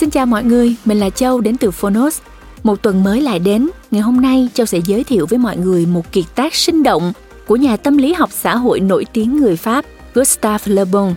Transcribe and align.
Xin 0.00 0.10
chào 0.10 0.26
mọi 0.26 0.44
người, 0.44 0.76
mình 0.84 1.00
là 1.00 1.10
Châu 1.10 1.40
đến 1.40 1.56
từ 1.56 1.70
Phonos. 1.70 2.20
Một 2.62 2.82
tuần 2.82 3.04
mới 3.04 3.20
lại 3.20 3.38
đến, 3.38 3.70
ngày 3.90 4.02
hôm 4.02 4.20
nay 4.20 4.48
Châu 4.54 4.66
sẽ 4.66 4.78
giới 4.86 5.04
thiệu 5.04 5.26
với 5.26 5.38
mọi 5.38 5.56
người 5.56 5.86
một 5.86 6.12
kiệt 6.12 6.24
tác 6.34 6.54
sinh 6.54 6.82
động 6.82 7.12
của 7.46 7.56
nhà 7.56 7.76
tâm 7.76 7.98
lý 7.98 8.12
học 8.12 8.30
xã 8.32 8.56
hội 8.56 8.80
nổi 8.80 9.06
tiếng 9.12 9.36
người 9.36 9.56
Pháp 9.56 9.84
Gustave 10.14 10.72
Le 10.72 10.84
Bon. 10.84 11.14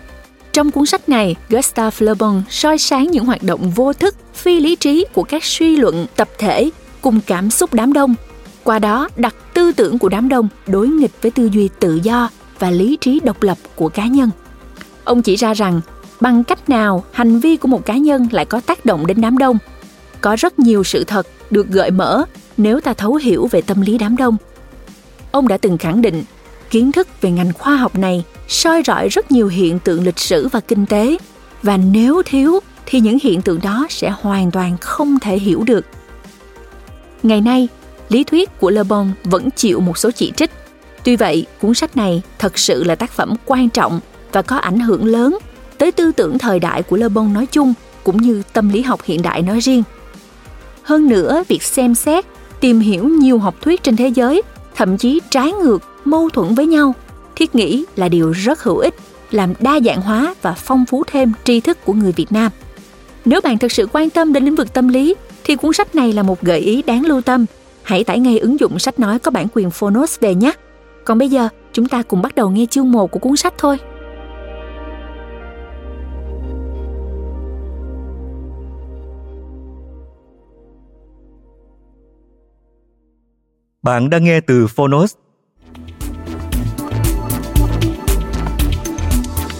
Trong 0.53 0.71
cuốn 0.71 0.85
sách 0.85 1.09
này, 1.09 1.35
Gustave 1.49 2.05
Le 2.05 2.13
Bon 2.13 2.43
soi 2.49 2.77
sáng 2.77 3.11
những 3.11 3.25
hoạt 3.25 3.43
động 3.43 3.71
vô 3.71 3.93
thức, 3.93 4.15
phi 4.33 4.59
lý 4.59 4.75
trí 4.75 5.05
của 5.13 5.23
các 5.23 5.43
suy 5.43 5.77
luận 5.77 6.05
tập 6.15 6.29
thể 6.37 6.69
cùng 7.01 7.19
cảm 7.27 7.49
xúc 7.49 7.73
đám 7.73 7.93
đông. 7.93 8.15
Qua 8.63 8.79
đó 8.79 9.09
đặt 9.15 9.35
tư 9.53 9.71
tưởng 9.71 9.99
của 9.99 10.09
đám 10.09 10.29
đông 10.29 10.47
đối 10.67 10.87
nghịch 10.87 11.11
với 11.21 11.31
tư 11.31 11.49
duy 11.53 11.69
tự 11.79 11.99
do 12.03 12.29
và 12.59 12.71
lý 12.71 12.97
trí 13.01 13.19
độc 13.23 13.43
lập 13.43 13.57
của 13.75 13.89
cá 13.89 14.07
nhân. 14.07 14.29
Ông 15.03 15.21
chỉ 15.21 15.35
ra 15.35 15.53
rằng 15.53 15.81
bằng 16.21 16.43
cách 16.43 16.69
nào 16.69 17.03
hành 17.11 17.39
vi 17.39 17.57
của 17.57 17.67
một 17.67 17.85
cá 17.85 17.97
nhân 17.97 18.27
lại 18.31 18.45
có 18.45 18.59
tác 18.59 18.85
động 18.85 19.07
đến 19.07 19.21
đám 19.21 19.37
đông. 19.37 19.57
Có 20.21 20.35
rất 20.35 20.59
nhiều 20.59 20.83
sự 20.83 21.03
thật 21.03 21.27
được 21.49 21.67
gợi 21.67 21.91
mở 21.91 22.23
nếu 22.57 22.81
ta 22.81 22.93
thấu 22.93 23.15
hiểu 23.15 23.47
về 23.51 23.61
tâm 23.61 23.81
lý 23.81 23.97
đám 23.97 24.17
đông. 24.17 24.37
Ông 25.31 25.47
đã 25.47 25.57
từng 25.57 25.77
khẳng 25.77 26.01
định 26.01 26.23
kiến 26.69 26.91
thức 26.91 27.07
về 27.21 27.31
ngành 27.31 27.53
khoa 27.53 27.75
học 27.75 27.97
này 27.97 28.23
soi 28.47 28.81
rọi 28.85 29.09
rất 29.09 29.31
nhiều 29.31 29.47
hiện 29.47 29.79
tượng 29.79 30.03
lịch 30.03 30.19
sử 30.19 30.47
và 30.47 30.59
kinh 30.59 30.85
tế 30.85 31.17
và 31.63 31.77
nếu 31.77 32.21
thiếu 32.25 32.59
thì 32.85 32.99
những 32.99 33.17
hiện 33.21 33.41
tượng 33.41 33.59
đó 33.61 33.87
sẽ 33.89 34.13
hoàn 34.21 34.51
toàn 34.51 34.77
không 34.77 35.19
thể 35.19 35.37
hiểu 35.37 35.63
được. 35.63 35.85
Ngày 37.23 37.41
nay, 37.41 37.67
lý 38.09 38.23
thuyết 38.23 38.59
của 38.59 38.69
Le 38.69 38.83
Bon 38.83 39.11
vẫn 39.23 39.49
chịu 39.51 39.79
một 39.79 39.97
số 39.97 40.11
chỉ 40.11 40.31
trích. 40.35 40.51
Tuy 41.03 41.15
vậy, 41.15 41.45
cuốn 41.61 41.73
sách 41.73 41.97
này 41.97 42.21
thật 42.39 42.57
sự 42.57 42.83
là 42.83 42.95
tác 42.95 43.11
phẩm 43.11 43.33
quan 43.45 43.69
trọng 43.69 43.99
và 44.31 44.41
có 44.41 44.55
ảnh 44.57 44.79
hưởng 44.79 45.05
lớn 45.05 45.37
tới 45.77 45.91
tư 45.91 46.11
tưởng 46.11 46.37
thời 46.37 46.59
đại 46.59 46.83
của 46.83 46.97
Le 46.97 47.09
Bon 47.09 47.33
nói 47.33 47.45
chung 47.45 47.73
cũng 48.03 48.17
như 48.17 48.43
tâm 48.53 48.69
lý 48.69 48.81
học 48.81 49.01
hiện 49.03 49.21
đại 49.21 49.41
nói 49.41 49.59
riêng. 49.59 49.83
Hơn 50.83 51.07
nữa, 51.07 51.43
việc 51.47 51.63
xem 51.63 51.95
xét, 51.95 52.25
tìm 52.59 52.79
hiểu 52.79 53.07
nhiều 53.07 53.39
học 53.39 53.55
thuyết 53.61 53.83
trên 53.83 53.95
thế 53.95 54.07
giới, 54.07 54.41
thậm 54.75 54.97
chí 54.97 55.19
trái 55.29 55.51
ngược, 55.51 55.83
mâu 56.05 56.29
thuẫn 56.29 56.55
với 56.55 56.65
nhau, 56.65 56.93
thiết 57.35 57.55
nghĩ 57.55 57.85
là 57.95 58.09
điều 58.09 58.31
rất 58.31 58.63
hữu 58.63 58.77
ích, 58.77 58.95
làm 59.31 59.53
đa 59.59 59.79
dạng 59.85 60.01
hóa 60.01 60.35
và 60.41 60.53
phong 60.53 60.85
phú 60.85 61.03
thêm 61.07 61.33
tri 61.43 61.59
thức 61.59 61.85
của 61.85 61.93
người 61.93 62.11
Việt 62.11 62.31
Nam. 62.31 62.51
Nếu 63.25 63.41
bạn 63.41 63.57
thực 63.57 63.71
sự 63.71 63.87
quan 63.93 64.09
tâm 64.09 64.33
đến 64.33 64.45
lĩnh 64.45 64.55
vực 64.55 64.73
tâm 64.73 64.87
lý, 64.87 65.15
thì 65.43 65.55
cuốn 65.55 65.73
sách 65.73 65.95
này 65.95 66.13
là 66.13 66.23
một 66.23 66.41
gợi 66.41 66.59
ý 66.59 66.81
đáng 66.81 67.05
lưu 67.05 67.21
tâm. 67.21 67.45
Hãy 67.83 68.03
tải 68.03 68.19
ngay 68.19 68.39
ứng 68.39 68.59
dụng 68.59 68.79
sách 68.79 68.99
nói 68.99 69.19
có 69.19 69.31
bản 69.31 69.47
quyền 69.53 69.71
Phonos 69.71 70.19
về 70.19 70.35
nhé. 70.35 70.51
Còn 71.05 71.17
bây 71.17 71.29
giờ, 71.29 71.49
chúng 71.73 71.87
ta 71.87 72.01
cùng 72.01 72.21
bắt 72.21 72.35
đầu 72.35 72.49
nghe 72.49 72.65
chương 72.65 72.91
1 72.91 73.11
của 73.11 73.19
cuốn 73.19 73.35
sách 73.35 73.53
thôi. 73.57 73.77
Bạn 83.83 84.09
đang 84.09 84.23
nghe 84.23 84.39
từ 84.39 84.67
Phonos. 84.67 85.13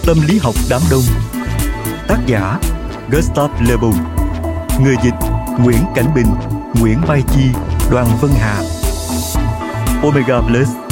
Tâm 0.06 0.16
lý 0.28 0.38
học 0.38 0.54
đám 0.70 0.80
đông. 0.90 1.02
Tác 2.08 2.18
giả 2.26 2.58
Gustav 3.10 3.50
Le 3.68 3.76
Bon 3.76 3.94
Người 4.82 4.96
dịch, 5.04 5.14
Nguyễn 5.60 5.78
Cảnh 5.94 6.14
Bình, 6.14 6.26
Nguyễn 6.80 7.00
Mai 7.08 7.22
Chi, 7.34 7.44
Đoàn 7.90 8.06
Vân 8.20 8.30
Hà. 8.34 8.62
Omega 10.02 10.40
Plus. 10.40 10.83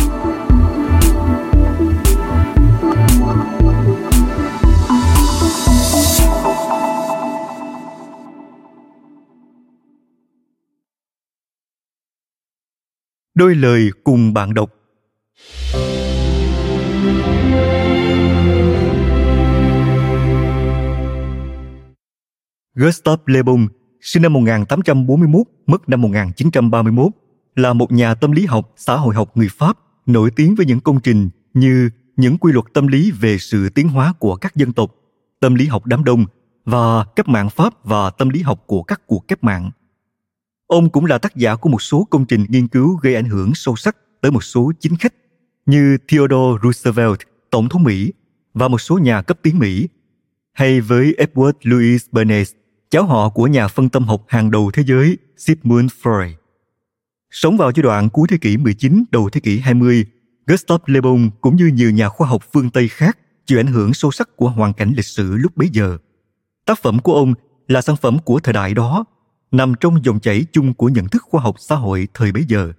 Đôi 13.35 13.55
lời 13.55 13.91
cùng 14.05 14.35
bạn 14.35 14.55
đọc 14.55 14.71
Gustave 22.75 23.23
Le 23.27 23.43
Bon, 23.43 23.69
sinh 24.01 24.23
năm 24.23 24.33
1841, 24.33 25.47
mất 25.67 25.89
năm 25.89 26.03
1931, 26.03 27.07
là 27.57 27.73
một 27.73 27.93
nhà 27.93 28.15
tâm 28.15 28.33
lý 28.33 28.47
học, 28.47 28.73
xã 28.77 28.97
hội 28.97 29.15
học 29.15 29.37
người 29.37 29.49
Pháp, 29.59 29.79
nổi 30.07 30.31
tiếng 30.37 30.55
với 30.55 30.67
những 30.67 30.81
công 30.81 31.01
trình 31.01 31.31
như 31.55 31.91
những 32.17 32.39
quy 32.39 32.53
luật 32.53 32.65
tâm 32.75 32.87
lý 32.87 33.11
về 33.11 33.39
sự 33.39 33.69
tiến 33.69 33.89
hóa 33.89 34.15
của 34.19 34.37
các 34.37 34.57
dân 34.57 34.73
tộc, 34.73 34.95
tâm 35.41 35.55
lý 35.55 35.67
học 35.67 35.87
đám 35.87 36.05
đông 36.05 36.25
và 36.65 37.05
cách 37.17 37.29
mạng 37.29 37.51
Pháp 37.51 37.85
và 37.85 38.11
tâm 38.11 38.29
lý 38.29 38.43
học 38.43 38.63
của 38.67 38.83
các 38.83 39.07
cuộc 39.07 39.29
cách 39.29 39.45
mạng. 39.45 39.71
Ông 40.73 40.91
cũng 40.91 41.07
là 41.07 41.19
tác 41.19 41.37
giả 41.37 41.57
của 41.57 41.69
một 41.69 41.83
số 41.83 42.07
công 42.11 42.25
trình 42.25 42.45
nghiên 42.49 42.69
cứu 42.69 42.97
gây 42.97 43.15
ảnh 43.15 43.25
hưởng 43.25 43.55
sâu 43.55 43.77
sắc 43.77 43.97
tới 44.21 44.33
một 44.33 44.45
số 44.45 44.73
chính 44.81 44.97
khách 44.97 45.15
như 45.67 45.99
Theodore 46.09 46.61
Roosevelt, 46.63 47.19
Tổng 47.51 47.69
thống 47.69 47.83
Mỹ, 47.83 48.13
và 48.55 48.69
một 48.69 48.79
số 48.79 48.99
nhà 48.99 49.23
cấp 49.23 49.39
tiến 49.43 49.59
Mỹ, 49.59 49.89
hay 50.53 50.81
với 50.81 51.15
Edward 51.19 51.53
Louis 51.63 52.07
Bernays, 52.13 52.53
cháu 52.91 53.05
họ 53.05 53.29
của 53.29 53.47
nhà 53.47 53.69
phân 53.69 53.89
tâm 53.89 54.05
học 54.05 54.25
hàng 54.29 54.51
đầu 54.51 54.71
thế 54.71 54.83
giới 54.87 55.19
Sigmund 55.37 55.93
Freud. 56.03 56.33
Sống 57.31 57.57
vào 57.57 57.73
giai 57.75 57.83
đoạn 57.83 58.09
cuối 58.11 58.27
thế 58.31 58.37
kỷ 58.41 58.57
19, 58.57 59.05
đầu 59.11 59.31
thế 59.31 59.41
kỷ 59.41 59.59
20, 59.59 60.05
Gustav 60.47 60.81
Le 60.87 61.01
Bon 61.01 61.31
cũng 61.41 61.57
như 61.57 61.67
nhiều 61.67 61.91
nhà 61.91 62.09
khoa 62.09 62.29
học 62.29 62.43
phương 62.53 62.71
Tây 62.71 62.89
khác 62.89 63.19
chịu 63.47 63.61
ảnh 63.61 63.67
hưởng 63.67 63.95
sâu 63.95 64.11
sắc 64.11 64.37
của 64.37 64.49
hoàn 64.49 64.73
cảnh 64.73 64.93
lịch 64.97 65.07
sử 65.07 65.37
lúc 65.37 65.57
bấy 65.57 65.69
giờ. 65.73 65.99
Tác 66.67 66.79
phẩm 66.83 66.99
của 66.99 67.15
ông 67.15 67.35
là 67.69 67.83
sản 67.83 67.97
phẩm 67.97 68.19
của 68.25 68.41
thời 68.41 68.53
đại 68.53 68.75
đó, 68.75 69.05
nằm 69.53 69.75
trong 69.81 70.05
dòng 70.05 70.21
chảy 70.21 70.45
chung 70.53 70.75
của 70.75 70.89
nhận 70.89 71.09
thức 71.09 71.23
khoa 71.23 71.43
học 71.43 71.55
xã 71.59 71.75
hội 71.75 72.09
thời 72.15 72.33
bấy 72.33 72.45
giờ. 72.49 72.73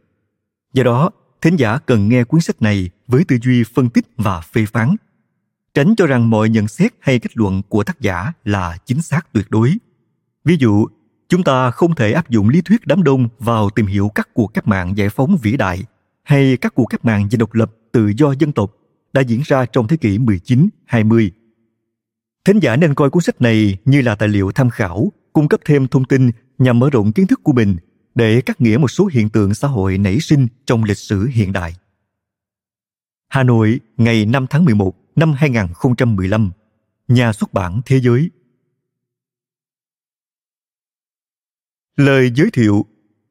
Do 0.74 0.84
đó, 0.84 1.10
thính 1.42 1.56
giả 1.56 1.78
cần 1.78 2.10
nghe 2.10 2.24
cuốn 2.24 2.42
sách 2.42 2.62
này 2.62 2.90
với 3.08 3.24
tư 3.28 3.38
duy 3.44 3.64
phân 3.64 3.90
tích 3.90 4.06
và 4.18 4.42
phê 4.42 4.66
phán, 4.66 4.96
tránh 5.74 5.96
cho 5.96 6.06
rằng 6.06 6.30
mọi 6.30 6.50
nhận 6.50 6.68
xét 6.68 6.94
hay 7.00 7.20
kết 7.20 7.38
luận 7.38 7.62
của 7.70 7.84
tác 7.84 8.02
giả 8.02 8.34
là 8.44 8.78
chính 8.86 9.02
xác 9.02 9.34
tuyệt 9.34 9.46
đối 9.50 9.74
Ví 10.46 10.58
dụ, 10.60 10.88
chúng 11.30 11.44
ta 11.44 11.72
không 11.72 11.96
thể 11.96 12.12
áp 12.12 12.30
dụng 12.30 12.50
lý 12.50 12.62
thuyết 12.62 12.88
đám 12.88 13.04
đông 13.04 13.30
vào 13.40 13.70
tìm 13.70 13.86
hiểu 13.86 14.12
các 14.16 14.30
cuộc 14.34 14.54
cách 14.54 14.68
mạng 14.68 14.98
giải 14.98 15.10
phóng 15.10 15.38
vĩ 15.42 15.58
đại 15.58 15.84
hay 16.24 16.58
các 16.58 16.76
cuộc 16.76 16.86
cách 16.86 17.06
mạng 17.06 17.28
về 17.32 17.38
độc 17.38 17.54
lập 17.54 17.72
tự 17.92 18.12
do 18.18 18.34
dân 18.40 18.52
tộc 18.52 18.72
đã 19.14 19.22
diễn 19.22 19.42
ra 19.46 19.66
trong 19.66 19.88
thế 19.88 19.98
kỷ 19.98 20.18
19, 20.18 20.70
20. 20.86 21.32
Thính 22.46 22.60
giả 22.60 22.76
nên 22.76 22.94
coi 22.94 23.10
cuốn 23.10 23.24
sách 23.24 23.42
này 23.42 23.78
như 23.86 24.02
là 24.02 24.16
tài 24.16 24.30
liệu 24.30 24.52
tham 24.52 24.70
khảo, 24.70 25.12
cung 25.34 25.48
cấp 25.48 25.60
thêm 25.66 25.88
thông 25.88 26.06
tin 26.06 26.32
nhằm 26.58 26.80
mở 26.80 26.90
rộng 26.90 27.12
kiến 27.12 27.28
thức 27.28 27.40
của 27.44 27.54
mình 27.54 27.78
để 28.16 28.42
cắt 28.42 28.62
nghĩa 28.62 28.78
một 28.78 28.88
số 28.88 29.06
hiện 29.06 29.30
tượng 29.30 29.54
xã 29.54 29.68
hội 29.68 29.98
nảy 29.98 30.20
sinh 30.20 30.48
trong 30.66 30.84
lịch 30.84 30.98
sử 30.98 31.26
hiện 31.26 31.54
đại. 31.54 31.76
Hà 33.30 33.44
Nội, 33.44 33.80
ngày 33.98 34.26
5 34.26 34.48
tháng 34.50 34.66
11 34.66 34.96
năm 35.16 35.34
2015, 35.34 36.52
Nhà 37.08 37.34
xuất 37.34 37.54
bản 37.54 37.82
Thế 37.86 38.00
giới 38.00 38.30
Lời 41.96 42.32
giới 42.36 42.50
thiệu 42.54 42.86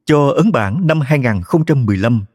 cho 0.05 0.29
ấn 0.29 0.51
bản 0.51 0.87
năm 0.87 0.99
2015. 1.01 2.25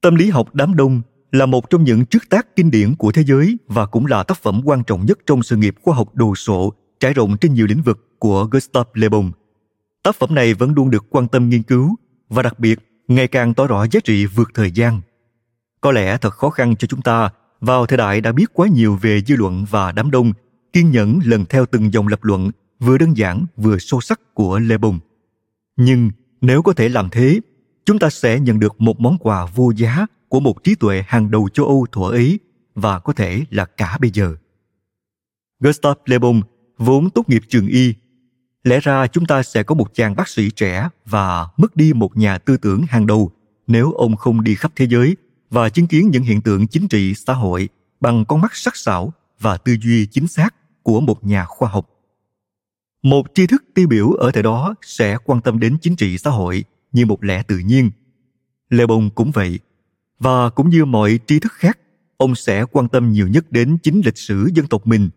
Tâm 0.00 0.14
lý 0.14 0.30
học 0.30 0.54
đám 0.54 0.74
đông 0.76 1.02
là 1.32 1.46
một 1.46 1.70
trong 1.70 1.84
những 1.84 2.04
trước 2.04 2.28
tác 2.28 2.56
kinh 2.56 2.70
điển 2.70 2.94
của 2.94 3.12
thế 3.12 3.24
giới 3.24 3.58
và 3.68 3.86
cũng 3.86 4.06
là 4.06 4.22
tác 4.22 4.42
phẩm 4.42 4.60
quan 4.64 4.84
trọng 4.84 5.06
nhất 5.06 5.18
trong 5.26 5.42
sự 5.42 5.56
nghiệp 5.56 5.74
khoa 5.82 5.94
học 5.94 6.14
đồ 6.14 6.34
sộ 6.34 6.72
trải 7.00 7.14
rộng 7.14 7.36
trên 7.36 7.54
nhiều 7.54 7.66
lĩnh 7.66 7.82
vực 7.82 8.18
của 8.18 8.44
Gustav 8.44 8.86
Le 8.94 9.08
Bon. 9.08 9.30
Tác 10.02 10.16
phẩm 10.16 10.34
này 10.34 10.54
vẫn 10.54 10.72
luôn 10.74 10.90
được 10.90 11.06
quan 11.10 11.28
tâm 11.28 11.48
nghiên 11.48 11.62
cứu 11.62 11.96
và 12.28 12.42
đặc 12.42 12.58
biệt 12.58 12.78
ngày 13.08 13.28
càng 13.28 13.54
tỏ 13.54 13.66
rõ 13.66 13.86
giá 13.90 14.00
trị 14.00 14.26
vượt 14.26 14.50
thời 14.54 14.70
gian. 14.70 15.00
Có 15.80 15.92
lẽ 15.92 16.18
thật 16.18 16.34
khó 16.34 16.50
khăn 16.50 16.76
cho 16.76 16.86
chúng 16.86 17.02
ta 17.02 17.30
vào 17.60 17.86
thời 17.86 17.98
đại 17.98 18.20
đã 18.20 18.32
biết 18.32 18.46
quá 18.52 18.68
nhiều 18.68 18.96
về 18.96 19.20
dư 19.20 19.36
luận 19.36 19.64
và 19.70 19.92
đám 19.92 20.10
đông, 20.10 20.32
kiên 20.72 20.90
nhẫn 20.90 21.20
lần 21.24 21.44
theo 21.44 21.66
từng 21.66 21.92
dòng 21.92 22.08
lập 22.08 22.24
luận 22.24 22.50
vừa 22.80 22.98
đơn 22.98 23.16
giản 23.16 23.46
vừa 23.56 23.78
sâu 23.78 24.00
sắc 24.00 24.20
của 24.34 24.58
Lê 24.58 24.78
Bồng. 24.78 24.98
Nhưng 25.76 26.10
nếu 26.40 26.62
có 26.62 26.72
thể 26.72 26.88
làm 26.88 27.08
thế, 27.10 27.40
chúng 27.84 27.98
ta 27.98 28.10
sẽ 28.10 28.40
nhận 28.40 28.60
được 28.60 28.80
một 28.80 29.00
món 29.00 29.18
quà 29.18 29.46
vô 29.54 29.72
giá 29.76 30.06
của 30.30 30.40
một 30.40 30.64
trí 30.64 30.74
tuệ 30.74 31.04
hàng 31.06 31.30
đầu 31.30 31.48
châu 31.48 31.66
Âu 31.66 31.86
thuở 31.92 32.10
ấy 32.10 32.38
và 32.74 32.98
có 32.98 33.12
thể 33.12 33.44
là 33.50 33.64
cả 33.64 33.98
bây 34.00 34.10
giờ. 34.10 34.36
Gustav 35.60 35.96
Le 36.06 36.18
Bon, 36.18 36.40
vốn 36.78 37.10
tốt 37.10 37.28
nghiệp 37.28 37.42
trường 37.48 37.66
y. 37.66 37.94
Lẽ 38.64 38.80
ra 38.80 39.06
chúng 39.06 39.26
ta 39.26 39.42
sẽ 39.42 39.62
có 39.62 39.74
một 39.74 39.94
chàng 39.94 40.16
bác 40.16 40.28
sĩ 40.28 40.50
trẻ 40.50 40.88
và 41.06 41.46
mất 41.56 41.76
đi 41.76 41.92
một 41.92 42.16
nhà 42.16 42.38
tư 42.38 42.56
tưởng 42.56 42.82
hàng 42.88 43.06
đầu 43.06 43.30
nếu 43.66 43.92
ông 43.92 44.16
không 44.16 44.44
đi 44.44 44.54
khắp 44.54 44.72
thế 44.76 44.86
giới 44.86 45.16
và 45.50 45.68
chứng 45.68 45.86
kiến 45.86 46.10
những 46.10 46.22
hiện 46.22 46.40
tượng 46.40 46.66
chính 46.66 46.88
trị, 46.88 47.14
xã 47.14 47.32
hội 47.32 47.68
bằng 48.00 48.24
con 48.24 48.40
mắt 48.40 48.54
sắc 48.54 48.76
sảo 48.76 49.12
và 49.40 49.56
tư 49.56 49.76
duy 49.82 50.06
chính 50.06 50.26
xác 50.26 50.54
của 50.82 51.00
một 51.00 51.26
nhà 51.26 51.44
khoa 51.44 51.68
học 51.68 51.88
một 53.02 53.26
tri 53.34 53.46
thức 53.46 53.64
tiêu 53.74 53.88
biểu 53.88 54.10
ở 54.12 54.30
thời 54.30 54.42
đó 54.42 54.74
sẽ 54.82 55.16
quan 55.24 55.40
tâm 55.40 55.58
đến 55.58 55.76
chính 55.80 55.96
trị, 55.96 56.18
xã 56.18 56.30
hội 56.30 56.64
như 56.92 57.06
một 57.06 57.24
lẽ 57.24 57.42
tự 57.42 57.58
nhiên 57.58 57.90
lê 58.70 58.86
bông 58.86 59.10
cũng 59.10 59.30
vậy 59.30 59.58
và 60.20 60.50
cũng 60.50 60.68
như 60.68 60.84
mọi 60.84 61.18
tri 61.26 61.38
thức 61.38 61.52
khác 61.52 61.78
ông 62.16 62.34
sẽ 62.34 62.64
quan 62.72 62.88
tâm 62.88 63.12
nhiều 63.12 63.28
nhất 63.28 63.52
đến 63.52 63.78
chính 63.82 64.00
lịch 64.04 64.18
sử 64.18 64.48
dân 64.54 64.66
tộc 64.66 64.86
mình. 64.86 65.10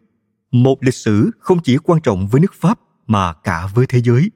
Một 0.52 0.84
lịch 0.84 0.94
sử 0.94 1.32
không 1.40 1.60
chỉ 1.64 1.78
quan 1.78 2.02
trọng 2.02 2.28
với 2.28 2.42
nước 2.42 2.54
Pháp 2.54 2.80
mà 3.08 3.34
cả 3.34 3.68
với 3.74 3.86
thế 3.86 4.02
giới. 4.02 4.32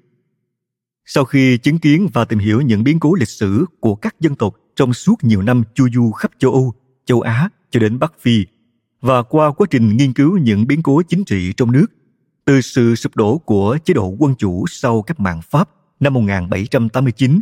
Sau 1.06 1.26
khi 1.26 1.58
chứng 1.58 1.80
kiến 1.80 2.08
và 2.14 2.26
tìm 2.26 2.40
hiểu 2.40 2.62
những 2.62 2.84
biến 2.84 3.00
cố 3.00 3.14
lịch 3.14 3.30
sử 3.30 3.66
của 3.80 3.96
các 3.96 4.16
dân 4.20 4.36
tộc 4.36 4.56
trong 4.76 4.94
suốt 4.94 5.24
nhiều 5.24 5.42
năm 5.42 5.64
chu 5.76 5.88
du 5.94 6.12
khắp 6.12 6.32
châu 6.40 6.52
Âu, 6.52 6.74
châu 7.06 7.22
Á 7.22 7.50
cho 7.72 7.80
đến 7.80 8.00
Bắc 8.00 8.14
Phi, 8.20 8.46
và 9.02 9.24
qua 9.24 9.52
quá 9.52 9.68
trình 9.70 9.98
nghiên 9.98 10.14
cứu 10.14 10.38
những 10.38 10.68
biến 10.68 10.84
cố 10.84 11.02
chính 11.02 11.24
trị 11.24 11.54
trong 11.58 11.72
nước, 11.72 11.86
từ 12.46 12.62
sự 12.62 12.96
sụp 12.96 13.16
đổ 13.16 13.38
của 13.38 13.78
chế 13.86 13.94
độ 13.94 14.16
quân 14.20 14.36
chủ 14.38 14.66
sau 14.68 15.02
cách 15.02 15.20
mạng 15.20 15.42
Pháp 15.50 15.70
năm 16.00 16.14
1789 16.14 17.42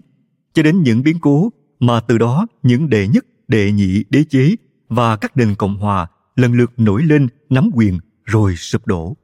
cho 0.54 0.64
đến 0.64 0.84
những 0.84 1.04
biến 1.04 1.18
cố 1.22 1.50
mà 1.80 2.00
từ 2.00 2.18
đó 2.18 2.48
những 2.64 2.90
đệ 2.90 3.08
nhất, 3.08 3.26
đệ 3.48 3.72
nhị 3.72 4.04
đế 4.10 4.24
chế 4.24 4.56
và 4.90 5.16
các 5.16 5.38
nền 5.38 5.56
cộng 5.56 5.78
hòa 5.78 6.08
lần 6.36 6.54
lượt 6.54 6.72
nổi 6.78 7.04
lên 7.04 7.28
nắm 7.50 7.70
quyền 7.74 8.00
rồi 8.24 8.56
sụp 8.56 8.88
đổ. 8.88 9.18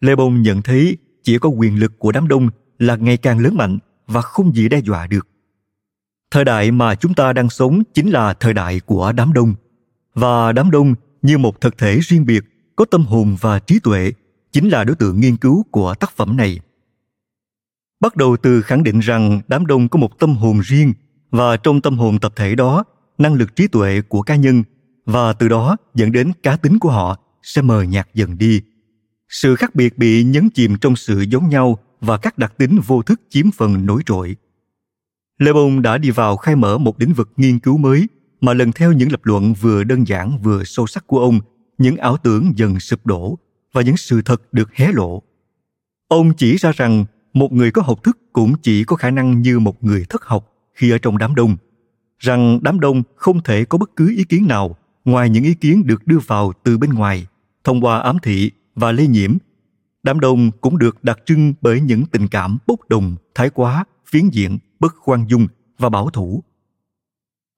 Lê 0.00 0.16
Bông 0.16 0.42
nhận 0.42 0.62
thấy 0.62 0.96
chỉ 1.22 1.38
có 1.38 1.48
quyền 1.48 1.78
lực 1.78 1.98
của 1.98 2.12
đám 2.12 2.28
đông 2.28 2.48
là 2.78 2.96
ngày 2.96 3.16
càng 3.16 3.38
lớn 3.38 3.56
mạnh 3.56 3.78
và 4.06 4.20
không 4.20 4.54
gì 4.54 4.68
đe 4.68 4.78
dọa 4.78 5.06
được. 5.06 5.28
Thời 6.30 6.44
đại 6.44 6.70
mà 6.70 6.94
chúng 6.94 7.14
ta 7.14 7.32
đang 7.32 7.50
sống 7.50 7.82
chính 7.94 8.10
là 8.10 8.34
thời 8.34 8.54
đại 8.54 8.80
của 8.80 9.12
đám 9.12 9.32
đông. 9.32 9.54
Và 10.14 10.52
đám 10.52 10.70
đông 10.70 10.94
như 11.22 11.38
một 11.38 11.60
thực 11.60 11.78
thể 11.78 11.98
riêng 11.98 12.26
biệt, 12.26 12.44
có 12.76 12.84
tâm 12.84 13.04
hồn 13.04 13.36
và 13.40 13.58
trí 13.58 13.78
tuệ, 13.78 14.12
chính 14.52 14.68
là 14.68 14.84
đối 14.84 14.96
tượng 14.96 15.20
nghiên 15.20 15.36
cứu 15.36 15.64
của 15.70 15.94
tác 15.94 16.16
phẩm 16.16 16.36
này. 16.36 16.60
Bắt 18.00 18.16
đầu 18.16 18.36
từ 18.36 18.62
khẳng 18.62 18.82
định 18.82 19.00
rằng 19.00 19.40
đám 19.48 19.66
đông 19.66 19.88
có 19.88 19.98
một 19.98 20.18
tâm 20.18 20.36
hồn 20.36 20.60
riêng 20.60 20.92
và 21.34 21.56
trong 21.56 21.80
tâm 21.80 21.98
hồn 21.98 22.18
tập 22.18 22.32
thể 22.36 22.54
đó, 22.54 22.84
năng 23.18 23.34
lực 23.34 23.56
trí 23.56 23.68
tuệ 23.68 24.00
của 24.08 24.22
cá 24.22 24.36
nhân 24.36 24.62
và 25.06 25.32
từ 25.32 25.48
đó 25.48 25.76
dẫn 25.94 26.12
đến 26.12 26.32
cá 26.42 26.56
tính 26.56 26.78
của 26.78 26.90
họ 26.90 27.18
sẽ 27.42 27.62
mờ 27.62 27.82
nhạt 27.82 28.08
dần 28.14 28.38
đi. 28.38 28.62
Sự 29.28 29.56
khác 29.56 29.74
biệt 29.74 29.98
bị 29.98 30.24
nhấn 30.24 30.50
chìm 30.50 30.76
trong 30.80 30.96
sự 30.96 31.20
giống 31.20 31.48
nhau 31.48 31.78
và 32.00 32.18
các 32.18 32.38
đặc 32.38 32.54
tính 32.58 32.80
vô 32.86 33.02
thức 33.02 33.20
chiếm 33.30 33.50
phần 33.50 33.86
nổi 33.86 34.02
trội. 34.06 34.36
Lê 35.38 35.52
Bông 35.52 35.82
đã 35.82 35.98
đi 35.98 36.10
vào 36.10 36.36
khai 36.36 36.56
mở 36.56 36.78
một 36.78 37.00
lĩnh 37.00 37.12
vực 37.12 37.30
nghiên 37.36 37.58
cứu 37.58 37.76
mới 37.78 38.06
mà 38.40 38.54
lần 38.54 38.72
theo 38.72 38.92
những 38.92 39.12
lập 39.12 39.20
luận 39.22 39.54
vừa 39.54 39.84
đơn 39.84 40.08
giản 40.08 40.38
vừa 40.42 40.64
sâu 40.64 40.86
sắc 40.86 41.06
của 41.06 41.20
ông, 41.20 41.40
những 41.78 41.96
ảo 41.96 42.16
tưởng 42.16 42.52
dần 42.56 42.80
sụp 42.80 43.06
đổ 43.06 43.38
và 43.72 43.82
những 43.82 43.96
sự 43.96 44.22
thật 44.22 44.42
được 44.52 44.74
hé 44.74 44.92
lộ. 44.92 45.22
Ông 46.08 46.34
chỉ 46.34 46.56
ra 46.56 46.72
rằng 46.76 47.04
một 47.32 47.52
người 47.52 47.70
có 47.70 47.82
học 47.82 48.02
thức 48.02 48.18
cũng 48.32 48.54
chỉ 48.62 48.84
có 48.84 48.96
khả 48.96 49.10
năng 49.10 49.42
như 49.42 49.58
một 49.58 49.84
người 49.84 50.04
thất 50.08 50.24
học 50.24 50.50
khi 50.74 50.90
ở 50.90 50.98
trong 50.98 51.18
đám 51.18 51.34
đông, 51.34 51.56
rằng 52.18 52.58
đám 52.62 52.80
đông 52.80 53.02
không 53.16 53.42
thể 53.42 53.64
có 53.64 53.78
bất 53.78 53.90
cứ 53.96 54.14
ý 54.16 54.24
kiến 54.24 54.46
nào 54.46 54.76
ngoài 55.04 55.30
những 55.30 55.44
ý 55.44 55.54
kiến 55.54 55.86
được 55.86 56.06
đưa 56.06 56.18
vào 56.26 56.52
từ 56.62 56.78
bên 56.78 56.90
ngoài 56.90 57.26
thông 57.64 57.84
qua 57.84 57.98
ám 57.98 58.16
thị 58.22 58.50
và 58.74 58.92
lây 58.92 59.06
nhiễm. 59.06 59.36
Đám 60.02 60.20
đông 60.20 60.50
cũng 60.60 60.78
được 60.78 61.04
đặc 61.04 61.18
trưng 61.26 61.54
bởi 61.60 61.80
những 61.80 62.04
tình 62.06 62.28
cảm 62.28 62.58
bốc 62.66 62.88
đồng 62.88 63.16
thái 63.34 63.50
quá 63.50 63.84
phiến 64.06 64.28
diện 64.28 64.58
bất 64.80 64.94
khoan 64.96 65.24
dung 65.28 65.46
và 65.78 65.88
bảo 65.88 66.10
thủ. 66.10 66.42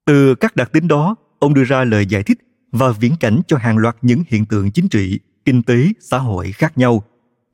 Từ 0.05 0.35
các 0.35 0.55
đặc 0.55 0.71
tính 0.71 0.87
đó 0.87 1.15
ông 1.39 1.53
đưa 1.53 1.63
ra 1.63 1.83
lời 1.83 2.05
giải 2.05 2.23
thích 2.23 2.39
và 2.71 2.91
viễn 2.91 3.13
cảnh 3.19 3.41
cho 3.47 3.57
hàng 3.57 3.77
loạt 3.77 3.97
những 4.01 4.23
hiện 4.27 4.45
tượng 4.45 4.71
chính 4.71 4.89
trị 4.89 5.19
kinh 5.45 5.63
tế 5.63 5.87
xã 5.99 6.17
hội 6.17 6.51
khác 6.51 6.77
nhau 6.77 7.03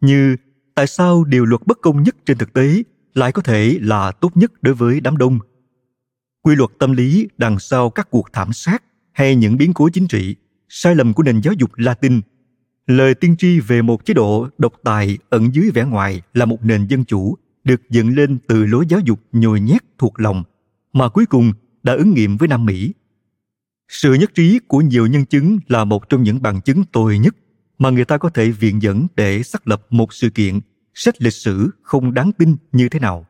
như 0.02 0.36
tại 0.76 0.88
sao 0.88 1.24
điều 1.24 1.46
luật 1.46 1.62
bất 1.66 1.82
công 1.82 2.04
nhất 2.04 2.16
trên 2.26 2.38
thực 2.38 2.54
tế 2.54 2.84
lại 3.14 3.32
có 3.32 3.42
thể 3.42 3.78
là 3.82 4.12
tốt 4.12 4.38
nhất 4.38 4.52
đối 4.62 4.74
với 4.74 5.02
đám 5.02 5.18
đông 5.18 5.40
quy 6.44 6.56
luật 6.56 6.70
tâm 6.80 6.94
lý, 6.94 7.28
đằng 7.38 7.60
sau 7.60 7.90
các 7.90 8.08
cuộc 8.12 8.34
thảm 8.34 8.54
sát 8.54 8.84
hay 9.12 9.36
những 9.36 9.58
biến 9.58 9.74
cố 9.74 9.90
chính 9.94 10.08
trị, 10.08 10.36
sai 10.70 10.96
lầm 10.96 11.14
của 11.14 11.24
nền 11.24 11.42
giáo 11.42 11.54
dục 11.54 11.72
latin 11.76 12.22
lời 12.88 13.16
tiên 13.16 13.36
tri 13.38 13.60
về 13.60 13.82
một 13.82 14.06
chế 14.06 14.14
độ 14.14 14.48
độc 14.58 14.74
tài 14.84 15.18
ẩn 15.30 15.56
dưới 15.56 15.72
vẻ 15.74 15.84
ngoài 15.84 16.22
là 16.34 16.46
một 16.46 16.66
nền 16.66 16.88
dân 16.88 17.06
chủ, 17.06 17.38
được 17.64 17.82
dựng 17.90 18.16
lên 18.16 18.38
từ 18.48 18.66
lối 18.66 18.86
giáo 18.90 19.00
dục 19.00 19.20
nhồi 19.32 19.60
nhét 19.60 19.82
thuộc 19.98 20.20
lòng, 20.20 20.44
mà 20.94 21.10
cuối 21.10 21.26
cùng 21.26 21.54
đã 21.84 21.94
ứng 21.94 22.14
nghiệm 22.14 22.38
với 22.38 22.48
Nam 22.48 22.66
Mỹ. 22.66 22.94
Sự 23.88 24.14
nhất 24.14 24.32
trí 24.36 24.60
của 24.68 24.82
nhiều 24.82 25.08
nhân 25.08 25.26
chứng 25.26 25.60
là 25.68 25.86
một 25.86 26.10
trong 26.10 26.24
những 26.24 26.42
bằng 26.42 26.62
chứng 26.62 26.84
tồi 26.92 27.20
nhất 27.20 27.36
mà 27.78 27.90
người 27.90 28.06
ta 28.06 28.18
có 28.18 28.30
thể 28.30 28.52
viện 28.52 28.82
dẫn 28.82 29.08
để 29.16 29.44
xác 29.44 29.68
lập 29.68 29.86
một 29.90 30.14
sự 30.14 30.30
kiện, 30.30 30.60
sách 30.94 31.22
lịch 31.22 31.34
sử 31.34 31.70
không 31.82 32.14
đáng 32.14 32.32
tin 32.32 32.56
như 32.72 32.90
thế 32.90 33.00
nào. 33.00 33.26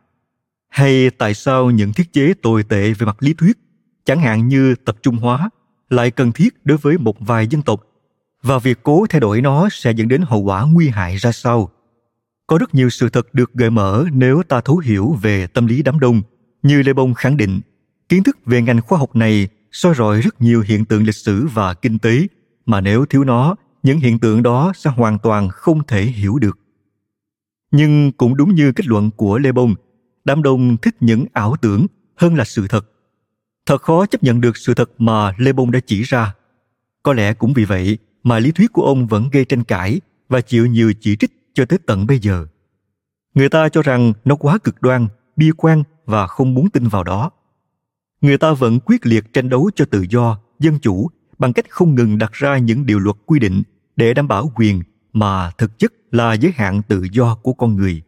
Hay 0.74 1.10
tại 1.10 1.34
sao 1.34 1.72
những 1.72 1.94
thiết 1.94 2.14
chế 2.14 2.34
tồi 2.42 2.64
tệ 2.64 2.94
về 2.94 3.06
mặt 3.06 3.18
lý 3.20 3.34
thuyết, 3.34 3.58
chẳng 4.06 4.20
hạn 4.20 4.48
như 4.48 4.76
tập 4.76 4.98
trung 5.04 5.16
hóa, 5.16 5.50
lại 5.90 6.12
cần 6.12 6.32
thiết 6.32 6.54
đối 6.64 6.78
với 6.78 6.98
một 6.98 7.16
vài 7.20 7.48
dân 7.48 7.62
tộc 7.62 7.84
và 8.44 8.60
việc 8.60 8.80
cố 8.84 9.06
thay 9.10 9.22
đổi 9.22 9.42
nó 9.42 9.70
sẽ 9.72 9.92
dẫn 9.92 10.08
đến 10.08 10.22
hậu 10.22 10.40
quả 10.40 10.66
nguy 10.72 10.90
hại 10.90 11.16
ra 11.16 11.32
sao? 11.32 11.70
Có 12.48 12.58
rất 12.58 12.76
nhiều 12.76 12.90
sự 12.90 13.10
thật 13.10 13.34
được 13.34 13.54
gợi 13.54 13.70
mở 13.70 14.06
nếu 14.14 14.44
ta 14.44 14.62
thấu 14.62 14.78
hiểu 14.78 15.18
về 15.22 15.48
tâm 15.48 15.68
lý 15.68 15.84
đám 15.84 16.00
đông 16.00 16.22
như 16.64 16.82
lê 16.82 16.94
bông 16.94 17.14
khẳng 17.14 17.38
định. 17.38 17.62
Kiến 18.10 18.24
thức 18.24 18.38
về 18.46 18.62
ngành 18.62 18.82
khoa 18.82 19.00
học 19.00 19.16
này 19.16 19.48
soi 19.72 19.94
rọi 19.96 20.22
rất 20.22 20.42
nhiều 20.42 20.62
hiện 20.68 20.86
tượng 20.86 21.04
lịch 21.04 21.16
sử 21.16 21.48
và 21.54 21.74
kinh 21.74 22.00
tế 22.00 22.28
mà 22.66 22.82
nếu 22.82 23.06
thiếu 23.06 23.24
nó 23.24 23.56
những 23.84 24.00
hiện 24.00 24.20
tượng 24.20 24.44
đó 24.44 24.74
sẽ 24.76 24.90
hoàn 24.90 25.20
toàn 25.20 25.50
không 25.50 25.84
thể 25.88 26.04
hiểu 26.04 26.40
được. 26.40 26.60
Nhưng 27.72 28.12
cũng 28.12 28.38
đúng 28.38 28.56
như 28.56 28.72
kết 28.72 28.88
luận 28.88 29.12
của 29.12 29.38
lê 29.38 29.52
bông 29.52 29.76
đám 30.26 30.44
đông 30.44 30.78
thích 30.78 30.96
những 31.00 31.26
ảo 31.34 31.56
tưởng 31.62 31.88
hơn 32.16 32.36
là 32.36 32.44
sự 32.44 32.68
thật 32.68 32.90
thật 33.66 33.82
khó 33.82 34.06
chấp 34.06 34.24
nhận 34.24 34.42
được 34.42 34.58
sự 34.58 34.74
thật 34.74 34.92
mà 34.98 35.34
lê 35.38 35.54
bông 35.54 35.72
đã 35.72 35.80
chỉ 35.86 36.02
ra 36.02 36.34
có 37.04 37.14
lẽ 37.14 37.34
cũng 37.34 37.54
vì 37.54 37.66
vậy 37.66 37.98
mà 38.24 38.40
lý 38.40 38.52
thuyết 38.52 38.74
của 38.74 38.84
ông 38.84 39.08
vẫn 39.08 39.30
gây 39.30 39.46
tranh 39.46 39.64
cãi 39.64 40.02
và 40.30 40.42
chịu 40.42 40.66
nhiều 40.66 40.94
chỉ 41.00 41.16
trích 41.16 41.32
cho 41.54 41.66
tới 41.66 41.80
tận 41.86 42.08
bây 42.08 42.20
giờ. 42.20 42.46
Người 43.34 43.50
ta 43.50 43.70
cho 43.70 43.82
rằng 43.82 44.14
nó 44.26 44.36
quá 44.36 44.58
cực 44.58 44.82
đoan, 44.82 45.08
bi 45.36 45.52
quan 45.58 45.84
và 46.06 46.28
không 46.28 46.54
muốn 46.54 46.70
tin 46.70 46.88
vào 46.88 47.04
đó. 47.04 47.32
Người 48.22 48.38
ta 48.38 48.54
vẫn 48.54 48.80
quyết 48.80 49.06
liệt 49.06 49.34
tranh 49.34 49.50
đấu 49.50 49.70
cho 49.76 49.86
tự 49.86 50.06
do, 50.10 50.40
dân 50.60 50.80
chủ 50.80 51.10
bằng 51.38 51.54
cách 51.54 51.66
không 51.70 51.96
ngừng 51.96 52.18
đặt 52.18 52.32
ra 52.32 52.58
những 52.58 52.86
điều 52.86 53.00
luật 53.00 53.16
quy 53.26 53.40
định 53.40 53.64
để 53.96 54.14
đảm 54.14 54.28
bảo 54.28 54.52
quyền 54.56 54.84
mà 55.14 55.52
thực 55.58 55.80
chất 55.80 55.94
là 56.12 56.34
giới 56.34 56.52
hạn 56.56 56.82
tự 56.88 57.08
do 57.12 57.36
của 57.36 57.54
con 57.54 57.76
người. 57.76 58.02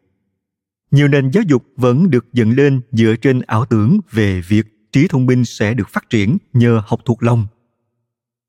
Nhiều 0.96 1.08
nền 1.08 1.30
giáo 1.30 1.44
dục 1.48 1.66
vẫn 1.78 2.10
được 2.10 2.26
dựng 2.34 2.52
lên 2.52 2.82
dựa 2.92 3.16
trên 3.22 3.42
ảo 3.42 3.66
tưởng 3.66 4.00
về 4.12 4.42
việc 4.42 4.92
trí 4.92 5.08
thông 5.08 5.26
minh 5.26 5.46
sẽ 5.46 5.74
được 5.74 5.90
phát 5.90 6.10
triển 6.10 6.38
nhờ 6.54 6.82
học 6.88 7.00
thuộc 7.06 7.24
lòng. 7.24 7.48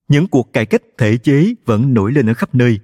Những 0.09 0.26
cuộc 0.26 0.52
cải 0.52 0.66
cách 0.66 0.82
thể 0.99 1.16
chế 1.16 1.54
vẫn 1.64 1.94
nổi 1.94 2.12
lên 2.12 2.26
ở 2.26 2.35
khắp 2.35 2.54
nơi. 2.54 2.78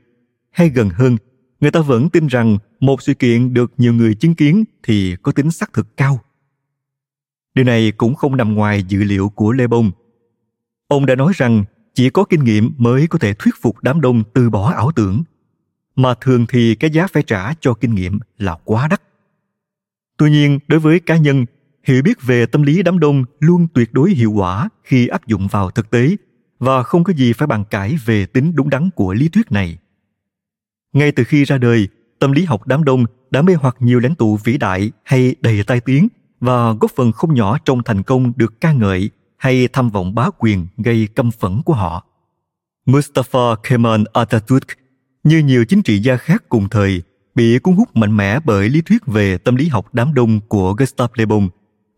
Hay 0.51 0.69
gần 0.69 0.91
hơn, 0.91 1.17
người 1.61 1.71
ta 1.71 1.81
vẫn 1.81 2.11
tin 2.11 2.27
rằng 2.27 2.59
một 2.81 3.03
sự 3.03 3.15
kiện 3.15 3.55
được 3.55 3.73
nhiều 3.77 3.93
người 3.93 4.15
chứng 4.15 4.35
kiến 4.35 4.65
thì 4.83 5.17
có 5.23 5.33
tính 5.33 5.51
xác 5.51 5.73
thực 5.73 5.97
cao. 5.97 6.21
Điều 7.55 7.65
này 7.65 7.93
cũng 7.93 8.15
không 8.15 8.37
nằm 8.37 8.55
ngoài 8.55 8.85
dữ 8.89 9.05
liệu 9.05 9.29
của 9.29 9.53
lê 9.53 9.67
bông. 9.67 9.91
Ông 10.89 11.07
đã 11.07 11.15
nói 11.15 11.33
rằng 11.37 11.65
chỉ 11.95 12.11
có 12.11 12.25
kinh 12.25 12.45
nghiệm 12.45 12.73
mới 12.79 13.07
có 13.07 13.19
thể 13.19 13.35
thuyết 13.35 13.55
phục 13.61 13.83
đám 13.83 14.01
đông 14.01 14.23
từ 14.35 14.51
bỏ 14.51 14.73
ảo 14.73 14.93
tưởng, 14.97 15.23
mà 15.97 16.15
thường 16.21 16.47
thì 16.49 16.75
cái 16.75 16.91
giá 16.91 17.07
phải 17.07 17.23
trả 17.23 17.55
cho 17.61 17.75
kinh 17.75 17.95
nghiệm 17.95 18.19
là 18.39 18.57
quá 18.65 18.89
đắt 18.89 19.03
tuy 20.23 20.31
nhiên 20.31 20.59
đối 20.69 20.81
với 20.81 21.01
cá 21.01 21.17
nhân 21.17 21.45
hiểu 21.85 22.03
biết 22.03 22.23
về 22.23 22.47
tâm 22.47 22.63
lý 22.63 22.83
đám 22.83 22.99
đông 22.99 23.25
luôn 23.41 23.67
tuyệt 23.75 23.93
đối 23.93 24.11
hiệu 24.11 24.33
quả 24.33 24.69
khi 24.85 25.07
áp 25.07 25.27
dụng 25.27 25.49
vào 25.49 25.71
thực 25.71 25.91
tế 25.91 26.17
và 26.59 26.83
không 26.83 27.05
có 27.05 27.13
gì 27.13 27.33
phải 27.33 27.47
bàn 27.47 27.65
cãi 27.71 27.97
về 28.05 28.27
tính 28.27 28.55
đúng 28.55 28.71
đắn 28.71 28.91
của 28.91 29.13
lý 29.13 29.29
thuyết 29.29 29.53
này. 29.53 29.79
Ngay 30.93 31.13
từ 31.13 31.25
khi 31.25 31.45
ra 31.45 31.59
đời, 31.59 31.89
tâm 32.19 32.33
lý 32.33 32.45
học 32.45 32.67
đám 32.67 32.85
đông 32.85 33.05
đã 33.31 33.43
mê 33.43 33.55
hoặc 33.55 33.77
nhiều 33.79 34.01
lãnh 34.01 34.15
tụ 34.15 34.37
vĩ 34.37 34.59
đại 34.59 34.91
hay 35.05 35.35
đầy 35.41 35.65
tai 35.67 35.81
tiếng 35.81 36.09
và 36.41 36.73
góp 36.73 36.91
phần 36.97 37.13
không 37.13 37.35
nhỏ 37.35 37.59
trong 37.65 37.83
thành 37.83 38.03
công 38.03 38.33
được 38.37 38.61
ca 38.61 38.73
ngợi 38.73 39.11
hay 39.37 39.69
tham 39.73 39.91
vọng 39.91 40.15
bá 40.15 40.31
quyền 40.39 40.67
gây 40.77 41.09
căm 41.15 41.31
phẫn 41.31 41.63
của 41.63 41.75
họ. 41.75 42.07
Mustafa 42.87 43.57
Kemal 43.57 44.03
Atatürk, 44.13 44.67
như 45.25 45.39
nhiều 45.39 45.65
chính 45.65 45.83
trị 45.83 45.99
gia 45.99 46.17
khác 46.17 46.45
cùng 46.49 46.69
thời, 46.69 47.03
bị 47.35 47.59
cuốn 47.59 47.75
hút 47.75 47.97
mạnh 47.97 48.17
mẽ 48.17 48.41
bởi 48.41 48.69
lý 48.69 48.81
thuyết 48.81 49.07
về 49.07 49.39
tâm 49.39 49.57
lý 49.57 49.69
học 49.69 49.95
đám 49.95 50.15
đông 50.15 50.41
của 50.41 50.75
Gustav 50.75 51.11
Le 51.15 51.27
Bon 51.27 51.49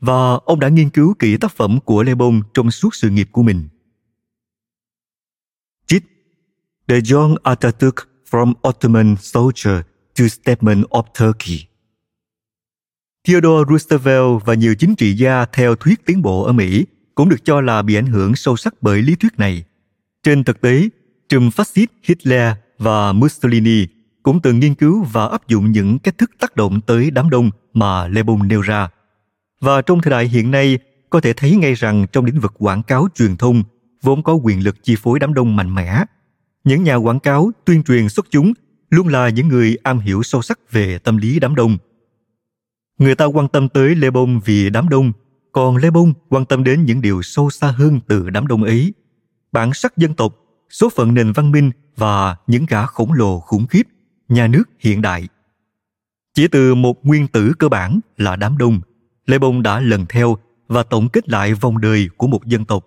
và 0.00 0.35
ông 0.45 0.61
đã 0.61 0.69
nghiên 0.69 0.91
cứu 0.91 1.14
kỹ 1.19 1.37
tác 1.37 1.53
phẩm 1.53 1.79
của 1.85 2.03
Le 2.03 2.14
Bon 2.14 2.41
trong 2.55 2.71
suốt 2.71 2.95
sự 2.95 3.11
nghiệp 3.11 3.29
của 3.33 3.43
mình. 3.43 3.69
The 6.88 7.00
jong 7.00 7.37
Atatürk 7.45 8.07
from 8.31 8.55
Ottoman 8.69 9.17
Soldier 9.21 9.83
to 10.19 10.29
Statement 10.29 10.85
of 10.91 11.03
Turkey. 11.19 11.67
Theodore 13.29 13.64
Roosevelt 13.71 14.45
và 14.45 14.55
nhiều 14.55 14.75
chính 14.75 14.95
trị 14.95 15.14
gia 15.14 15.45
theo 15.45 15.75
thuyết 15.75 16.07
tiến 16.07 16.23
bộ 16.23 16.43
ở 16.43 16.53
Mỹ 16.53 16.85
cũng 17.14 17.29
được 17.29 17.45
cho 17.45 17.61
là 17.61 17.83
bị 17.83 17.95
ảnh 17.95 18.07
hưởng 18.07 18.37
sâu 18.37 18.57
sắc 18.57 18.75
bởi 18.81 19.03
lý 19.03 19.14
thuyết 19.17 19.38
này. 19.38 19.64
Trên 20.23 20.45
thực 20.45 20.61
tế, 20.61 20.88
trùm 21.29 21.50
phát 21.50 21.69
xít 21.69 21.91
Hitler 22.03 22.53
và 22.79 23.12
Mussolini 23.12 23.87
cũng 24.25 24.40
từng 24.40 24.61
nghiên 24.61 24.75
cứu 24.75 25.07
và 25.12 25.26
áp 25.26 25.49
dụng 25.49 25.73
những 25.73 25.99
cách 25.99 26.19
thức 26.19 26.31
tác 26.40 26.57
động 26.57 26.81
tới 26.81 27.11
đám 27.11 27.31
đông 27.31 27.50
mà 27.75 28.09
Le 28.09 28.23
Bon 28.23 28.49
nêu 28.49 28.61
ra. 28.61 28.88
Và 29.61 29.83
trong 29.83 30.00
thời 30.02 30.11
đại 30.11 30.28
hiện 30.28 30.50
nay, 30.50 30.78
có 31.11 31.21
thể 31.21 31.33
thấy 31.33 31.57
ngay 31.57 31.75
rằng 31.75 32.07
trong 32.12 32.25
lĩnh 32.25 32.40
vực 32.40 32.54
quảng 32.59 32.83
cáo 32.83 33.09
truyền 33.14 33.37
thông, 33.37 33.62
vốn 34.02 34.23
có 34.23 34.35
quyền 34.35 34.64
lực 34.64 34.76
chi 34.83 34.97
phối 34.97 35.19
đám 35.19 35.35
đông 35.35 35.57
mạnh 35.57 35.75
mẽ. 35.75 36.04
Những 36.64 36.83
nhà 36.83 36.95
quảng 36.95 37.21
cáo, 37.21 37.50
tuyên 37.64 37.83
truyền 37.83 38.09
xuất 38.09 38.26
chúng 38.31 38.52
luôn 38.90 39.09
là 39.09 39.28
những 39.28 39.49
người 39.49 39.76
am 39.83 39.99
hiểu 39.99 40.23
sâu 40.23 40.43
sắc 40.43 40.59
về 40.71 40.99
tâm 40.99 41.16
lý 41.16 41.40
đám 41.40 41.54
đông. 41.54 41.76
Người 42.99 43.14
ta 43.14 43.25
quan 43.25 43.49
tâm 43.49 43.69
tới 43.69 43.95
Lê 43.95 44.11
Bông 44.11 44.40
vì 44.45 44.71
đám 44.71 44.88
đông, 44.88 45.12
còn 45.52 45.76
Lê 45.76 45.90
Bông 45.90 46.12
quan 46.28 46.45
tâm 46.45 46.64
đến 46.64 46.85
những 46.85 47.00
điều 47.00 47.23
sâu 47.23 47.50
xa 47.50 47.71
hơn 47.71 48.00
từ 48.09 48.31
đám 48.31 48.47
đông 48.47 48.62
ấy. 48.62 48.95
Bản 49.52 49.75
sắc 49.75 49.97
dân 49.97 50.14
tộc, 50.14 50.35
số 50.71 50.88
phận 50.97 51.14
nền 51.14 51.33
văn 51.33 51.52
minh 51.52 51.71
và 51.97 52.37
những 52.47 52.66
gã 52.69 52.87
khổng 52.87 53.12
lồ 53.12 53.40
khủng 53.40 53.66
khiếp, 53.66 53.83
nhà 54.28 54.47
nước 54.47 54.64
hiện 54.78 55.02
đại. 55.02 55.28
Chỉ 56.35 56.49
từ 56.49 56.75
một 56.75 57.07
nguyên 57.07 57.26
tử 57.26 57.52
cơ 57.59 57.69
bản 57.69 58.00
là 58.16 58.37
đám 58.37 58.59
đông, 58.59 58.81
Lê 59.26 59.38
Bông 59.38 59.62
đã 59.62 59.81
lần 59.81 60.07
theo 60.09 60.38
và 60.69 60.83
tổng 60.83 61.09
kết 61.09 61.28
lại 61.28 61.54
vòng 61.54 61.81
đời 61.81 62.09
của 62.16 62.26
một 62.26 62.47
dân 62.47 62.64
tộc, 62.64 62.87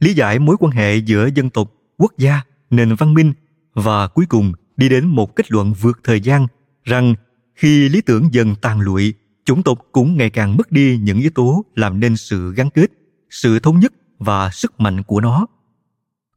lý 0.00 0.14
giải 0.14 0.38
mối 0.38 0.56
quan 0.60 0.72
hệ 0.72 0.96
giữa 0.96 1.28
dân 1.34 1.50
tộc, 1.50 1.72
quốc 1.96 2.12
gia, 2.18 2.40
nền 2.70 2.94
văn 2.94 3.14
minh 3.14 3.32
và 3.74 4.08
cuối 4.08 4.26
cùng 4.28 4.52
đi 4.76 4.88
đến 4.88 5.06
một 5.06 5.36
kết 5.36 5.52
luận 5.52 5.72
vượt 5.80 6.00
thời 6.04 6.20
gian 6.20 6.46
rằng 6.84 7.14
khi 7.54 7.88
lý 7.88 8.00
tưởng 8.00 8.28
dần 8.32 8.54
tàn 8.60 8.80
lụi, 8.80 9.14
chủng 9.44 9.62
tộc 9.62 9.78
cũng 9.92 10.16
ngày 10.16 10.30
càng 10.30 10.56
mất 10.56 10.72
đi 10.72 10.98
những 11.02 11.20
yếu 11.20 11.30
tố 11.30 11.64
làm 11.76 12.00
nên 12.00 12.16
sự 12.16 12.54
gắn 12.54 12.70
kết, 12.70 12.86
sự 13.30 13.58
thống 13.58 13.80
nhất 13.80 13.92
và 14.18 14.50
sức 14.50 14.80
mạnh 14.80 15.02
của 15.02 15.20
nó. 15.20 15.46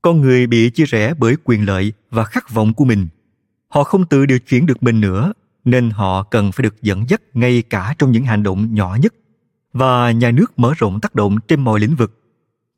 Con 0.02 0.22
người 0.22 0.48
bị 0.48 0.70
chia 0.70 0.86
rẽ 0.86 1.14
bởi 1.20 1.36
quyền 1.44 1.66
lợi 1.66 1.94
và 2.10 2.24
khát 2.24 2.54
vọng 2.54 2.74
của 2.74 2.86
mình. 2.86 3.08
Họ 3.72 3.84
không 3.84 4.06
tự 4.06 4.26
điều 4.26 4.40
chuyển 4.40 4.66
được 4.66 4.84
mình 4.84 5.02
nữa, 5.02 5.34
nên 5.66 5.90
họ 5.90 6.24
cần 6.24 6.52
phải 6.52 6.64
được 6.64 6.82
dẫn 6.82 7.10
dắt 7.10 7.22
ngay 7.34 7.62
cả 7.62 7.96
trong 7.98 8.12
những 8.12 8.26
hành 8.26 8.44
động 8.44 8.74
nhỏ 8.74 8.98
nhất. 9.02 9.14
Và 9.74 10.12
nhà 10.12 10.32
nước 10.32 10.60
mở 10.60 10.74
rộng 10.78 11.00
tác 11.00 11.16
động 11.16 11.38
trên 11.48 11.62
mọi 11.62 11.80
lĩnh 11.80 11.96
vực, 11.96 12.22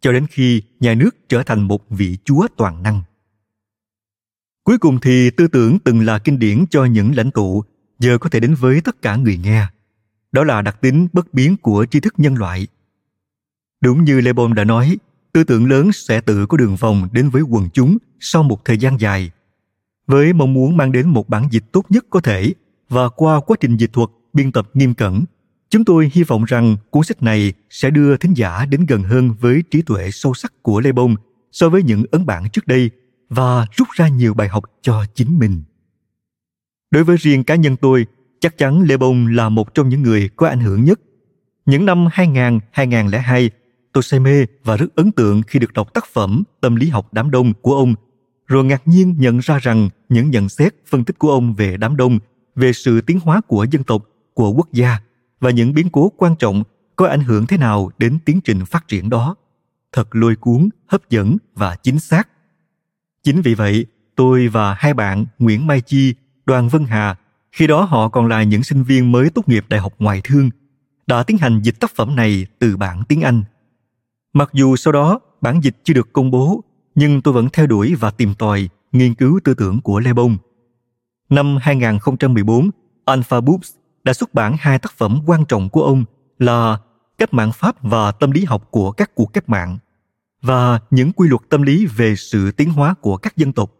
cho 0.01 0.11
đến 0.11 0.25
khi 0.29 0.61
nhà 0.79 0.93
nước 0.93 1.29
trở 1.29 1.43
thành 1.43 1.61
một 1.61 1.89
vị 1.89 2.17
chúa 2.25 2.47
toàn 2.57 2.83
năng. 2.83 3.01
Cuối 4.63 4.77
cùng 4.77 4.99
thì 4.99 5.29
tư 5.29 5.47
tưởng 5.47 5.79
từng 5.79 6.05
là 6.05 6.19
kinh 6.19 6.39
điển 6.39 6.65
cho 6.69 6.85
những 6.85 7.15
lãnh 7.15 7.31
tụ 7.31 7.63
giờ 7.99 8.17
có 8.17 8.29
thể 8.29 8.39
đến 8.39 8.55
với 8.55 8.81
tất 8.81 9.01
cả 9.01 9.15
người 9.15 9.37
nghe. 9.37 9.65
Đó 10.31 10.43
là 10.43 10.61
đặc 10.61 10.81
tính 10.81 11.07
bất 11.13 11.33
biến 11.33 11.57
của 11.57 11.85
tri 11.85 11.99
thức 11.99 12.13
nhân 12.17 12.35
loại. 12.35 12.67
Đúng 13.81 14.03
như 14.03 14.21
Le 14.21 14.33
Bon 14.33 14.53
đã 14.53 14.63
nói, 14.63 14.97
tư 15.33 15.43
tưởng 15.43 15.69
lớn 15.69 15.91
sẽ 15.91 16.21
tự 16.21 16.45
có 16.45 16.57
đường 16.57 16.75
vòng 16.75 17.09
đến 17.11 17.29
với 17.29 17.41
quần 17.41 17.69
chúng 17.73 17.97
sau 18.19 18.43
một 18.43 18.65
thời 18.65 18.77
gian 18.77 18.99
dài. 18.99 19.31
Với 20.07 20.33
mong 20.33 20.53
muốn 20.53 20.77
mang 20.77 20.91
đến 20.91 21.09
một 21.09 21.29
bản 21.29 21.47
dịch 21.51 21.63
tốt 21.71 21.85
nhất 21.89 22.05
có 22.09 22.19
thể 22.19 22.53
và 22.89 23.09
qua 23.09 23.39
quá 23.39 23.57
trình 23.59 23.77
dịch 23.77 23.93
thuật, 23.93 24.09
biên 24.33 24.51
tập 24.51 24.69
nghiêm 24.73 24.93
cẩn, 24.93 25.23
chúng 25.69 25.85
tôi 25.85 26.11
hy 26.13 26.23
vọng 26.23 26.43
rằng 26.43 26.77
cuốn 26.89 27.03
sách 27.03 27.23
này 27.23 27.53
sẽ 27.69 27.89
đưa 27.89 28.17
thính 28.17 28.33
giả 28.33 28.65
đến 28.65 28.85
gần 28.85 29.03
hơn 29.03 29.33
với 29.39 29.63
trí 29.71 29.81
tuệ 29.81 30.11
sâu 30.11 30.33
sắc 30.33 30.53
của 30.61 30.79
Lê 30.79 30.91
Bông 30.91 31.15
so 31.51 31.69
với 31.69 31.83
những 31.83 32.03
ấn 32.11 32.25
bản 32.25 32.49
trước 32.49 32.67
đây 32.67 32.89
và 33.29 33.65
rút 33.71 33.87
ra 33.95 34.07
nhiều 34.07 34.33
bài 34.33 34.47
học 34.47 34.63
cho 34.81 35.05
chính 35.13 35.39
mình. 35.39 35.63
Đối 36.91 37.03
với 37.03 37.17
riêng 37.17 37.43
cá 37.43 37.55
nhân 37.55 37.75
tôi, 37.75 38.05
chắc 38.39 38.57
chắn 38.57 38.81
Lê 38.81 38.97
Bông 38.97 39.27
là 39.27 39.49
một 39.49 39.73
trong 39.73 39.89
những 39.89 40.01
người 40.01 40.29
có 40.35 40.47
ảnh 40.47 40.59
hưởng 40.59 40.83
nhất. 40.83 40.99
Những 41.65 41.85
năm 41.85 42.07
2000-2002, 42.07 43.49
tôi 43.93 44.03
say 44.03 44.19
mê 44.19 44.45
và 44.63 44.77
rất 44.77 44.95
ấn 44.95 45.11
tượng 45.11 45.41
khi 45.47 45.59
được 45.59 45.73
đọc 45.73 45.93
tác 45.93 46.05
phẩm 46.13 46.43
Tâm 46.61 46.75
lý 46.75 46.89
học 46.89 47.13
đám 47.13 47.31
đông 47.31 47.53
của 47.61 47.75
ông, 47.75 47.95
rồi 48.47 48.63
ngạc 48.63 48.87
nhiên 48.87 49.15
nhận 49.17 49.39
ra 49.39 49.59
rằng 49.59 49.89
những 50.09 50.29
nhận 50.29 50.49
xét, 50.49 50.75
phân 50.87 51.03
tích 51.03 51.19
của 51.19 51.31
ông 51.31 51.53
về 51.53 51.77
đám 51.77 51.97
đông, 51.97 52.19
về 52.55 52.73
sự 52.73 53.01
tiến 53.01 53.19
hóa 53.19 53.41
của 53.47 53.65
dân 53.71 53.83
tộc, 53.83 54.03
của 54.33 54.51
quốc 54.51 54.67
gia 54.71 54.97
và 55.39 55.49
những 55.49 55.73
biến 55.73 55.89
cố 55.89 56.11
quan 56.17 56.35
trọng 56.35 56.63
có 56.95 57.07
ảnh 57.07 57.21
hưởng 57.21 57.45
thế 57.45 57.57
nào 57.57 57.91
đến 57.97 58.17
tiến 58.25 58.41
trình 58.41 58.65
phát 58.65 58.87
triển 58.87 59.09
đó. 59.09 59.35
Thật 59.91 60.15
lôi 60.15 60.35
cuốn, 60.35 60.69
hấp 60.87 61.09
dẫn 61.09 61.37
và 61.55 61.75
chính 61.83 61.99
xác 61.99 62.27
Chính 63.23 63.41
vì 63.41 63.53
vậy, 63.53 63.85
tôi 64.15 64.47
và 64.47 64.73
hai 64.73 64.93
bạn 64.93 65.25
Nguyễn 65.39 65.67
Mai 65.67 65.81
Chi, 65.81 66.13
Đoàn 66.45 66.69
Vân 66.69 66.85
Hà, 66.85 67.15
khi 67.51 67.67
đó 67.67 67.81
họ 67.83 68.09
còn 68.09 68.27
là 68.27 68.43
những 68.43 68.63
sinh 68.63 68.83
viên 68.83 69.11
mới 69.11 69.29
tốt 69.29 69.49
nghiệp 69.49 69.65
Đại 69.69 69.79
học 69.79 69.93
Ngoại 69.99 70.21
thương, 70.23 70.49
đã 71.07 71.23
tiến 71.23 71.37
hành 71.37 71.61
dịch 71.61 71.79
tác 71.79 71.91
phẩm 71.95 72.15
này 72.15 72.45
từ 72.59 72.77
bản 72.77 73.03
tiếng 73.07 73.21
Anh. 73.21 73.43
Mặc 74.33 74.49
dù 74.53 74.75
sau 74.75 74.91
đó 74.91 75.19
bản 75.41 75.59
dịch 75.63 75.75
chưa 75.83 75.93
được 75.93 76.13
công 76.13 76.31
bố, 76.31 76.63
nhưng 76.95 77.21
tôi 77.21 77.33
vẫn 77.33 77.49
theo 77.53 77.67
đuổi 77.67 77.95
và 77.95 78.11
tìm 78.11 78.33
tòi 78.33 78.69
nghiên 78.91 79.13
cứu 79.13 79.39
tư 79.43 79.53
tưởng 79.53 79.81
của 79.81 79.99
Le 79.99 80.13
Bon. 80.13 80.37
Năm 81.29 81.57
2014, 81.61 82.69
Alpha 83.05 83.41
Books 83.41 83.71
đã 84.03 84.13
xuất 84.13 84.33
bản 84.33 84.55
hai 84.59 84.79
tác 84.79 84.93
phẩm 84.97 85.21
quan 85.25 85.45
trọng 85.45 85.69
của 85.69 85.83
ông 85.83 86.05
là 86.39 86.77
Cách 87.17 87.33
mạng 87.33 87.51
Pháp 87.51 87.83
và 87.83 88.11
Tâm 88.11 88.31
lý 88.31 88.45
học 88.45 88.67
của 88.71 88.91
các 88.91 89.15
cuộc 89.15 89.33
cách 89.33 89.49
mạng 89.49 89.77
và 90.41 90.79
những 90.91 91.11
quy 91.11 91.29
luật 91.29 91.41
tâm 91.49 91.61
lý 91.61 91.85
về 91.85 92.15
sự 92.15 92.51
tiến 92.51 92.69
hóa 92.69 92.93
của 93.01 93.17
các 93.17 93.37
dân 93.37 93.53
tộc. 93.53 93.71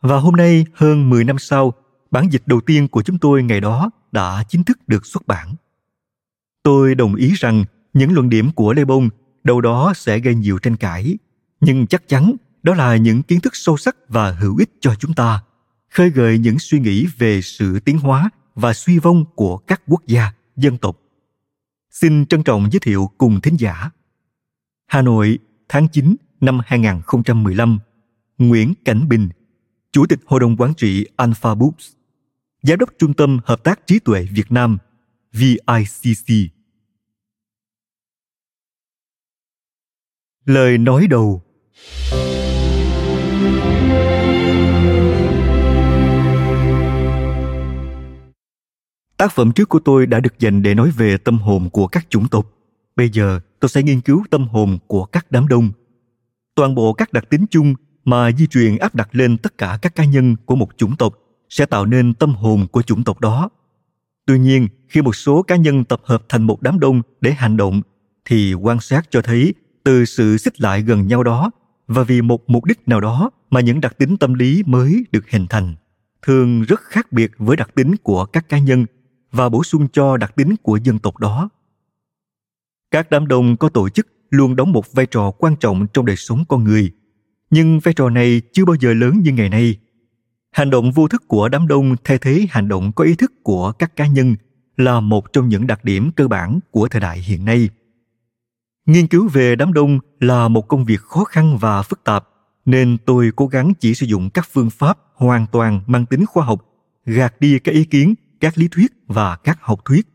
Và 0.00 0.16
hôm 0.16 0.36
nay, 0.36 0.66
hơn 0.74 1.10
10 1.10 1.24
năm 1.24 1.38
sau, 1.38 1.72
bản 2.10 2.32
dịch 2.32 2.42
đầu 2.46 2.60
tiên 2.60 2.88
của 2.88 3.02
chúng 3.02 3.18
tôi 3.18 3.42
ngày 3.42 3.60
đó 3.60 3.90
đã 4.12 4.44
chính 4.48 4.64
thức 4.64 4.78
được 4.86 5.06
xuất 5.06 5.26
bản. 5.26 5.54
Tôi 6.62 6.94
đồng 6.94 7.14
ý 7.14 7.32
rằng 7.36 7.64
những 7.94 8.12
luận 8.12 8.28
điểm 8.28 8.52
của 8.52 8.72
Lê 8.72 8.84
Bông 8.84 9.08
đâu 9.44 9.60
đó 9.60 9.92
sẽ 9.96 10.18
gây 10.18 10.34
nhiều 10.34 10.58
tranh 10.58 10.76
cãi, 10.76 11.18
nhưng 11.64 11.86
chắc 11.86 12.08
chắn 12.08 12.36
đó 12.62 12.74
là 12.74 12.96
những 12.96 13.22
kiến 13.22 13.40
thức 13.40 13.56
sâu 13.56 13.76
sắc 13.76 13.96
và 14.08 14.30
hữu 14.30 14.56
ích 14.56 14.70
cho 14.80 14.94
chúng 14.94 15.14
ta, 15.14 15.42
khơi 15.90 16.10
gợi 16.10 16.38
những 16.38 16.58
suy 16.58 16.80
nghĩ 16.80 17.06
về 17.18 17.40
sự 17.42 17.80
tiến 17.80 17.98
hóa 17.98 18.30
và 18.54 18.72
suy 18.72 18.98
vong 18.98 19.24
của 19.34 19.56
các 19.56 19.82
quốc 19.86 20.06
gia, 20.06 20.32
dân 20.56 20.78
tộc. 20.78 21.00
Xin 21.90 22.26
trân 22.26 22.42
trọng 22.42 22.70
giới 22.72 22.80
thiệu 22.80 23.10
cùng 23.18 23.40
thính 23.40 23.56
giả. 23.58 23.90
Hà 24.86 25.02
Nội, 25.02 25.38
tháng 25.68 25.88
9 25.88 26.16
năm 26.40 26.60
2015, 26.66 27.78
Nguyễn 28.38 28.74
Cảnh 28.84 29.08
Bình, 29.08 29.28
Chủ 29.92 30.06
tịch 30.06 30.20
Hội 30.26 30.40
đồng 30.40 30.56
Quản 30.56 30.74
trị 30.74 31.06
Alpha 31.16 31.54
Books, 31.54 31.92
Giám 32.62 32.78
đốc 32.78 32.90
Trung 32.98 33.14
tâm 33.14 33.40
Hợp 33.44 33.64
tác 33.64 33.86
Trí 33.86 33.98
tuệ 33.98 34.28
Việt 34.32 34.52
Nam, 34.52 34.78
VICC. 35.32 36.50
Lời 40.44 40.78
nói 40.78 41.06
đầu 41.06 41.43
Tác 49.16 49.32
phẩm 49.32 49.52
trước 49.52 49.68
của 49.68 49.78
tôi 49.78 50.06
đã 50.06 50.20
được 50.20 50.38
dành 50.38 50.62
để 50.62 50.74
nói 50.74 50.90
về 50.90 51.16
tâm 51.16 51.38
hồn 51.38 51.70
của 51.70 51.86
các 51.86 52.06
chủng 52.10 52.28
tộc. 52.28 52.46
Bây 52.96 53.10
giờ 53.10 53.40
tôi 53.60 53.68
sẽ 53.68 53.82
nghiên 53.82 54.00
cứu 54.00 54.24
tâm 54.30 54.48
hồn 54.48 54.78
của 54.86 55.04
các 55.04 55.26
đám 55.30 55.48
đông. 55.48 55.70
Toàn 56.54 56.74
bộ 56.74 56.92
các 56.92 57.12
đặc 57.12 57.24
tính 57.30 57.46
chung 57.50 57.74
mà 58.04 58.30
di 58.32 58.46
truyền 58.46 58.76
áp 58.76 58.94
đặt 58.94 59.08
lên 59.12 59.38
tất 59.38 59.58
cả 59.58 59.78
các 59.82 59.94
cá 59.94 60.04
nhân 60.04 60.36
của 60.44 60.56
một 60.56 60.68
chủng 60.76 60.96
tộc 60.96 61.14
sẽ 61.48 61.66
tạo 61.66 61.86
nên 61.86 62.14
tâm 62.14 62.34
hồn 62.34 62.66
của 62.72 62.82
chủng 62.82 63.04
tộc 63.04 63.20
đó. 63.20 63.48
Tuy 64.26 64.38
nhiên, 64.38 64.68
khi 64.88 65.02
một 65.02 65.16
số 65.16 65.42
cá 65.42 65.56
nhân 65.56 65.84
tập 65.84 66.00
hợp 66.04 66.22
thành 66.28 66.42
một 66.42 66.62
đám 66.62 66.80
đông 66.80 67.02
để 67.20 67.32
hành 67.32 67.56
động, 67.56 67.82
thì 68.24 68.54
quan 68.54 68.80
sát 68.80 69.10
cho 69.10 69.22
thấy 69.22 69.54
từ 69.84 70.04
sự 70.04 70.36
xích 70.36 70.60
lại 70.60 70.82
gần 70.82 71.06
nhau 71.06 71.22
đó 71.22 71.50
và 71.86 72.02
vì 72.02 72.22
một 72.22 72.50
mục 72.50 72.64
đích 72.64 72.88
nào 72.88 73.00
đó 73.00 73.30
mà 73.50 73.60
những 73.60 73.80
đặc 73.80 73.98
tính 73.98 74.16
tâm 74.16 74.34
lý 74.34 74.62
mới 74.66 75.04
được 75.12 75.30
hình 75.30 75.46
thành, 75.50 75.74
thường 76.22 76.62
rất 76.62 76.80
khác 76.80 77.12
biệt 77.12 77.30
với 77.38 77.56
đặc 77.56 77.74
tính 77.74 77.96
của 78.02 78.24
các 78.24 78.48
cá 78.48 78.58
nhân 78.58 78.86
và 79.32 79.48
bổ 79.48 79.64
sung 79.64 79.88
cho 79.92 80.16
đặc 80.16 80.36
tính 80.36 80.54
của 80.62 80.76
dân 80.76 80.98
tộc 80.98 81.18
đó. 81.18 81.48
Các 82.90 83.10
đám 83.10 83.28
đông 83.28 83.56
có 83.56 83.68
tổ 83.68 83.88
chức 83.88 84.08
luôn 84.30 84.56
đóng 84.56 84.72
một 84.72 84.92
vai 84.92 85.06
trò 85.06 85.30
quan 85.30 85.56
trọng 85.56 85.86
trong 85.92 86.06
đời 86.06 86.16
sống 86.16 86.44
con 86.48 86.64
người, 86.64 86.92
nhưng 87.50 87.80
vai 87.80 87.94
trò 87.94 88.10
này 88.10 88.42
chưa 88.52 88.64
bao 88.64 88.76
giờ 88.80 88.94
lớn 88.94 89.20
như 89.22 89.32
ngày 89.32 89.48
nay. 89.48 89.76
Hành 90.50 90.70
động 90.70 90.92
vô 90.92 91.08
thức 91.08 91.28
của 91.28 91.48
đám 91.48 91.66
đông 91.66 91.96
thay 92.04 92.18
thế 92.18 92.46
hành 92.50 92.68
động 92.68 92.92
có 92.92 93.04
ý 93.04 93.14
thức 93.14 93.32
của 93.42 93.72
các 93.72 93.96
cá 93.96 94.06
nhân 94.06 94.36
là 94.76 95.00
một 95.00 95.32
trong 95.32 95.48
những 95.48 95.66
đặc 95.66 95.84
điểm 95.84 96.10
cơ 96.16 96.28
bản 96.28 96.60
của 96.70 96.88
thời 96.88 97.00
đại 97.00 97.18
hiện 97.18 97.44
nay 97.44 97.68
nghiên 98.86 99.06
cứu 99.06 99.28
về 99.28 99.56
đám 99.56 99.72
đông 99.72 99.98
là 100.20 100.48
một 100.48 100.68
công 100.68 100.84
việc 100.84 101.00
khó 101.00 101.24
khăn 101.24 101.58
và 101.58 101.82
phức 101.82 102.04
tạp 102.04 102.28
nên 102.64 102.96
tôi 103.06 103.30
cố 103.36 103.46
gắng 103.46 103.72
chỉ 103.80 103.94
sử 103.94 104.06
dụng 104.06 104.30
các 104.30 104.48
phương 104.52 104.70
pháp 104.70 104.98
hoàn 105.14 105.46
toàn 105.52 105.80
mang 105.86 106.06
tính 106.06 106.26
khoa 106.26 106.44
học 106.44 106.64
gạt 107.06 107.40
đi 107.40 107.58
các 107.58 107.72
ý 107.72 107.84
kiến 107.84 108.14
các 108.40 108.58
lý 108.58 108.68
thuyết 108.68 108.92
và 109.06 109.36
các 109.36 109.58
học 109.60 109.80
thuyết 109.84 110.06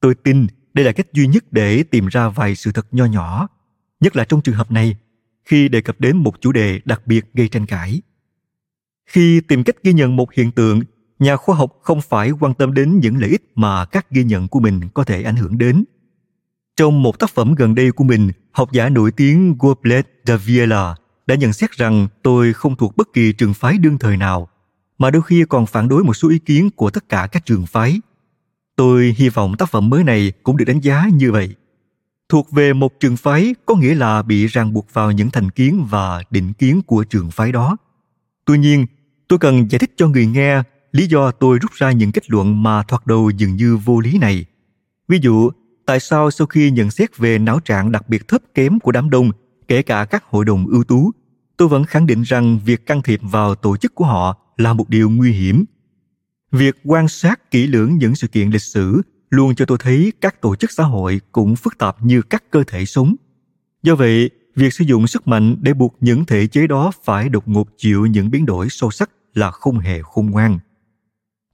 tôi 0.00 0.14
tin 0.14 0.46
đây 0.78 0.84
là 0.84 0.92
cách 0.92 1.12
duy 1.12 1.26
nhất 1.26 1.44
để 1.50 1.82
tìm 1.82 2.06
ra 2.06 2.28
vài 2.28 2.54
sự 2.54 2.72
thật 2.72 2.86
nho 2.92 3.04
nhỏ, 3.04 3.48
nhất 4.00 4.16
là 4.16 4.24
trong 4.24 4.40
trường 4.40 4.54
hợp 4.54 4.70
này, 4.70 4.96
khi 5.44 5.68
đề 5.68 5.80
cập 5.80 6.00
đến 6.00 6.16
một 6.16 6.40
chủ 6.40 6.52
đề 6.52 6.80
đặc 6.84 7.06
biệt 7.06 7.24
gây 7.34 7.48
tranh 7.48 7.66
cãi. 7.66 8.02
Khi 9.06 9.40
tìm 9.40 9.64
cách 9.64 9.76
ghi 9.82 9.92
nhận 9.92 10.16
một 10.16 10.32
hiện 10.32 10.50
tượng, 10.50 10.80
nhà 11.18 11.36
khoa 11.36 11.56
học 11.56 11.78
không 11.82 12.00
phải 12.00 12.30
quan 12.30 12.54
tâm 12.54 12.74
đến 12.74 13.00
những 13.00 13.16
lợi 13.18 13.30
ích 13.30 13.52
mà 13.54 13.84
các 13.84 14.10
ghi 14.10 14.24
nhận 14.24 14.48
của 14.48 14.60
mình 14.60 14.80
có 14.94 15.04
thể 15.04 15.22
ảnh 15.22 15.36
hưởng 15.36 15.58
đến. 15.58 15.84
Trong 16.78 17.02
một 17.02 17.18
tác 17.18 17.30
phẩm 17.30 17.54
gần 17.54 17.74
đây 17.74 17.92
của 17.92 18.04
mình, 18.04 18.30
học 18.52 18.72
giả 18.72 18.88
nổi 18.88 19.12
tiếng 19.12 19.56
Goblet 19.58 20.06
Daviela 20.26 20.94
đã 21.26 21.34
nhận 21.34 21.52
xét 21.52 21.72
rằng 21.72 22.08
tôi 22.22 22.52
không 22.52 22.76
thuộc 22.76 22.96
bất 22.96 23.12
kỳ 23.12 23.32
trường 23.32 23.54
phái 23.54 23.78
đương 23.78 23.98
thời 23.98 24.16
nào, 24.16 24.48
mà 24.98 25.10
đôi 25.10 25.22
khi 25.22 25.44
còn 25.48 25.66
phản 25.66 25.88
đối 25.88 26.04
một 26.04 26.14
số 26.14 26.28
ý 26.28 26.38
kiến 26.38 26.70
của 26.70 26.90
tất 26.90 27.08
cả 27.08 27.28
các 27.32 27.46
trường 27.46 27.66
phái. 27.66 28.00
Tôi 28.76 29.14
hy 29.18 29.28
vọng 29.28 29.54
tác 29.58 29.70
phẩm 29.70 29.90
mới 29.90 30.04
này 30.04 30.32
cũng 30.42 30.56
được 30.56 30.64
đánh 30.64 30.80
giá 30.80 31.06
như 31.12 31.32
vậy. 31.32 31.54
thuộc 32.28 32.50
về 32.52 32.72
một 32.72 33.00
trường 33.00 33.16
phái 33.16 33.54
có 33.66 33.74
nghĩa 33.74 33.94
là 33.94 34.22
bị 34.22 34.46
ràng 34.46 34.72
buộc 34.72 34.86
vào 34.92 35.12
những 35.12 35.30
thành 35.30 35.50
kiến 35.50 35.86
và 35.90 36.22
định 36.30 36.52
kiến 36.52 36.82
của 36.86 37.04
trường 37.04 37.30
phái 37.30 37.52
đó. 37.52 37.76
Tuy 38.44 38.58
nhiên 38.58 38.86
tôi 39.28 39.38
cần 39.38 39.70
giải 39.70 39.78
thích 39.78 39.92
cho 39.96 40.08
người 40.08 40.26
nghe 40.26 40.62
lý 40.92 41.06
do 41.06 41.30
tôi 41.30 41.58
rút 41.58 41.72
ra 41.72 41.92
những 41.92 42.12
kết 42.12 42.30
luận 42.30 42.62
mà 42.62 42.82
thoạt 42.82 43.06
đầu 43.06 43.30
dường 43.30 43.56
như 43.56 43.76
vô 43.76 44.00
lý 44.00 44.18
này. 44.18 44.44
Ví 45.08 45.18
dụ 45.22 45.50
tại 45.88 46.00
sao 46.00 46.30
sau 46.30 46.46
khi 46.46 46.70
nhận 46.70 46.90
xét 46.90 47.16
về 47.16 47.38
não 47.38 47.60
trạng 47.60 47.92
đặc 47.92 48.08
biệt 48.08 48.28
thấp 48.28 48.42
kém 48.54 48.80
của 48.80 48.92
đám 48.92 49.10
đông, 49.10 49.30
kể 49.68 49.82
cả 49.82 50.04
các 50.04 50.24
hội 50.24 50.44
đồng 50.44 50.66
ưu 50.66 50.84
tú, 50.84 51.10
tôi 51.56 51.68
vẫn 51.68 51.84
khẳng 51.84 52.06
định 52.06 52.22
rằng 52.22 52.58
việc 52.64 52.86
can 52.86 53.02
thiệp 53.02 53.20
vào 53.22 53.54
tổ 53.54 53.76
chức 53.76 53.94
của 53.94 54.04
họ 54.04 54.38
là 54.56 54.72
một 54.72 54.88
điều 54.88 55.10
nguy 55.10 55.32
hiểm. 55.32 55.64
Việc 56.52 56.76
quan 56.84 57.08
sát 57.08 57.50
kỹ 57.50 57.66
lưỡng 57.66 57.98
những 57.98 58.14
sự 58.14 58.26
kiện 58.26 58.50
lịch 58.50 58.62
sử 58.62 59.02
luôn 59.30 59.54
cho 59.54 59.64
tôi 59.64 59.78
thấy 59.80 60.12
các 60.20 60.40
tổ 60.40 60.56
chức 60.56 60.70
xã 60.72 60.84
hội 60.84 61.20
cũng 61.32 61.56
phức 61.56 61.78
tạp 61.78 62.02
như 62.02 62.22
các 62.22 62.44
cơ 62.50 62.64
thể 62.66 62.84
sống. 62.84 63.14
Do 63.82 63.94
vậy, 63.94 64.30
việc 64.56 64.74
sử 64.74 64.84
dụng 64.84 65.06
sức 65.06 65.28
mạnh 65.28 65.56
để 65.60 65.74
buộc 65.74 65.96
những 66.00 66.24
thể 66.24 66.46
chế 66.46 66.66
đó 66.66 66.90
phải 67.04 67.28
đột 67.28 67.48
ngột 67.48 67.68
chịu 67.76 68.06
những 68.06 68.30
biến 68.30 68.46
đổi 68.46 68.66
sâu 68.70 68.90
sắc 68.90 69.10
là 69.34 69.50
không 69.50 69.78
hề 69.78 70.02
khôn 70.02 70.30
ngoan. 70.30 70.58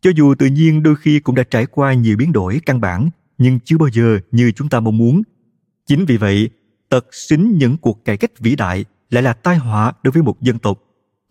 Cho 0.00 0.11
dù 0.17 0.35
tự 0.35 0.47
nhiên 0.47 0.83
đôi 0.83 0.97
khi 0.97 1.21
cũng 1.21 1.35
đã 1.35 1.43
trải 1.43 1.67
qua 1.67 1.93
nhiều 1.95 2.17
biến 2.17 2.33
đổi 2.33 2.61
căn 2.67 2.81
bản 2.81 3.11
nhưng 3.38 3.59
chưa 3.64 3.79
bao 3.79 3.88
giờ 3.93 4.19
như 4.33 4.53
chúng 4.53 4.69
ta 4.69 4.81
mong 4.81 4.99
muốn. 4.99 5.23
Chính 5.87 6.05
vì 6.05 6.17
vậy, 6.17 6.50
tật 6.88 7.14
xính 7.14 7.59
những 7.59 7.76
cuộc 7.76 8.05
cải 8.05 8.17
cách 8.17 8.38
vĩ 8.38 8.57
đại 8.57 8.85
lại 9.11 9.23
là 9.23 9.33
tai 9.33 9.57
họa 9.57 9.93
đối 10.03 10.12
với 10.12 10.23
một 10.23 10.43
dân 10.43 10.59
tộc. 10.59 10.83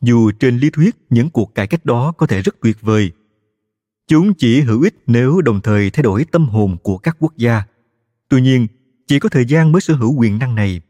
Dù 0.01 0.31
trên 0.31 0.57
lý 0.57 0.69
thuyết, 0.69 0.95
những 1.09 1.29
cuộc 1.29 1.55
cải 1.55 1.67
cách 1.67 1.85
đó 1.85 2.11
có 2.11 2.27
thể 2.27 2.41
rất 2.41 2.55
tuyệt 2.61 2.77
vời. 2.81 3.11
Chúng 4.07 4.33
chỉ 4.33 4.61
hữu 4.61 4.81
ích 4.81 4.95
nếu 5.07 5.41
đồng 5.41 5.61
thời 5.61 5.89
thay 5.89 6.03
đổi 6.03 6.25
tâm 6.25 6.47
hồn 6.47 6.77
của 6.83 6.97
các 6.97 7.17
quốc 7.19 7.37
gia. 7.37 7.63
Tuy 8.29 8.41
nhiên, 8.41 8.67
chỉ 9.07 9.19
có 9.19 9.29
thời 9.29 9.45
gian 9.45 9.71
mới 9.71 9.81
sở 9.81 9.93
hữu 9.93 10.13
quyền 10.13 10.39
năng 10.39 10.55
này. 10.55 10.81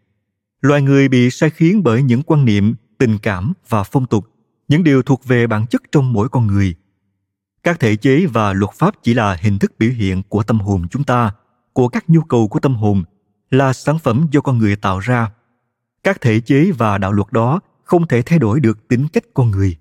Loài 0.62 0.82
người 0.82 1.08
bị 1.08 1.30
sai 1.30 1.50
khiến 1.50 1.84
bởi 1.84 2.04
những 2.04 2.22
quan 2.24 2.46
niệm, 2.46 2.76
tình 2.98 3.18
cảm 3.18 3.54
và 3.70 3.84
phong 3.84 4.06
tục, 4.06 4.26
những 4.68 4.84
điều 4.84 5.04
thuộc 5.04 5.26
về 5.26 5.48
bản 5.48 5.68
chất 5.68 5.82
trong 5.92 6.14
mỗi 6.14 6.30
con 6.30 6.48
người 6.48 6.76
các 7.64 7.80
thể 7.80 7.96
chế 7.96 8.26
và 8.26 8.54
luật 8.54 8.72
pháp 8.76 8.96
chỉ 9.04 9.14
là 9.14 9.38
hình 9.42 9.60
thức 9.60 9.74
biểu 9.80 9.92
hiện 9.92 10.24
của 10.30 10.44
tâm 10.44 10.60
hồn 10.60 10.88
chúng 10.92 11.04
ta, 11.04 11.32
của 11.74 11.88
các 11.88 12.10
nhu 12.10 12.22
cầu 12.22 12.48
của 12.48 12.60
tâm 12.60 12.76
hồn, 12.76 13.04
là 13.52 13.74
sản 13.74 14.00
phẩm 14.00 14.28
do 14.32 14.42
con 14.42 14.58
người 14.58 14.76
tạo 14.76 15.00
ra. 15.00 15.32
Các 16.04 16.22
thể 16.22 16.40
chế 16.40 16.72
và 16.72 16.98
đạo 16.98 17.12
luật 17.12 17.32
đó 17.32 17.60
không 17.84 18.08
thể 18.08 18.22
thay 18.22 18.40
đổi 18.40 18.60
được 18.60 18.88
tính 18.88 19.08
cách 19.14 19.24
con 19.34 19.52
người. 19.52 19.78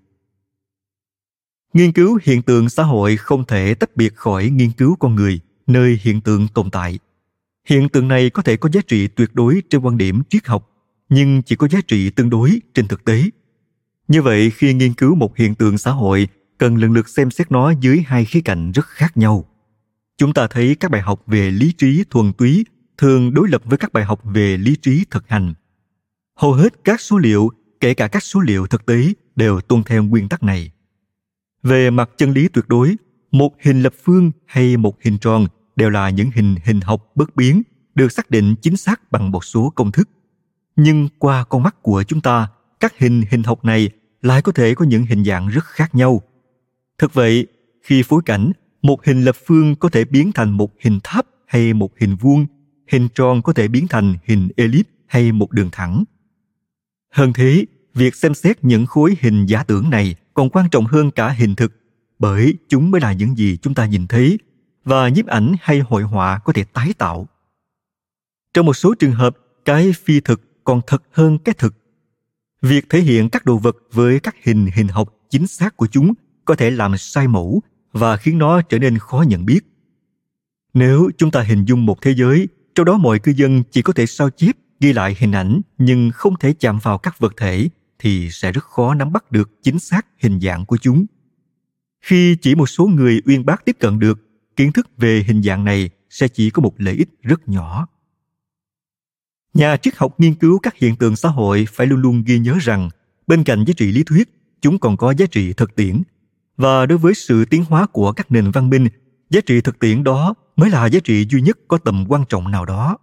Nghiên 1.72 1.92
cứu 1.92 2.18
hiện 2.22 2.42
tượng 2.42 2.68
xã 2.68 2.82
hội 2.82 3.16
không 3.16 3.44
thể 3.44 3.74
tách 3.74 3.96
biệt 3.96 4.16
khỏi 4.16 4.48
nghiên 4.48 4.70
cứu 4.70 4.96
con 4.96 5.14
người, 5.14 5.40
nơi 5.66 5.98
hiện 6.02 6.20
tượng 6.20 6.48
tồn 6.48 6.70
tại. 6.70 6.98
Hiện 7.68 7.88
tượng 7.88 8.08
này 8.08 8.30
có 8.30 8.42
thể 8.42 8.56
có 8.56 8.68
giá 8.72 8.80
trị 8.86 9.08
tuyệt 9.08 9.34
đối 9.34 9.62
trên 9.70 9.80
quan 9.80 9.98
điểm 9.98 10.22
triết 10.28 10.46
học, 10.46 10.70
nhưng 11.08 11.42
chỉ 11.42 11.56
có 11.56 11.68
giá 11.68 11.80
trị 11.88 12.10
tương 12.10 12.30
đối 12.30 12.60
trên 12.74 12.88
thực 12.88 13.04
tế. 13.04 13.22
Như 14.08 14.22
vậy, 14.22 14.50
khi 14.50 14.74
nghiên 14.74 14.94
cứu 14.94 15.14
một 15.14 15.36
hiện 15.36 15.54
tượng 15.54 15.78
xã 15.78 15.90
hội 15.90 16.28
cần 16.62 16.76
lần 16.76 16.92
lượt 16.92 17.08
xem 17.08 17.30
xét 17.30 17.52
nó 17.52 17.70
dưới 17.80 18.02
hai 18.06 18.24
khía 18.24 18.40
cạnh 18.40 18.72
rất 18.72 18.86
khác 18.86 19.16
nhau. 19.16 19.44
Chúng 20.18 20.34
ta 20.34 20.46
thấy 20.46 20.76
các 20.80 20.90
bài 20.90 21.00
học 21.00 21.22
về 21.26 21.50
lý 21.50 21.72
trí 21.72 22.04
thuần 22.10 22.32
túy 22.32 22.64
thường 22.98 23.34
đối 23.34 23.48
lập 23.48 23.62
với 23.64 23.78
các 23.78 23.92
bài 23.92 24.04
học 24.04 24.20
về 24.24 24.56
lý 24.56 24.76
trí 24.76 25.04
thực 25.10 25.28
hành. 25.28 25.54
Hầu 26.38 26.52
hết 26.52 26.84
các 26.84 27.00
số 27.00 27.18
liệu, 27.18 27.50
kể 27.80 27.94
cả 27.94 28.08
các 28.08 28.22
số 28.22 28.40
liệu 28.40 28.66
thực 28.66 28.86
tế, 28.86 29.12
đều 29.36 29.60
tuân 29.60 29.82
theo 29.82 30.02
nguyên 30.02 30.28
tắc 30.28 30.42
này. 30.42 30.70
Về 31.62 31.90
mặt 31.90 32.10
chân 32.16 32.30
lý 32.30 32.48
tuyệt 32.48 32.64
đối, 32.68 32.96
một 33.30 33.52
hình 33.60 33.82
lập 33.82 33.94
phương 34.04 34.30
hay 34.46 34.76
một 34.76 35.02
hình 35.02 35.18
tròn 35.18 35.46
đều 35.76 35.90
là 35.90 36.10
những 36.10 36.30
hình 36.34 36.54
hình 36.64 36.80
học 36.80 37.12
bất 37.14 37.36
biến, 37.36 37.62
được 37.94 38.12
xác 38.12 38.30
định 38.30 38.54
chính 38.62 38.76
xác 38.76 39.12
bằng 39.12 39.30
một 39.30 39.44
số 39.44 39.72
công 39.74 39.92
thức. 39.92 40.08
Nhưng 40.76 41.08
qua 41.18 41.44
con 41.44 41.62
mắt 41.62 41.82
của 41.82 42.02
chúng 42.02 42.20
ta, 42.20 42.48
các 42.80 42.98
hình 42.98 43.22
hình 43.30 43.42
học 43.42 43.64
này 43.64 43.90
lại 44.22 44.42
có 44.42 44.52
thể 44.52 44.74
có 44.74 44.84
những 44.84 45.06
hình 45.06 45.24
dạng 45.24 45.48
rất 45.48 45.64
khác 45.64 45.94
nhau 45.94 46.22
thực 47.02 47.14
vậy, 47.14 47.46
khi 47.82 48.02
phối 48.02 48.22
cảnh, 48.24 48.52
một 48.82 49.04
hình 49.04 49.24
lập 49.24 49.36
phương 49.46 49.74
có 49.74 49.88
thể 49.88 50.04
biến 50.04 50.32
thành 50.32 50.50
một 50.50 50.72
hình 50.80 50.98
tháp 51.04 51.26
hay 51.46 51.74
một 51.74 51.98
hình 51.98 52.16
vuông, 52.16 52.46
hình 52.88 53.08
tròn 53.14 53.42
có 53.42 53.52
thể 53.52 53.68
biến 53.68 53.86
thành 53.88 54.14
hình 54.24 54.48
elip 54.56 54.86
hay 55.06 55.32
một 55.32 55.52
đường 55.52 55.68
thẳng. 55.72 56.04
Hơn 57.12 57.32
thế, 57.32 57.64
việc 57.94 58.14
xem 58.14 58.34
xét 58.34 58.64
những 58.64 58.86
khối 58.86 59.16
hình 59.20 59.46
giả 59.46 59.62
tưởng 59.62 59.90
này 59.90 60.14
còn 60.34 60.50
quan 60.50 60.70
trọng 60.70 60.84
hơn 60.84 61.10
cả 61.10 61.28
hình 61.28 61.54
thực, 61.54 61.72
bởi 62.18 62.54
chúng 62.68 62.90
mới 62.90 63.00
là 63.00 63.12
những 63.12 63.38
gì 63.38 63.56
chúng 63.56 63.74
ta 63.74 63.86
nhìn 63.86 64.06
thấy 64.06 64.38
và 64.84 65.08
nhiếp 65.08 65.26
ảnh 65.26 65.54
hay 65.60 65.80
hội 65.80 66.02
họa 66.02 66.38
có 66.44 66.52
thể 66.52 66.64
tái 66.64 66.92
tạo. 66.98 67.28
Trong 68.54 68.66
một 68.66 68.74
số 68.74 68.94
trường 68.94 69.12
hợp, 69.12 69.36
cái 69.64 69.92
phi 70.04 70.20
thực 70.20 70.64
còn 70.64 70.80
thật 70.86 71.02
hơn 71.12 71.38
cái 71.38 71.54
thực. 71.58 71.74
Việc 72.60 72.90
thể 72.90 73.00
hiện 73.00 73.30
các 73.30 73.44
đồ 73.44 73.58
vật 73.58 73.76
với 73.92 74.20
các 74.20 74.36
hình 74.42 74.68
hình 74.74 74.88
học 74.88 75.14
chính 75.30 75.46
xác 75.46 75.76
của 75.76 75.86
chúng 75.86 76.14
có 76.44 76.54
thể 76.54 76.70
làm 76.70 76.96
sai 76.96 77.28
mẫu 77.28 77.62
và 77.92 78.16
khiến 78.16 78.38
nó 78.38 78.62
trở 78.62 78.78
nên 78.78 78.98
khó 78.98 79.24
nhận 79.28 79.46
biết. 79.46 79.60
Nếu 80.74 81.10
chúng 81.18 81.30
ta 81.30 81.42
hình 81.42 81.64
dung 81.64 81.86
một 81.86 82.02
thế 82.02 82.14
giới, 82.14 82.48
trong 82.74 82.86
đó 82.86 82.96
mọi 82.96 83.18
cư 83.18 83.32
dân 83.36 83.62
chỉ 83.70 83.82
có 83.82 83.92
thể 83.92 84.06
sao 84.06 84.30
chép, 84.30 84.56
ghi 84.80 84.92
lại 84.92 85.16
hình 85.18 85.32
ảnh 85.32 85.60
nhưng 85.78 86.10
không 86.14 86.34
thể 86.40 86.52
chạm 86.52 86.78
vào 86.82 86.98
các 86.98 87.18
vật 87.18 87.32
thể 87.36 87.68
thì 87.98 88.30
sẽ 88.30 88.52
rất 88.52 88.64
khó 88.64 88.94
nắm 88.94 89.12
bắt 89.12 89.32
được 89.32 89.62
chính 89.62 89.78
xác 89.78 90.06
hình 90.18 90.40
dạng 90.40 90.66
của 90.66 90.76
chúng. 90.76 91.06
Khi 92.00 92.36
chỉ 92.36 92.54
một 92.54 92.66
số 92.66 92.86
người 92.86 93.22
uyên 93.26 93.46
bác 93.46 93.64
tiếp 93.64 93.76
cận 93.80 93.98
được, 93.98 94.18
kiến 94.56 94.72
thức 94.72 94.90
về 94.96 95.24
hình 95.26 95.42
dạng 95.42 95.64
này 95.64 95.90
sẽ 96.10 96.28
chỉ 96.28 96.50
có 96.50 96.62
một 96.62 96.74
lợi 96.78 96.94
ích 96.94 97.08
rất 97.22 97.48
nhỏ. 97.48 97.86
Nhà 99.54 99.76
triết 99.76 99.96
học 99.96 100.20
nghiên 100.20 100.34
cứu 100.34 100.58
các 100.58 100.76
hiện 100.76 100.96
tượng 100.96 101.16
xã 101.16 101.28
hội 101.28 101.66
phải 101.72 101.86
luôn 101.86 102.00
luôn 102.00 102.22
ghi 102.26 102.38
nhớ 102.38 102.58
rằng 102.60 102.88
bên 103.26 103.44
cạnh 103.44 103.64
giá 103.64 103.74
trị 103.76 103.92
lý 103.92 104.02
thuyết, 104.02 104.28
chúng 104.60 104.78
còn 104.78 104.96
có 104.96 105.14
giá 105.14 105.26
trị 105.26 105.52
thực 105.52 105.76
tiễn 105.76 106.02
và 106.56 106.86
đối 106.86 106.98
với 106.98 107.14
sự 107.14 107.44
tiến 107.44 107.64
hóa 107.64 107.86
của 107.86 108.12
các 108.12 108.32
nền 108.32 108.50
văn 108.50 108.70
minh, 108.70 108.88
giá 109.30 109.40
trị 109.40 109.60
thực 109.60 109.78
tiễn 109.78 110.04
đó 110.04 110.34
mới 110.56 110.70
là 110.70 110.86
giá 110.86 111.00
trị 111.04 111.26
duy 111.30 111.40
nhất 111.40 111.58
có 111.68 111.78
tầm 111.78 112.04
quan 112.08 112.24
trọng 112.28 112.50
nào 112.50 112.64
đó. 112.64 112.98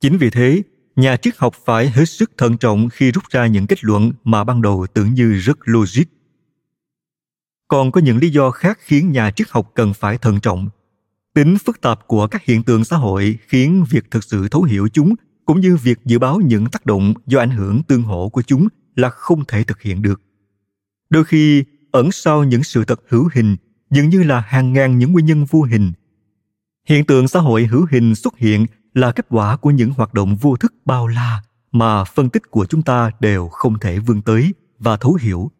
Chính 0.00 0.18
vì 0.18 0.30
thế, 0.30 0.62
nhà 0.96 1.16
triết 1.16 1.34
học 1.38 1.54
phải 1.64 1.90
hết 1.90 2.04
sức 2.04 2.32
thận 2.38 2.58
trọng 2.58 2.88
khi 2.88 3.12
rút 3.12 3.24
ra 3.30 3.46
những 3.46 3.66
kết 3.66 3.84
luận 3.84 4.12
mà 4.24 4.44
ban 4.44 4.62
đầu 4.62 4.86
tưởng 4.94 5.14
như 5.14 5.32
rất 5.32 5.58
logic. 5.64 6.04
Còn 7.68 7.92
có 7.92 8.00
những 8.00 8.18
lý 8.18 8.30
do 8.30 8.50
khác 8.50 8.78
khiến 8.82 9.12
nhà 9.12 9.30
triết 9.30 9.50
học 9.50 9.72
cần 9.74 9.94
phải 9.94 10.18
thận 10.18 10.40
trọng. 10.40 10.68
Tính 11.34 11.56
phức 11.58 11.80
tạp 11.80 12.06
của 12.06 12.26
các 12.26 12.44
hiện 12.44 12.62
tượng 12.62 12.84
xã 12.84 12.96
hội 12.96 13.38
khiến 13.48 13.84
việc 13.90 14.10
thực 14.10 14.24
sự 14.24 14.48
thấu 14.48 14.62
hiểu 14.62 14.88
chúng 14.92 15.14
cũng 15.44 15.60
như 15.60 15.76
việc 15.76 15.98
dự 16.04 16.18
báo 16.18 16.40
những 16.40 16.66
tác 16.66 16.86
động 16.86 17.14
do 17.26 17.38
ảnh 17.38 17.50
hưởng 17.50 17.82
tương 17.82 18.02
hỗ 18.02 18.28
của 18.28 18.42
chúng 18.42 18.68
là 18.96 19.10
không 19.10 19.44
thể 19.44 19.64
thực 19.64 19.82
hiện 19.82 20.02
được. 20.02 20.20
Đôi 21.10 21.24
khi 21.24 21.64
ẩn 21.92 22.12
sau 22.12 22.44
những 22.44 22.62
sự 22.62 22.84
thật 22.84 23.00
hữu 23.08 23.28
hình, 23.34 23.56
dường 23.90 24.08
như 24.08 24.22
là 24.22 24.40
hàng 24.40 24.72
ngàn 24.72 24.98
những 24.98 25.12
nguyên 25.12 25.26
nhân 25.26 25.44
vô 25.44 25.62
hình. 25.62 25.92
Hiện 26.88 27.04
tượng 27.04 27.28
xã 27.28 27.40
hội 27.40 27.66
hữu 27.66 27.86
hình 27.90 28.14
xuất 28.14 28.38
hiện 28.38 28.66
là 28.94 29.12
kết 29.12 29.26
quả 29.28 29.56
của 29.56 29.70
những 29.70 29.90
hoạt 29.90 30.14
động 30.14 30.36
vô 30.36 30.56
thức 30.56 30.74
bao 30.84 31.06
la 31.06 31.42
mà 31.72 32.04
phân 32.04 32.30
tích 32.30 32.50
của 32.50 32.66
chúng 32.66 32.82
ta 32.82 33.10
đều 33.20 33.48
không 33.48 33.78
thể 33.78 33.98
vươn 33.98 34.22
tới 34.22 34.54
và 34.78 34.96
thấu 34.96 35.18
hiểu. 35.20 35.50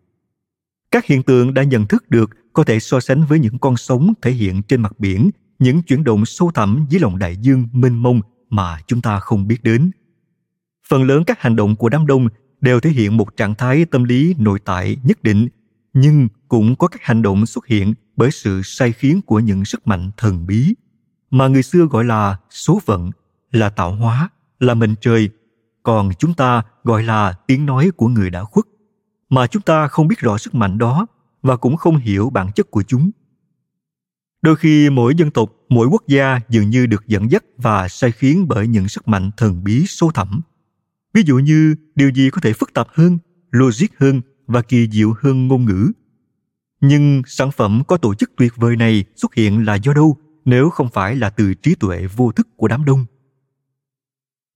Các 0.90 1.06
hiện 1.06 1.22
tượng 1.22 1.54
đã 1.54 1.62
nhận 1.62 1.86
thức 1.86 2.10
được 2.10 2.30
có 2.52 2.64
thể 2.64 2.80
so 2.80 3.00
sánh 3.00 3.24
với 3.24 3.38
những 3.38 3.58
con 3.58 3.76
sóng 3.76 4.12
thể 4.22 4.30
hiện 4.30 4.62
trên 4.62 4.80
mặt 4.80 5.00
biển, 5.00 5.30
những 5.58 5.82
chuyển 5.82 6.04
động 6.04 6.26
sâu 6.26 6.50
thẳm 6.54 6.86
dưới 6.88 7.00
lòng 7.00 7.18
đại 7.18 7.36
dương 7.36 7.68
mênh 7.72 8.02
mông 8.02 8.20
mà 8.50 8.78
chúng 8.86 9.00
ta 9.00 9.18
không 9.18 9.46
biết 9.46 9.62
đến. 9.62 9.90
Phần 10.88 11.02
lớn 11.02 11.24
các 11.24 11.40
hành 11.40 11.56
động 11.56 11.76
của 11.76 11.88
đám 11.88 12.06
đông 12.06 12.28
đều 12.60 12.80
thể 12.80 12.90
hiện 12.90 13.16
một 13.16 13.36
trạng 13.36 13.54
thái 13.54 13.84
tâm 13.84 14.04
lý 14.04 14.34
nội 14.38 14.60
tại 14.64 14.96
nhất 15.02 15.22
định 15.22 15.48
nhưng 15.92 16.28
cũng 16.48 16.76
có 16.76 16.88
các 16.88 17.02
hành 17.02 17.22
động 17.22 17.46
xuất 17.46 17.66
hiện 17.66 17.94
bởi 18.16 18.30
sự 18.30 18.60
sai 18.64 18.92
khiến 18.92 19.20
của 19.26 19.38
những 19.38 19.64
sức 19.64 19.86
mạnh 19.86 20.10
thần 20.16 20.46
bí. 20.46 20.74
Mà 21.30 21.48
người 21.48 21.62
xưa 21.62 21.86
gọi 21.90 22.04
là 22.04 22.36
số 22.50 22.80
phận, 22.86 23.10
là 23.52 23.70
tạo 23.70 23.94
hóa, 23.94 24.28
là 24.60 24.74
mệnh 24.74 24.94
trời. 25.00 25.30
Còn 25.82 26.10
chúng 26.18 26.34
ta 26.34 26.62
gọi 26.84 27.02
là 27.02 27.32
tiếng 27.46 27.66
nói 27.66 27.90
của 27.96 28.08
người 28.08 28.30
đã 28.30 28.44
khuất. 28.44 28.64
Mà 29.28 29.46
chúng 29.46 29.62
ta 29.62 29.88
không 29.88 30.08
biết 30.08 30.18
rõ 30.18 30.38
sức 30.38 30.54
mạnh 30.54 30.78
đó 30.78 31.06
và 31.42 31.56
cũng 31.56 31.76
không 31.76 31.96
hiểu 31.96 32.30
bản 32.30 32.52
chất 32.52 32.70
của 32.70 32.82
chúng. 32.82 33.10
Đôi 34.42 34.56
khi 34.56 34.90
mỗi 34.90 35.14
dân 35.14 35.30
tộc, 35.30 35.52
mỗi 35.68 35.86
quốc 35.86 36.02
gia 36.08 36.40
dường 36.48 36.70
như 36.70 36.86
được 36.86 37.06
dẫn 37.06 37.30
dắt 37.30 37.44
và 37.56 37.88
sai 37.88 38.12
khiến 38.12 38.48
bởi 38.48 38.68
những 38.68 38.88
sức 38.88 39.08
mạnh 39.08 39.30
thần 39.36 39.64
bí 39.64 39.84
sâu 39.86 40.10
thẳm. 40.10 40.40
Ví 41.14 41.22
dụ 41.26 41.38
như 41.38 41.74
điều 41.94 42.10
gì 42.10 42.30
có 42.30 42.40
thể 42.40 42.52
phức 42.52 42.74
tạp 42.74 42.88
hơn, 42.90 43.18
logic 43.50 43.86
hơn 43.98 44.20
và 44.50 44.62
kỳ 44.62 44.88
diệu 44.92 45.14
hơn 45.22 45.48
ngôn 45.48 45.64
ngữ. 45.64 45.92
Nhưng 46.80 47.22
sản 47.26 47.50
phẩm 47.50 47.82
có 47.88 47.96
tổ 47.96 48.14
chức 48.14 48.32
tuyệt 48.36 48.52
vời 48.56 48.76
này 48.76 49.04
xuất 49.16 49.34
hiện 49.34 49.66
là 49.66 49.74
do 49.74 49.92
đâu, 49.92 50.16
nếu 50.44 50.70
không 50.70 50.88
phải 50.88 51.16
là 51.16 51.30
từ 51.30 51.54
trí 51.54 51.74
tuệ 51.74 52.06
vô 52.16 52.32
thức 52.32 52.48
của 52.56 52.68
đám 52.68 52.84
đông? 52.84 53.06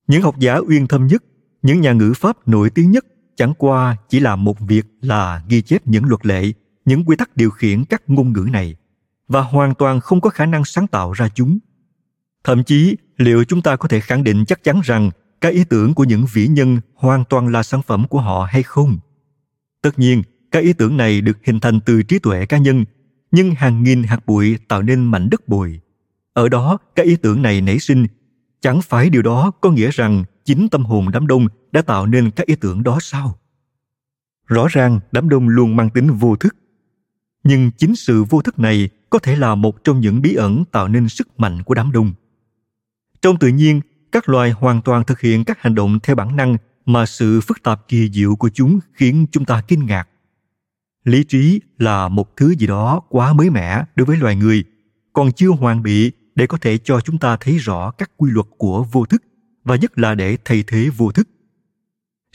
Những 0.07 0.21
học 0.21 0.39
giả 0.39 0.55
uyên 0.67 0.87
thâm 0.87 1.07
nhất, 1.07 1.23
những 1.61 1.81
nhà 1.81 1.93
ngữ 1.93 2.13
pháp 2.15 2.47
nổi 2.47 2.69
tiếng 2.69 2.91
nhất, 2.91 3.05
chẳng 3.35 3.53
qua 3.57 3.95
chỉ 4.09 4.19
là 4.19 4.35
một 4.35 4.59
việc 4.59 4.85
là 5.01 5.43
ghi 5.49 5.61
chép 5.61 5.87
những 5.87 6.05
luật 6.05 6.25
lệ, 6.25 6.51
những 6.85 7.05
quy 7.05 7.15
tắc 7.15 7.37
điều 7.37 7.49
khiển 7.49 7.85
các 7.85 8.03
ngôn 8.07 8.33
ngữ 8.33 8.47
này, 8.51 8.75
và 9.27 9.41
hoàn 9.41 9.75
toàn 9.75 9.99
không 9.99 10.21
có 10.21 10.29
khả 10.29 10.45
năng 10.45 10.65
sáng 10.65 10.87
tạo 10.87 11.11
ra 11.11 11.29
chúng. 11.35 11.59
Thậm 12.43 12.63
chí, 12.63 12.97
liệu 13.17 13.43
chúng 13.43 13.61
ta 13.61 13.75
có 13.75 13.87
thể 13.87 13.99
khẳng 13.99 14.23
định 14.23 14.45
chắc 14.45 14.63
chắn 14.63 14.81
rằng 14.83 15.09
các 15.41 15.53
ý 15.53 15.63
tưởng 15.63 15.93
của 15.93 16.03
những 16.03 16.25
vĩ 16.33 16.47
nhân 16.47 16.79
hoàn 16.95 17.23
toàn 17.25 17.47
là 17.47 17.63
sản 17.63 17.81
phẩm 17.81 18.07
của 18.09 18.21
họ 18.21 18.47
hay 18.49 18.63
không? 18.63 18.99
Tất 19.85 19.99
nhiên, 19.99 20.23
các 20.51 20.63
ý 20.63 20.73
tưởng 20.73 20.97
này 20.97 21.21
được 21.21 21.37
hình 21.43 21.59
thành 21.59 21.79
từ 21.79 22.03
trí 22.03 22.19
tuệ 22.19 22.45
cá 22.45 22.57
nhân, 22.57 22.85
nhưng 23.31 23.51
hàng 23.55 23.83
nghìn 23.83 24.03
hạt 24.03 24.25
bụi 24.25 24.57
tạo 24.67 24.81
nên 24.81 25.03
mảnh 25.03 25.29
đất 25.29 25.47
bồi. 25.47 25.79
Ở 26.33 26.49
đó, 26.49 26.77
các 26.95 27.05
ý 27.05 27.15
tưởng 27.15 27.41
này 27.41 27.61
nảy 27.61 27.79
sinh. 27.79 28.07
Chẳng 28.61 28.81
phải 28.81 29.09
điều 29.09 29.21
đó 29.21 29.51
có 29.61 29.71
nghĩa 29.71 29.91
rằng 29.91 30.23
chính 30.45 30.69
tâm 30.69 30.85
hồn 30.85 31.11
đám 31.13 31.27
đông 31.27 31.47
đã 31.71 31.81
tạo 31.81 32.05
nên 32.05 32.31
các 32.31 32.45
ý 32.45 32.55
tưởng 32.55 32.83
đó 32.83 32.97
sao? 33.01 33.37
Rõ 34.47 34.67
ràng, 34.69 34.99
đám 35.11 35.29
đông 35.29 35.49
luôn 35.49 35.75
mang 35.75 35.89
tính 35.89 36.11
vô 36.11 36.35
thức. 36.35 36.55
Nhưng 37.43 37.71
chính 37.71 37.95
sự 37.95 38.23
vô 38.23 38.41
thức 38.41 38.59
này 38.59 38.89
có 39.09 39.19
thể 39.19 39.35
là 39.35 39.55
một 39.55 39.83
trong 39.83 39.99
những 39.99 40.21
bí 40.21 40.35
ẩn 40.35 40.65
tạo 40.65 40.87
nên 40.87 41.09
sức 41.09 41.39
mạnh 41.39 41.63
của 41.63 41.73
đám 41.73 41.91
đông. 41.91 42.13
Trong 43.21 43.37
tự 43.37 43.47
nhiên, 43.47 43.81
các 44.11 44.29
loài 44.29 44.51
hoàn 44.51 44.81
toàn 44.81 45.03
thực 45.03 45.19
hiện 45.19 45.43
các 45.43 45.61
hành 45.61 45.75
động 45.75 45.99
theo 46.03 46.15
bản 46.15 46.35
năng 46.35 46.57
mà 46.85 47.05
sự 47.05 47.41
phức 47.41 47.63
tạp 47.63 47.87
kỳ 47.87 48.09
diệu 48.13 48.35
của 48.35 48.49
chúng 48.49 48.79
khiến 48.93 49.25
chúng 49.31 49.45
ta 49.45 49.63
kinh 49.67 49.85
ngạc. 49.85 50.09
Lý 51.03 51.23
trí 51.23 51.61
là 51.77 52.07
một 52.07 52.37
thứ 52.37 52.55
gì 52.55 52.67
đó 52.67 53.01
quá 53.09 53.33
mới 53.33 53.49
mẻ 53.49 53.85
đối 53.95 54.05
với 54.05 54.17
loài 54.17 54.35
người, 54.35 54.63
còn 55.13 55.31
chưa 55.31 55.49
hoàn 55.49 55.83
bị 55.83 56.11
để 56.35 56.47
có 56.47 56.57
thể 56.57 56.77
cho 56.77 57.01
chúng 57.01 57.17
ta 57.17 57.37
thấy 57.39 57.57
rõ 57.57 57.91
các 57.91 58.11
quy 58.17 58.31
luật 58.31 58.45
của 58.57 58.83
vô 58.91 59.05
thức, 59.05 59.23
và 59.63 59.75
nhất 59.75 59.99
là 59.99 60.15
để 60.15 60.37
thay 60.45 60.63
thế 60.67 60.89
vô 60.97 61.11
thức. 61.11 61.27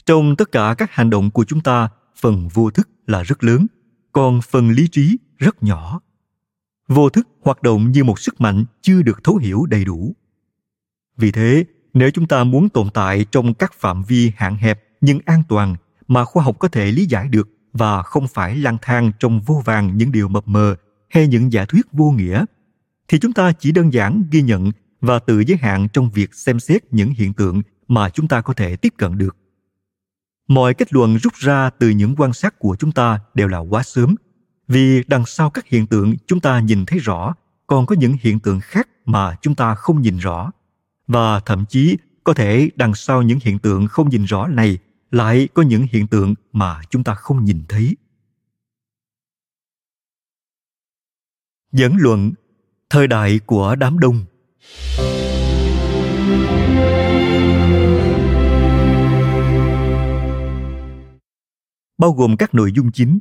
Trong 0.05 0.35
tất 0.35 0.51
cả 0.51 0.75
các 0.77 0.91
hành 0.91 1.09
động 1.09 1.31
của 1.31 1.43
chúng 1.43 1.61
ta, 1.61 1.89
phần 2.15 2.47
vô 2.53 2.69
thức 2.69 2.89
là 3.07 3.23
rất 3.23 3.43
lớn, 3.43 3.67
còn 4.11 4.41
phần 4.41 4.69
lý 4.69 4.87
trí 4.87 5.17
rất 5.37 5.63
nhỏ. 5.63 6.01
Vô 6.87 7.09
thức 7.09 7.27
hoạt 7.41 7.63
động 7.63 7.91
như 7.91 8.03
một 8.03 8.19
sức 8.19 8.41
mạnh 8.41 8.65
chưa 8.81 9.01
được 9.01 9.23
thấu 9.23 9.37
hiểu 9.37 9.65
đầy 9.65 9.85
đủ. 9.85 10.15
Vì 11.17 11.31
thế 11.31 11.65
nếu 11.93 12.11
chúng 12.11 12.27
ta 12.27 12.43
muốn 12.43 12.69
tồn 12.69 12.89
tại 12.93 13.25
trong 13.31 13.53
các 13.53 13.73
phạm 13.73 14.03
vi 14.03 14.31
hạn 14.35 14.57
hẹp 14.57 14.83
nhưng 15.01 15.19
an 15.25 15.43
toàn 15.49 15.75
mà 16.07 16.25
khoa 16.25 16.43
học 16.43 16.59
có 16.59 16.67
thể 16.67 16.91
lý 16.91 17.05
giải 17.05 17.27
được 17.27 17.49
và 17.73 18.03
không 18.03 18.27
phải 18.27 18.55
lang 18.55 18.77
thang 18.81 19.11
trong 19.19 19.41
vô 19.41 19.61
vàng 19.65 19.97
những 19.97 20.11
điều 20.11 20.27
mập 20.27 20.47
mờ 20.47 20.75
hay 21.09 21.27
những 21.27 21.51
giả 21.51 21.65
thuyết 21.65 21.85
vô 21.91 22.11
nghĩa, 22.11 22.45
thì 23.07 23.19
chúng 23.19 23.33
ta 23.33 23.51
chỉ 23.51 23.71
đơn 23.71 23.93
giản 23.93 24.23
ghi 24.31 24.41
nhận 24.41 24.71
và 25.01 25.19
tự 25.19 25.39
giới 25.39 25.57
hạn 25.57 25.87
trong 25.93 26.09
việc 26.09 26.35
xem 26.35 26.59
xét 26.59 26.93
những 26.93 27.09
hiện 27.09 27.33
tượng 27.33 27.61
mà 27.87 28.09
chúng 28.09 28.27
ta 28.27 28.41
có 28.41 28.53
thể 28.53 28.75
tiếp 28.75 28.93
cận 28.97 29.17
được. 29.17 29.37
Mọi 30.47 30.73
kết 30.73 30.93
luận 30.93 31.17
rút 31.17 31.33
ra 31.33 31.69
từ 31.69 31.89
những 31.89 32.15
quan 32.17 32.33
sát 32.33 32.59
của 32.59 32.75
chúng 32.79 32.91
ta 32.91 33.19
đều 33.33 33.47
là 33.47 33.57
quá 33.57 33.83
sớm, 33.83 34.15
vì 34.67 35.03
đằng 35.07 35.25
sau 35.25 35.49
các 35.49 35.67
hiện 35.67 35.87
tượng 35.87 36.15
chúng 36.27 36.39
ta 36.39 36.59
nhìn 36.59 36.85
thấy 36.85 36.99
rõ, 36.99 37.33
còn 37.67 37.85
có 37.85 37.95
những 37.95 38.15
hiện 38.21 38.39
tượng 38.39 38.59
khác 38.59 38.87
mà 39.05 39.35
chúng 39.41 39.55
ta 39.55 39.75
không 39.75 40.01
nhìn 40.01 40.17
rõ 40.17 40.51
và 41.11 41.39
thậm 41.39 41.65
chí 41.69 41.97
có 42.23 42.33
thể 42.33 42.69
đằng 42.75 42.95
sau 42.95 43.21
những 43.21 43.39
hiện 43.41 43.59
tượng 43.59 43.87
không 43.87 44.09
nhìn 44.09 44.23
rõ 44.23 44.47
này 44.47 44.77
lại 45.11 45.47
có 45.53 45.61
những 45.61 45.87
hiện 45.91 46.07
tượng 46.07 46.35
mà 46.51 46.81
chúng 46.89 47.03
ta 47.03 47.13
không 47.13 47.45
nhìn 47.45 47.63
thấy. 47.69 47.95
Dẫn 51.71 51.95
luận, 51.97 52.31
thời 52.89 53.07
đại 53.07 53.39
của 53.45 53.75
đám 53.75 53.99
đông. 53.99 54.25
Bao 61.97 62.11
gồm 62.11 62.37
các 62.37 62.55
nội 62.55 62.71
dung 62.71 62.91
chính. 62.91 63.19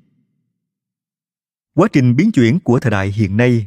Quá 1.75 1.89
trình 1.93 2.17
biến 2.17 2.33
chuyển 2.33 2.61
của 2.61 2.81
thời 2.81 2.91
đại 2.91 3.09
hiện 3.09 3.37
nay. 3.37 3.67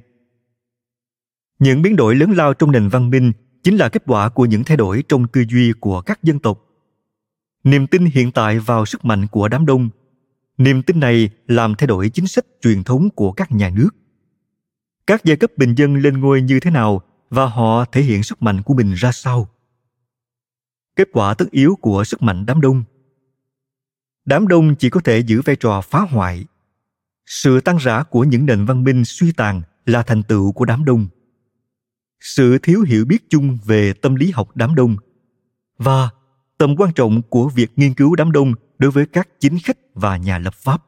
Những 1.60 1.82
biến 1.82 1.96
đổi 1.96 2.16
lớn 2.16 2.32
lao 2.32 2.54
trong 2.54 2.72
nền 2.72 2.90
văn 2.90 3.10
minh 3.10 3.32
chính 3.64 3.78
là 3.78 3.90
kết 3.90 4.04
quả 4.06 4.30
của 4.30 4.46
những 4.46 4.64
thay 4.64 4.78
đổi 4.78 5.04
trong 5.10 5.28
tư 5.28 5.44
duy 5.50 5.74
của 5.80 6.02
các 6.02 6.24
dân 6.24 6.40
tộc. 6.40 6.60
Niềm 7.64 7.88
tin 7.88 8.06
hiện 8.06 8.32
tại 8.32 8.60
vào 8.60 8.86
sức 8.86 9.06
mạnh 9.06 9.28
của 9.28 9.48
đám 9.48 9.66
đông. 9.66 9.90
Niềm 10.58 10.84
tin 10.84 11.00
này 11.00 11.30
làm 11.48 11.76
thay 11.76 11.88
đổi 11.88 12.10
chính 12.10 12.28
sách 12.28 12.46
truyền 12.62 12.84
thống 12.84 13.10
của 13.10 13.32
các 13.32 13.52
nhà 13.52 13.70
nước. 13.70 13.90
Các 15.08 15.26
giai 15.26 15.38
cấp 15.38 15.52
bình 15.58 15.76
dân 15.76 15.96
lên 15.96 16.20
ngôi 16.20 16.42
như 16.42 16.60
thế 16.60 16.72
nào 16.72 17.02
và 17.30 17.46
họ 17.46 17.86
thể 17.86 18.02
hiện 18.02 18.24
sức 18.24 18.42
mạnh 18.42 18.62
của 18.62 18.74
mình 18.74 18.94
ra 18.94 19.12
sao? 19.12 19.50
Kết 20.96 21.08
quả 21.14 21.34
tất 21.34 21.52
yếu 21.52 21.76
của 21.82 22.04
sức 22.04 22.22
mạnh 22.22 22.46
đám 22.46 22.62
đông. 22.62 22.84
Đám 24.26 24.48
đông 24.48 24.76
chỉ 24.76 24.90
có 24.90 25.00
thể 25.00 25.20
giữ 25.20 25.42
vai 25.42 25.56
trò 25.56 25.82
phá 25.82 26.00
hoại. 26.00 26.46
Sự 27.26 27.62
tăng 27.62 27.78
rã 27.78 28.04
của 28.04 28.24
những 28.24 28.46
nền 28.46 28.66
văn 28.66 28.84
minh 28.84 29.06
suy 29.06 29.32
tàn 29.32 29.62
là 29.86 30.04
thành 30.04 30.24
tựu 30.24 30.52
của 30.52 30.66
đám 30.66 30.86
đông 30.86 31.08
sự 32.24 32.58
thiếu 32.58 32.82
hiểu 32.82 33.06
biết 33.06 33.30
chung 33.30 33.58
về 33.66 33.94
tâm 33.94 34.16
lý 34.16 34.32
học 34.32 34.50
đám 34.56 34.76
đông 34.76 34.96
và 35.78 36.10
tầm 36.58 36.76
quan 36.78 36.94
trọng 36.94 37.22
của 37.22 37.50
việc 37.50 37.72
nghiên 37.76 37.94
cứu 37.94 38.16
đám 38.16 38.32
đông 38.32 38.54
đối 38.78 38.92
với 38.92 39.06
các 39.06 39.30
chính 39.40 39.60
khách 39.64 39.78
và 39.94 40.18
nhà 40.18 40.40
lập 40.40 40.54
pháp. 40.54 40.84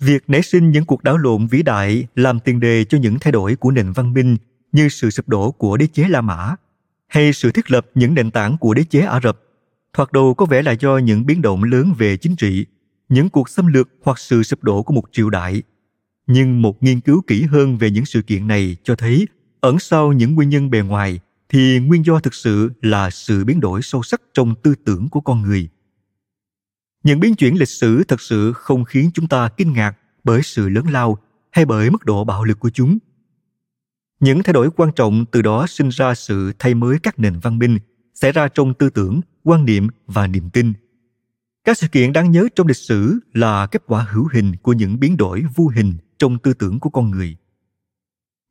Việc 0.00 0.30
nảy 0.30 0.42
sinh 0.42 0.70
những 0.70 0.84
cuộc 0.84 1.02
đảo 1.02 1.16
lộn 1.16 1.46
vĩ 1.46 1.62
đại 1.62 2.06
làm 2.14 2.40
tiền 2.40 2.60
đề 2.60 2.84
cho 2.84 2.98
những 2.98 3.18
thay 3.18 3.32
đổi 3.32 3.56
của 3.56 3.70
nền 3.70 3.92
văn 3.92 4.12
minh 4.12 4.36
như 4.72 4.88
sự 4.88 5.10
sụp 5.10 5.28
đổ 5.28 5.50
của 5.50 5.76
đế 5.76 5.86
chế 5.86 6.04
la 6.08 6.20
mã 6.20 6.54
hay 7.08 7.32
sự 7.32 7.52
thiết 7.52 7.70
lập 7.70 7.86
những 7.94 8.14
nền 8.14 8.30
tảng 8.30 8.58
của 8.58 8.74
đế 8.74 8.84
chế 8.84 9.00
ả 9.00 9.20
rập, 9.22 9.40
thoạt 9.92 10.12
đầu 10.12 10.34
có 10.34 10.46
vẻ 10.46 10.62
là 10.62 10.72
do 10.72 10.98
những 10.98 11.26
biến 11.26 11.42
động 11.42 11.64
lớn 11.64 11.92
về 11.98 12.16
chính 12.16 12.36
trị, 12.36 12.66
những 13.08 13.28
cuộc 13.28 13.48
xâm 13.48 13.66
lược 13.66 13.88
hoặc 14.02 14.18
sự 14.18 14.42
sụp 14.42 14.62
đổ 14.62 14.82
của 14.82 14.94
một 14.94 15.04
triều 15.12 15.30
đại 15.30 15.62
nhưng 16.32 16.62
một 16.62 16.82
nghiên 16.82 17.00
cứu 17.00 17.22
kỹ 17.26 17.42
hơn 17.42 17.76
về 17.76 17.90
những 17.90 18.04
sự 18.04 18.22
kiện 18.22 18.46
này 18.46 18.76
cho 18.84 18.96
thấy, 18.96 19.26
ẩn 19.60 19.78
sau 19.78 20.12
những 20.12 20.34
nguyên 20.34 20.48
nhân 20.48 20.70
bề 20.70 20.80
ngoài, 20.80 21.20
thì 21.48 21.78
nguyên 21.78 22.04
do 22.04 22.20
thực 22.20 22.34
sự 22.34 22.70
là 22.82 23.10
sự 23.10 23.44
biến 23.44 23.60
đổi 23.60 23.82
sâu 23.82 24.02
sắc 24.02 24.20
trong 24.34 24.54
tư 24.62 24.74
tưởng 24.84 25.08
của 25.08 25.20
con 25.20 25.42
người. 25.42 25.68
Những 27.04 27.20
biến 27.20 27.34
chuyển 27.34 27.58
lịch 27.58 27.68
sử 27.68 28.04
thật 28.04 28.20
sự 28.20 28.52
không 28.52 28.84
khiến 28.84 29.10
chúng 29.14 29.28
ta 29.28 29.48
kinh 29.56 29.72
ngạc 29.72 29.92
bởi 30.24 30.42
sự 30.42 30.68
lớn 30.68 30.86
lao 30.90 31.18
hay 31.50 31.64
bởi 31.64 31.90
mức 31.90 32.04
độ 32.04 32.24
bạo 32.24 32.44
lực 32.44 32.60
của 32.60 32.70
chúng. 32.70 32.98
Những 34.20 34.42
thay 34.42 34.52
đổi 34.52 34.70
quan 34.70 34.92
trọng 34.92 35.24
từ 35.32 35.42
đó 35.42 35.66
sinh 35.66 35.88
ra 35.88 36.14
sự 36.14 36.52
thay 36.58 36.74
mới 36.74 36.98
các 37.02 37.18
nền 37.18 37.38
văn 37.42 37.58
minh, 37.58 37.78
xảy 38.14 38.32
ra 38.32 38.48
trong 38.48 38.74
tư 38.74 38.90
tưởng, 38.90 39.20
quan 39.44 39.64
niệm 39.64 39.88
và 40.06 40.26
niềm 40.26 40.50
tin. 40.50 40.72
Các 41.64 41.78
sự 41.78 41.88
kiện 41.88 42.12
đáng 42.12 42.30
nhớ 42.30 42.48
trong 42.54 42.66
lịch 42.66 42.76
sử 42.76 43.18
là 43.32 43.66
kết 43.66 43.82
quả 43.86 44.06
hữu 44.10 44.28
hình 44.32 44.56
của 44.62 44.72
những 44.72 45.00
biến 45.00 45.16
đổi 45.16 45.44
vô 45.54 45.68
hình 45.74 45.94
trong 46.20 46.38
tư 46.38 46.52
tưởng 46.52 46.80
của 46.80 46.90
con 46.90 47.10
người. 47.10 47.36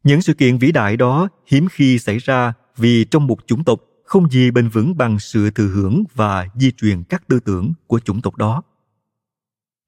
Những 0.03 0.21
sự 0.21 0.33
kiện 0.33 0.57
vĩ 0.57 0.71
đại 0.71 0.97
đó 0.97 1.29
hiếm 1.47 1.67
khi 1.71 1.99
xảy 1.99 2.17
ra 2.17 2.53
vì 2.77 3.05
trong 3.05 3.27
một 3.27 3.37
chủng 3.47 3.63
tộc 3.63 3.79
không 4.03 4.29
gì 4.29 4.51
bền 4.51 4.69
vững 4.69 4.97
bằng 4.97 5.19
sự 5.19 5.51
thừa 5.51 5.67
hưởng 5.67 6.03
và 6.13 6.47
di 6.55 6.71
truyền 6.71 7.03
các 7.03 7.27
tư 7.27 7.39
tưởng 7.39 7.73
của 7.87 7.99
chủng 7.99 8.21
tộc 8.21 8.35
đó. 8.35 8.63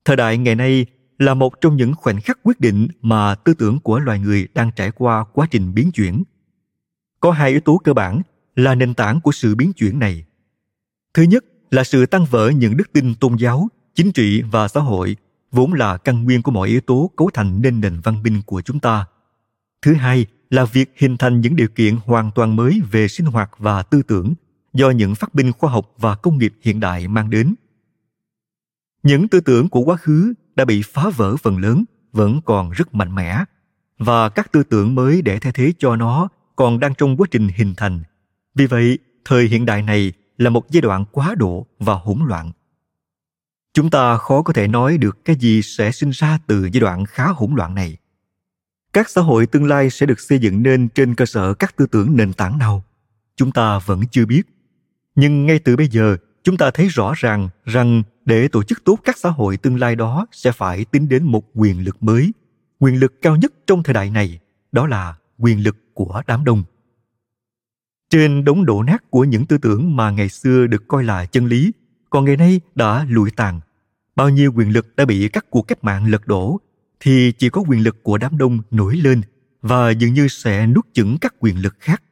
Thời 0.06 0.16
đại 0.16 0.38
ngày 0.38 0.56
nay 0.56 0.86
là 1.20 1.34
một 1.34 1.62
trong 1.62 1.78
những 1.78 1.94
khoảnh 1.96 2.22
khắc 2.22 2.40
quyết 2.44 2.60
định 2.60 2.88
mà 3.02 3.36
tư 3.36 3.54
tưởng 3.54 3.80
của 3.80 4.00
loài 4.00 4.20
người 4.20 4.48
đang 4.54 4.72
trải 4.76 4.92
qua 4.92 5.26
quá 5.34 5.48
trình 5.52 5.74
biến 5.74 5.92
chuyển. 5.92 6.24
Có 7.20 7.32
hai 7.32 7.52
yếu 7.52 7.60
tố 7.60 7.78
cơ 7.78 7.94
bản 7.94 8.22
là 8.56 8.76
nền 8.76 8.94
tảng 8.94 9.22
của 9.22 9.32
sự 9.32 9.56
biến 9.56 9.74
chuyển 9.74 10.00
này. 10.00 10.26
Thứ 11.14 11.24
nhất 11.24 11.46
là 11.72 11.84
sự 11.84 12.06
tăng 12.06 12.26
vỡ 12.26 12.50
những 12.50 12.78
đức 12.78 12.94
tin 12.94 13.16
tôn 13.16 13.36
giáo, 13.36 13.68
chính 13.96 14.12
trị 14.12 14.42
và 14.42 14.68
xã 14.68 14.80
hội 14.80 15.16
vốn 15.52 15.74
là 15.74 15.98
căn 15.98 16.24
nguyên 16.24 16.42
của 16.42 16.52
mọi 16.52 16.68
yếu 16.68 16.82
tố 16.82 17.12
cấu 17.16 17.30
thành 17.34 17.62
nên 17.62 17.82
nền 17.82 18.00
văn 18.00 18.24
minh 18.24 18.42
của 18.46 18.62
chúng 18.62 18.80
ta. 18.80 19.06
Thứ 19.82 19.94
hai 19.94 20.26
là 20.50 20.66
việc 20.66 20.94
hình 20.98 21.18
thành 21.18 21.42
những 21.42 21.56
điều 21.56 21.68
kiện 21.68 21.96
hoàn 22.06 22.32
toàn 22.36 22.56
mới 22.56 22.82
về 22.92 23.08
sinh 23.08 23.26
hoạt 23.26 23.52
và 23.58 23.84
tư 23.84 24.02
tưởng 24.04 24.34
do 24.74 24.90
những 24.90 25.16
phát 25.16 25.36
minh 25.36 25.52
khoa 25.52 25.72
học 25.72 25.94
và 25.98 26.16
công 26.16 26.38
nghiệp 26.38 26.54
hiện 26.62 26.80
đại 26.80 27.08
mang 27.08 27.30
đến. 27.30 27.56
Những 29.04 29.28
tư 29.28 29.40
tưởng 29.40 29.70
của 29.70 29.82
quá 29.82 29.98
khứ 29.98 30.34
đã 30.56 30.66
bị 30.66 30.82
phá 30.82 31.10
vỡ 31.16 31.38
phần 31.38 31.58
lớn, 31.58 31.84
vẫn 32.12 32.42
còn 32.46 32.72
rất 32.72 32.96
mạnh 32.96 33.16
mẽ, 33.16 33.44
và 34.00 34.30
các 34.30 34.52
tư 34.52 34.64
tưởng 34.64 34.96
mới 34.96 35.22
để 35.22 35.40
thay 35.40 35.54
thế 35.54 35.74
cho 35.80 35.96
nó 35.96 36.30
còn 36.56 36.80
đang 36.80 36.94
trong 36.96 37.18
quá 37.18 37.28
trình 37.32 37.48
hình 37.56 37.74
thành. 37.78 38.04
Vì 38.56 38.66
vậy, 38.66 38.98
thời 39.26 39.46
hiện 39.46 39.66
đại 39.66 39.82
này 39.82 40.14
là 40.38 40.50
một 40.50 40.70
giai 40.70 40.82
đoạn 40.82 41.06
quá 41.12 41.36
độ 41.38 41.68
và 41.80 41.94
hỗn 41.94 42.20
loạn 42.28 42.52
chúng 43.74 43.90
ta 43.90 44.18
khó 44.18 44.42
có 44.42 44.54
thể 44.54 44.68
nói 44.68 44.98
được 44.98 45.26
cái 45.26 45.36
gì 45.36 45.62
sẽ 45.62 45.92
sinh 45.92 46.10
ra 46.10 46.40
từ 46.48 46.70
giai 46.74 46.82
đoạn 46.82 47.06
khá 47.06 47.28
hỗn 47.28 47.52
loạn 47.56 47.76
này. 47.76 47.98
Các 48.94 49.10
xã 49.10 49.22
hội 49.22 49.46
tương 49.46 49.68
lai 49.68 49.90
sẽ 49.90 50.06
được 50.06 50.20
xây 50.20 50.40
dựng 50.40 50.64
nên 50.64 50.90
trên 50.90 51.16
cơ 51.16 51.26
sở 51.26 51.54
các 51.54 51.76
tư 51.76 51.88
tưởng 51.92 52.16
nền 52.16 52.34
tảng 52.34 52.58
nào? 52.58 52.84
Chúng 53.36 53.52
ta 53.52 53.80
vẫn 53.80 54.02
chưa 54.12 54.26
biết. 54.26 54.42
Nhưng 55.16 55.46
ngay 55.46 55.60
từ 55.60 55.76
bây 55.76 55.88
giờ, 55.88 56.18
chúng 56.44 56.58
ta 56.58 56.72
thấy 56.72 56.88
rõ 56.88 57.14
ràng 57.16 57.50
rằng 57.66 58.04
để 58.26 58.48
tổ 58.48 58.64
chức 58.64 58.84
tốt 58.84 59.00
các 59.04 59.18
xã 59.18 59.30
hội 59.30 59.58
tương 59.58 59.80
lai 59.80 59.96
đó 59.96 60.26
sẽ 60.32 60.52
phải 60.52 60.86
tính 60.86 61.10
đến 61.10 61.24
một 61.24 61.44
quyền 61.54 61.84
lực 61.86 62.04
mới. 62.04 62.32
Quyền 62.80 63.00
lực 63.00 63.22
cao 63.22 63.36
nhất 63.36 63.54
trong 63.68 63.84
thời 63.84 63.94
đại 63.94 64.10
này, 64.10 64.40
đó 64.72 64.88
là 64.88 65.16
quyền 65.38 65.64
lực 65.64 65.78
của 65.94 66.22
đám 66.28 66.44
đông. 66.44 66.64
Trên 68.10 68.44
đống 68.44 68.66
đổ 68.66 68.84
nát 68.84 69.04
của 69.10 69.24
những 69.24 69.46
tư 69.46 69.58
tưởng 69.58 69.96
mà 69.96 70.12
ngày 70.12 70.30
xưa 70.30 70.68
được 70.68 70.88
coi 70.88 71.04
là 71.04 71.26
chân 71.26 71.46
lý 71.46 71.72
còn 72.12 72.26
ngày 72.26 72.38
nay 72.38 72.62
đã 72.76 73.06
lụi 73.10 73.32
tàn. 73.32 73.60
Bao 74.16 74.30
nhiêu 74.30 74.52
quyền 74.56 74.70
lực 74.70 74.96
đã 74.96 75.06
bị 75.06 75.30
các 75.30 75.46
cuộc 75.50 75.62
cách 75.62 75.84
mạng 75.84 76.08
lật 76.08 76.28
đổ, 76.28 76.60
thì 77.00 77.32
chỉ 77.32 77.50
có 77.50 77.64
quyền 77.68 77.84
lực 77.84 78.04
của 78.04 78.18
đám 78.18 78.38
đông 78.38 78.60
nổi 78.72 78.96
lên 78.96 79.22
và 79.62 79.90
dường 79.90 80.14
như 80.14 80.28
sẽ 80.28 80.68
nuốt 80.68 80.86
chửng 80.94 81.18
các 81.22 81.36
quyền 81.40 81.62
lực 81.62 81.76
khác. 81.80 82.04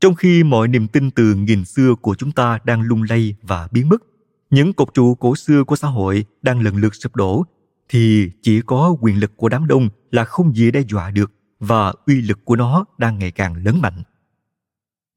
Trong 0.00 0.14
khi 0.14 0.44
mọi 0.44 0.68
niềm 0.68 0.88
tin 0.88 1.10
từ 1.10 1.34
nghìn 1.34 1.64
xưa 1.64 1.94
của 1.94 2.14
chúng 2.14 2.32
ta 2.32 2.58
đang 2.64 2.82
lung 2.82 3.02
lay 3.02 3.34
và 3.42 3.68
biến 3.72 3.88
mất, 3.88 4.02
những 4.50 4.72
cột 4.72 4.94
trụ 4.94 5.14
cổ 5.14 5.36
xưa 5.36 5.64
của 5.64 5.76
xã 5.76 5.88
hội 5.88 6.24
đang 6.42 6.60
lần 6.60 6.76
lượt 6.76 6.94
sụp 6.94 7.16
đổ, 7.16 7.44
thì 7.88 8.30
chỉ 8.42 8.60
có 8.60 8.96
quyền 9.00 9.20
lực 9.20 9.36
của 9.36 9.48
đám 9.48 9.66
đông 9.66 9.88
là 10.10 10.24
không 10.24 10.56
gì 10.56 10.70
đe 10.70 10.80
dọa 10.88 11.10
được 11.10 11.32
và 11.60 11.92
uy 12.06 12.20
lực 12.20 12.44
của 12.44 12.56
nó 12.56 12.84
đang 12.98 13.18
ngày 13.18 13.30
càng 13.30 13.56
lớn 13.64 13.80
mạnh. 13.80 14.02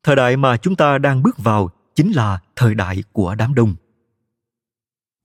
Thời 0.04 0.16
đại 0.16 0.38
mà 0.38 0.58
chúng 0.58 0.76
ta 0.76 0.98
đang 0.98 1.24
bước 1.24 1.38
vào 1.38 1.70
chính 1.96 2.12
là 2.12 2.40
thời 2.56 2.76
đại 2.76 3.04
của 3.12 3.36
đám 3.36 3.54
đông 3.54 3.76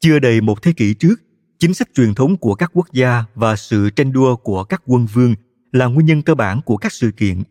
chưa 0.02 0.18
đầy 0.18 0.40
một 0.40 0.62
thế 0.62 0.72
kỷ 0.72 0.94
trước, 0.94 1.14
chính 1.58 1.74
sách 1.74 1.88
truyền 1.94 2.14
thống 2.14 2.36
của 2.36 2.54
các 2.54 2.70
quốc 2.74 2.92
gia 2.92 3.24
và 3.34 3.56
sự 3.56 3.90
tranh 3.90 4.12
đua 4.12 4.36
của 4.36 4.64
các 4.64 4.82
quân 4.86 5.06
vương 5.06 5.34
là 5.72 5.86
nguyên 5.86 6.06
nhân 6.06 6.22
cơ 6.22 6.34
bản 6.34 6.60
của 6.62 6.76
các 6.76 6.92
sự 6.92 7.10
kiện. 7.10 7.42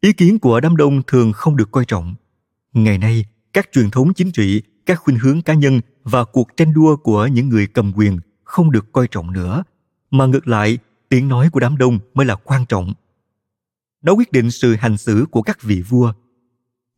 Ý 0.00 0.12
kiến 0.12 0.38
của 0.38 0.60
đám 0.60 0.76
đông 0.76 1.02
thường 1.06 1.32
không 1.32 1.56
được 1.56 1.70
coi 1.70 1.84
trọng. 1.84 2.14
Ngày 2.72 2.98
nay, 2.98 3.24
các 3.52 3.68
truyền 3.72 3.90
thống 3.90 4.14
chính 4.14 4.30
trị, 4.32 4.62
các 4.86 5.00
khuynh 5.00 5.18
hướng 5.18 5.42
cá 5.42 5.54
nhân 5.54 5.80
và 6.04 6.24
cuộc 6.24 6.56
tranh 6.56 6.74
đua 6.74 6.96
của 6.96 7.26
những 7.26 7.48
người 7.48 7.66
cầm 7.66 7.92
quyền 7.96 8.18
không 8.44 8.70
được 8.70 8.92
coi 8.92 9.08
trọng 9.08 9.32
nữa. 9.32 9.62
Mà 10.10 10.26
ngược 10.26 10.48
lại, 10.48 10.78
tiếng 11.08 11.28
nói 11.28 11.50
của 11.50 11.60
đám 11.60 11.76
đông 11.78 11.98
mới 12.14 12.26
là 12.26 12.34
quan 12.34 12.66
trọng. 12.66 12.94
Nó 14.02 14.12
quyết 14.12 14.32
định 14.32 14.50
sự 14.50 14.74
hành 14.74 14.96
xử 14.96 15.26
của 15.30 15.42
các 15.42 15.62
vị 15.62 15.82
vua. 15.82 16.12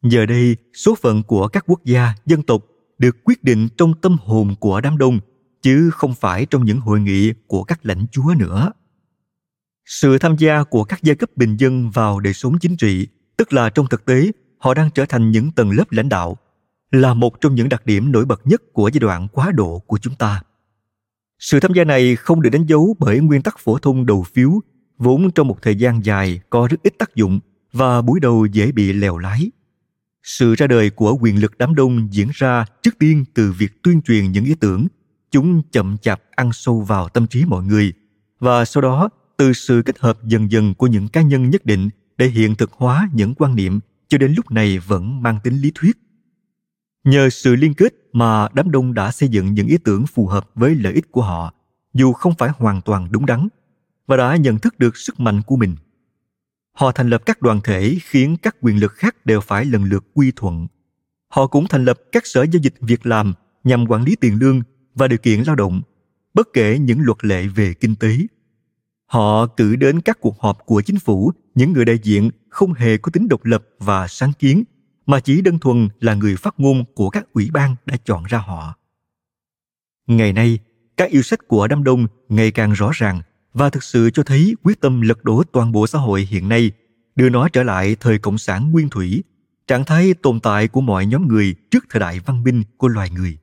Giờ 0.02 0.26
đây, 0.26 0.56
số 0.74 0.94
phận 0.94 1.22
của 1.22 1.48
các 1.48 1.64
quốc 1.66 1.84
gia, 1.84 2.14
dân 2.26 2.42
tộc 2.42 2.64
được 2.98 3.16
quyết 3.24 3.44
định 3.44 3.68
trong 3.76 3.94
tâm 4.00 4.16
hồn 4.24 4.54
của 4.60 4.80
đám 4.80 4.98
đông, 4.98 5.20
chứ 5.62 5.90
không 5.90 6.14
phải 6.14 6.46
trong 6.46 6.64
những 6.64 6.80
hội 6.80 7.00
nghị 7.00 7.32
của 7.46 7.64
các 7.64 7.86
lãnh 7.86 8.06
chúa 8.12 8.34
nữa. 8.38 8.72
Sự 9.84 10.18
tham 10.18 10.36
gia 10.36 10.62
của 10.62 10.84
các 10.84 11.02
giai 11.02 11.16
cấp 11.16 11.30
bình 11.36 11.56
dân 11.56 11.90
vào 11.90 12.20
đời 12.20 12.32
sống 12.32 12.58
chính 12.58 12.76
trị, 12.76 13.06
tức 13.36 13.52
là 13.52 13.70
trong 13.70 13.86
thực 13.90 14.04
tế, 14.04 14.32
họ 14.58 14.74
đang 14.74 14.90
trở 14.90 15.04
thành 15.04 15.30
những 15.30 15.50
tầng 15.50 15.70
lớp 15.70 15.92
lãnh 15.92 16.08
đạo, 16.08 16.36
là 16.90 17.14
một 17.14 17.40
trong 17.40 17.54
những 17.54 17.68
đặc 17.68 17.86
điểm 17.86 18.12
nổi 18.12 18.24
bật 18.24 18.46
nhất 18.46 18.62
của 18.72 18.88
giai 18.88 19.00
đoạn 19.00 19.28
quá 19.32 19.50
độ 19.54 19.78
của 19.78 19.98
chúng 19.98 20.14
ta. 20.14 20.42
Sự 21.38 21.60
tham 21.60 21.72
gia 21.72 21.84
này 21.84 22.16
không 22.16 22.42
được 22.42 22.50
đánh 22.50 22.66
dấu 22.66 22.96
bởi 22.98 23.20
nguyên 23.20 23.42
tắc 23.42 23.58
phổ 23.58 23.78
thông 23.78 24.06
đầu 24.06 24.22
phiếu, 24.34 24.60
vốn 24.98 25.30
trong 25.30 25.48
một 25.48 25.62
thời 25.62 25.76
gian 25.76 26.04
dài 26.04 26.40
có 26.50 26.68
rất 26.70 26.82
ít 26.82 26.94
tác 26.98 27.14
dụng 27.14 27.40
và 27.72 28.02
buổi 28.02 28.20
đầu 28.20 28.46
dễ 28.46 28.72
bị 28.72 28.92
lèo 28.92 29.18
lái 29.18 29.50
sự 30.22 30.54
ra 30.54 30.66
đời 30.66 30.90
của 30.90 31.18
quyền 31.20 31.40
lực 31.40 31.58
đám 31.58 31.74
đông 31.74 32.08
diễn 32.12 32.28
ra 32.34 32.64
trước 32.82 32.98
tiên 32.98 33.24
từ 33.34 33.52
việc 33.52 33.82
tuyên 33.82 34.02
truyền 34.02 34.32
những 34.32 34.44
ý 34.44 34.54
tưởng 34.54 34.86
chúng 35.30 35.62
chậm 35.72 35.96
chạp 35.98 36.22
ăn 36.30 36.50
sâu 36.52 36.80
vào 36.80 37.08
tâm 37.08 37.26
trí 37.26 37.44
mọi 37.44 37.64
người, 37.64 37.92
và 38.40 38.64
sau 38.64 38.80
đó, 38.80 39.08
từ 39.36 39.52
sự 39.52 39.82
kết 39.84 39.98
hợp 39.98 40.18
dần 40.24 40.50
dần 40.50 40.74
của 40.74 40.86
những 40.86 41.08
cá 41.08 41.22
nhân 41.22 41.50
nhất 41.50 41.66
định 41.66 41.88
để 42.18 42.26
hiện 42.26 42.54
thực 42.54 42.72
hóa 42.72 43.08
những 43.12 43.34
quan 43.34 43.54
niệm, 43.54 43.80
cho 44.08 44.18
đến 44.18 44.34
lúc 44.36 44.50
này 44.50 44.78
vẫn 44.78 45.22
mang 45.22 45.38
tính 45.44 45.54
lý 45.54 45.72
thuyết. 45.74 45.98
Nhờ 47.04 47.30
sự 47.30 47.56
liên 47.56 47.74
kết 47.74 47.94
mà 48.12 48.48
đám 48.54 48.70
đông 48.70 48.94
đã 48.94 49.10
xây 49.10 49.28
dựng 49.28 49.54
những 49.54 49.66
ý 49.66 49.78
tưởng 49.84 50.06
phù 50.06 50.26
hợp 50.26 50.50
với 50.54 50.74
lợi 50.74 50.92
ích 50.92 51.12
của 51.12 51.22
họ, 51.22 51.54
dù 51.94 52.12
không 52.12 52.34
phải 52.38 52.50
hoàn 52.56 52.80
toàn 52.80 53.08
đúng 53.10 53.26
đắn, 53.26 53.48
và 54.06 54.16
đã 54.16 54.36
nhận 54.36 54.58
thức 54.58 54.78
được 54.78 54.96
sức 54.96 55.20
mạnh 55.20 55.42
của 55.46 55.56
mình 55.56 55.76
họ 56.78 56.92
thành 56.92 57.10
lập 57.10 57.22
các 57.26 57.42
đoàn 57.42 57.60
thể 57.64 57.96
khiến 58.02 58.36
các 58.42 58.56
quyền 58.60 58.80
lực 58.80 58.92
khác 58.92 59.26
đều 59.26 59.40
phải 59.40 59.64
lần 59.64 59.84
lượt 59.84 60.04
quy 60.14 60.32
thuận. 60.36 60.66
Họ 61.28 61.46
cũng 61.46 61.66
thành 61.68 61.84
lập 61.84 61.98
các 62.12 62.26
sở 62.26 62.42
giao 62.42 62.60
dịch 62.62 62.74
việc 62.80 63.06
làm 63.06 63.34
nhằm 63.64 63.86
quản 63.88 64.04
lý 64.04 64.16
tiền 64.16 64.38
lương 64.38 64.62
và 64.94 65.08
điều 65.08 65.18
kiện 65.18 65.42
lao 65.42 65.56
động, 65.56 65.82
bất 66.34 66.48
kể 66.52 66.78
những 66.78 67.00
luật 67.00 67.24
lệ 67.24 67.46
về 67.46 67.74
kinh 67.74 67.96
tế. 67.96 68.16
Họ 69.06 69.46
cử 69.46 69.76
đến 69.76 70.00
các 70.00 70.18
cuộc 70.20 70.40
họp 70.40 70.58
của 70.66 70.82
chính 70.82 70.98
phủ, 70.98 71.32
những 71.54 71.72
người 71.72 71.84
đại 71.84 71.98
diện 72.02 72.30
không 72.48 72.72
hề 72.72 72.96
có 72.96 73.10
tính 73.10 73.28
độc 73.28 73.44
lập 73.44 73.64
và 73.78 74.08
sáng 74.08 74.32
kiến, 74.32 74.64
mà 75.06 75.20
chỉ 75.20 75.40
đơn 75.40 75.58
thuần 75.58 75.88
là 76.00 76.14
người 76.14 76.36
phát 76.36 76.54
ngôn 76.60 76.84
của 76.94 77.10
các 77.10 77.32
ủy 77.32 77.50
ban 77.52 77.76
đã 77.86 77.96
chọn 78.04 78.24
ra 78.24 78.38
họ. 78.38 78.74
Ngày 80.06 80.32
nay, 80.32 80.58
các 80.96 81.10
yêu 81.10 81.22
sách 81.22 81.48
của 81.48 81.68
đám 81.68 81.84
đông 81.84 82.06
ngày 82.28 82.50
càng 82.50 82.72
rõ 82.72 82.90
ràng 82.92 83.22
và 83.58 83.70
thực 83.70 83.82
sự 83.82 84.10
cho 84.10 84.22
thấy 84.22 84.54
quyết 84.62 84.80
tâm 84.80 85.00
lật 85.00 85.24
đổ 85.24 85.42
toàn 85.52 85.72
bộ 85.72 85.86
xã 85.86 85.98
hội 85.98 86.20
hiện 86.20 86.48
nay, 86.48 86.70
đưa 87.16 87.28
nó 87.28 87.48
trở 87.48 87.62
lại 87.62 87.96
thời 88.00 88.18
cộng 88.18 88.38
sản 88.38 88.70
nguyên 88.72 88.88
thủy, 88.88 89.22
trạng 89.66 89.84
thái 89.84 90.14
tồn 90.14 90.40
tại 90.40 90.68
của 90.68 90.80
mọi 90.80 91.06
nhóm 91.06 91.28
người 91.28 91.54
trước 91.70 91.84
thời 91.90 92.00
đại 92.00 92.20
văn 92.20 92.42
minh 92.42 92.62
của 92.76 92.88
loài 92.88 93.10
người. 93.10 93.38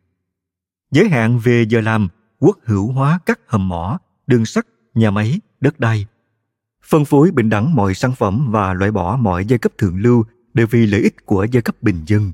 Giới 0.91 1.09
hạn 1.09 1.39
về 1.39 1.65
giờ 1.69 1.81
làm, 1.81 2.07
quốc 2.39 2.57
hữu 2.63 2.91
hóa 2.91 3.19
các 3.25 3.39
hầm 3.47 3.69
mỏ, 3.69 3.99
đường 4.27 4.45
sắt, 4.45 4.67
nhà 4.93 5.11
máy, 5.11 5.39
đất 5.61 5.79
đai. 5.79 6.05
Phân 6.83 7.05
phối 7.05 7.31
bình 7.31 7.49
đẳng 7.49 7.75
mọi 7.75 7.93
sản 7.93 8.15
phẩm 8.15 8.51
và 8.51 8.73
loại 8.73 8.91
bỏ 8.91 9.17
mọi 9.17 9.45
giai 9.45 9.59
cấp 9.59 9.71
thượng 9.77 10.01
lưu 10.01 10.23
đều 10.53 10.67
vì 10.67 10.85
lợi 10.85 11.01
ích 11.01 11.25
của 11.25 11.47
giai 11.51 11.61
cấp 11.61 11.75
bình 11.81 12.03
dân. 12.05 12.31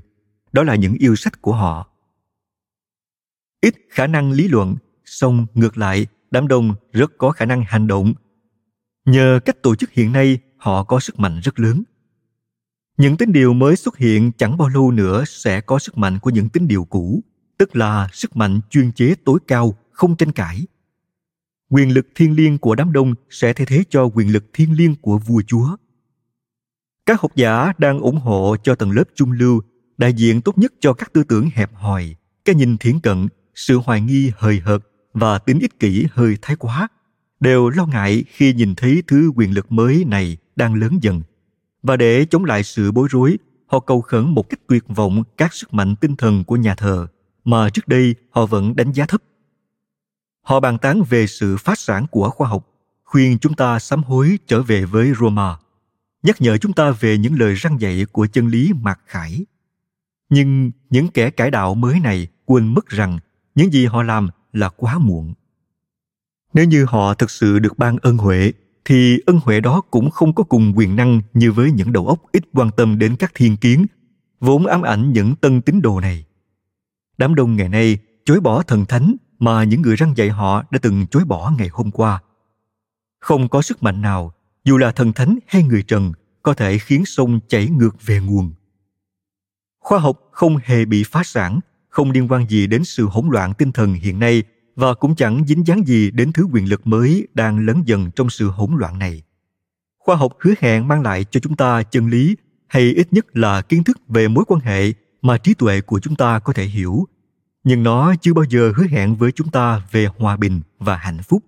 Đó 0.52 0.62
là 0.62 0.74
những 0.74 0.94
yêu 0.94 1.16
sách 1.16 1.42
của 1.42 1.52
họ. 1.52 1.88
Ít 3.60 3.74
khả 3.90 4.06
năng 4.06 4.32
lý 4.32 4.48
luận, 4.48 4.76
song 5.04 5.46
ngược 5.54 5.78
lại 5.78 6.06
đám 6.32 6.48
đông 6.48 6.74
rất 6.92 7.18
có 7.18 7.30
khả 7.30 7.44
năng 7.44 7.64
hành 7.66 7.86
động. 7.86 8.14
Nhờ 9.04 9.40
cách 9.44 9.62
tổ 9.62 9.74
chức 9.74 9.92
hiện 9.92 10.12
nay, 10.12 10.38
họ 10.56 10.84
có 10.84 11.00
sức 11.00 11.18
mạnh 11.18 11.40
rất 11.40 11.60
lớn. 11.60 11.82
Những 12.96 13.16
tín 13.16 13.32
điều 13.32 13.52
mới 13.52 13.76
xuất 13.76 13.96
hiện 13.96 14.32
chẳng 14.38 14.58
bao 14.58 14.68
lâu 14.68 14.90
nữa 14.90 15.24
sẽ 15.26 15.60
có 15.60 15.78
sức 15.78 15.98
mạnh 15.98 16.18
của 16.18 16.30
những 16.30 16.48
tín 16.48 16.68
điều 16.68 16.84
cũ, 16.84 17.20
tức 17.58 17.76
là 17.76 18.08
sức 18.12 18.36
mạnh 18.36 18.60
chuyên 18.70 18.92
chế 18.92 19.14
tối 19.24 19.38
cao, 19.46 19.74
không 19.90 20.16
tranh 20.16 20.32
cãi. 20.32 20.66
Quyền 21.70 21.94
lực 21.94 22.06
thiên 22.14 22.36
liêng 22.36 22.58
của 22.58 22.74
đám 22.74 22.92
đông 22.92 23.14
sẽ 23.30 23.52
thay 23.52 23.66
thế 23.66 23.84
cho 23.90 24.04
quyền 24.04 24.32
lực 24.32 24.44
thiên 24.52 24.72
liêng 24.72 24.94
của 24.94 25.18
vua 25.18 25.42
chúa. 25.46 25.76
Các 27.06 27.20
học 27.20 27.36
giả 27.36 27.72
đang 27.78 28.00
ủng 28.00 28.18
hộ 28.18 28.56
cho 28.62 28.74
tầng 28.74 28.90
lớp 28.90 29.04
trung 29.14 29.32
lưu, 29.32 29.60
đại 29.98 30.12
diện 30.12 30.40
tốt 30.40 30.58
nhất 30.58 30.72
cho 30.80 30.92
các 30.92 31.12
tư 31.12 31.24
tưởng 31.24 31.48
hẹp 31.54 31.74
hòi, 31.74 32.14
cái 32.44 32.54
nhìn 32.54 32.78
thiển 32.78 33.00
cận, 33.00 33.28
sự 33.54 33.76
hoài 33.76 34.00
nghi 34.00 34.30
hời 34.36 34.60
hợt 34.60 34.82
và 35.14 35.38
tính 35.38 35.58
ích 35.58 35.80
kỷ 35.80 36.06
hơi 36.12 36.36
thái 36.42 36.56
quá, 36.56 36.88
đều 37.40 37.68
lo 37.68 37.86
ngại 37.86 38.24
khi 38.28 38.54
nhìn 38.54 38.74
thấy 38.74 39.02
thứ 39.06 39.32
quyền 39.36 39.54
lực 39.54 39.72
mới 39.72 40.04
này 40.06 40.36
đang 40.56 40.74
lớn 40.74 40.98
dần. 41.02 41.22
Và 41.82 41.96
để 41.96 42.24
chống 42.24 42.44
lại 42.44 42.62
sự 42.62 42.92
bối 42.92 43.08
rối, 43.10 43.38
họ 43.66 43.80
cầu 43.80 44.00
khẩn 44.00 44.30
một 44.30 44.48
cách 44.48 44.60
tuyệt 44.66 44.84
vọng 44.88 45.22
các 45.36 45.54
sức 45.54 45.74
mạnh 45.74 45.96
tinh 45.96 46.16
thần 46.16 46.44
của 46.44 46.56
nhà 46.56 46.74
thờ, 46.74 47.06
mà 47.44 47.70
trước 47.70 47.88
đây 47.88 48.14
họ 48.30 48.46
vẫn 48.46 48.76
đánh 48.76 48.92
giá 48.92 49.06
thấp. 49.06 49.22
Họ 50.42 50.60
bàn 50.60 50.78
tán 50.78 51.02
về 51.02 51.26
sự 51.26 51.56
phát 51.56 51.78
sản 51.78 52.06
của 52.10 52.30
khoa 52.30 52.48
học, 52.48 52.68
khuyên 53.04 53.38
chúng 53.38 53.54
ta 53.54 53.78
sám 53.78 54.02
hối 54.02 54.38
trở 54.46 54.62
về 54.62 54.84
với 54.84 55.12
roma, 55.20 55.56
nhắc 56.22 56.40
nhở 56.40 56.58
chúng 56.58 56.72
ta 56.72 56.90
về 56.90 57.18
những 57.18 57.38
lời 57.38 57.54
răng 57.54 57.80
dạy 57.80 58.06
của 58.12 58.26
chân 58.26 58.46
lý 58.46 58.72
mạc 58.80 59.00
khải. 59.06 59.46
Nhưng 60.28 60.70
những 60.90 61.08
kẻ 61.08 61.30
cải 61.30 61.50
đạo 61.50 61.74
mới 61.74 62.00
này 62.00 62.26
quên 62.44 62.74
mất 62.74 62.88
rằng 62.88 63.18
những 63.54 63.72
gì 63.72 63.86
họ 63.86 64.02
làm 64.02 64.28
là 64.52 64.68
quá 64.68 64.98
muộn. 64.98 65.34
Nếu 66.54 66.64
như 66.64 66.84
họ 66.84 67.14
thực 67.14 67.30
sự 67.30 67.58
được 67.58 67.78
ban 67.78 67.96
ân 68.02 68.16
huệ, 68.16 68.52
thì 68.84 69.20
ân 69.26 69.40
huệ 69.44 69.60
đó 69.60 69.80
cũng 69.90 70.10
không 70.10 70.34
có 70.34 70.44
cùng 70.44 70.72
quyền 70.76 70.96
năng 70.96 71.20
như 71.34 71.52
với 71.52 71.72
những 71.72 71.92
đầu 71.92 72.08
óc 72.08 72.18
ít 72.32 72.44
quan 72.52 72.70
tâm 72.76 72.98
đến 72.98 73.16
các 73.16 73.32
thiên 73.34 73.56
kiến, 73.56 73.86
vốn 74.40 74.66
ám 74.66 74.82
ảnh 74.82 75.12
những 75.12 75.36
tân 75.36 75.62
tín 75.62 75.82
đồ 75.82 76.00
này. 76.00 76.24
Đám 77.18 77.34
đông 77.34 77.56
ngày 77.56 77.68
nay 77.68 77.98
chối 78.24 78.40
bỏ 78.40 78.62
thần 78.62 78.86
thánh 78.86 79.14
mà 79.38 79.64
những 79.64 79.82
người 79.82 79.96
răng 79.96 80.16
dạy 80.16 80.30
họ 80.30 80.64
đã 80.70 80.78
từng 80.82 81.06
chối 81.06 81.24
bỏ 81.24 81.52
ngày 81.58 81.68
hôm 81.72 81.90
qua. 81.90 82.22
Không 83.20 83.48
có 83.48 83.62
sức 83.62 83.82
mạnh 83.82 84.02
nào, 84.02 84.32
dù 84.64 84.78
là 84.78 84.90
thần 84.90 85.12
thánh 85.12 85.38
hay 85.46 85.62
người 85.62 85.82
trần, 85.82 86.12
có 86.42 86.54
thể 86.54 86.78
khiến 86.78 87.04
sông 87.06 87.40
chảy 87.48 87.68
ngược 87.68 88.06
về 88.06 88.20
nguồn. 88.20 88.52
Khoa 89.80 89.98
học 89.98 90.28
không 90.30 90.56
hề 90.64 90.84
bị 90.84 91.04
phá 91.04 91.22
sản 91.24 91.60
không 91.92 92.10
liên 92.10 92.28
quan 92.28 92.46
gì 92.48 92.66
đến 92.66 92.84
sự 92.84 93.06
hỗn 93.06 93.28
loạn 93.30 93.54
tinh 93.54 93.72
thần 93.72 93.94
hiện 93.94 94.18
nay 94.18 94.42
và 94.76 94.94
cũng 94.94 95.14
chẳng 95.14 95.44
dính 95.46 95.66
dáng 95.66 95.86
gì 95.86 96.10
đến 96.10 96.32
thứ 96.32 96.46
quyền 96.52 96.68
lực 96.68 96.86
mới 96.86 97.28
đang 97.34 97.66
lớn 97.66 97.82
dần 97.86 98.10
trong 98.10 98.30
sự 98.30 98.48
hỗn 98.48 98.70
loạn 98.76 98.98
này. 98.98 99.22
Khoa 99.98 100.16
học 100.16 100.32
hứa 100.40 100.54
hẹn 100.60 100.88
mang 100.88 101.02
lại 101.02 101.24
cho 101.30 101.40
chúng 101.40 101.56
ta 101.56 101.82
chân 101.82 102.06
lý, 102.06 102.36
hay 102.68 102.82
ít 102.82 103.12
nhất 103.12 103.26
là 103.32 103.62
kiến 103.62 103.84
thức 103.84 103.98
về 104.08 104.28
mối 104.28 104.44
quan 104.48 104.60
hệ 104.60 104.92
mà 105.22 105.38
trí 105.38 105.54
tuệ 105.54 105.80
của 105.80 106.00
chúng 106.00 106.16
ta 106.16 106.38
có 106.38 106.52
thể 106.52 106.64
hiểu. 106.64 107.04
Nhưng 107.64 107.82
nó 107.82 108.14
chưa 108.20 108.34
bao 108.34 108.44
giờ 108.48 108.72
hứa 108.76 108.86
hẹn 108.86 109.16
với 109.16 109.32
chúng 109.32 109.50
ta 109.50 109.82
về 109.90 110.06
hòa 110.18 110.36
bình 110.36 110.60
và 110.78 110.96
hạnh 110.96 111.22
phúc. 111.22 111.42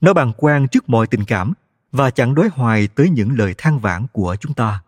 Nó 0.00 0.12
bàng 0.12 0.32
quan 0.36 0.68
trước 0.68 0.88
mọi 0.88 1.06
tình 1.06 1.24
cảm 1.24 1.52
và 1.92 2.10
chẳng 2.10 2.34
đối 2.34 2.48
hoài 2.48 2.88
tới 2.88 3.10
những 3.10 3.38
lời 3.38 3.54
than 3.58 3.78
vãn 3.78 4.06
của 4.12 4.36
chúng 4.40 4.54
ta. 4.54 4.82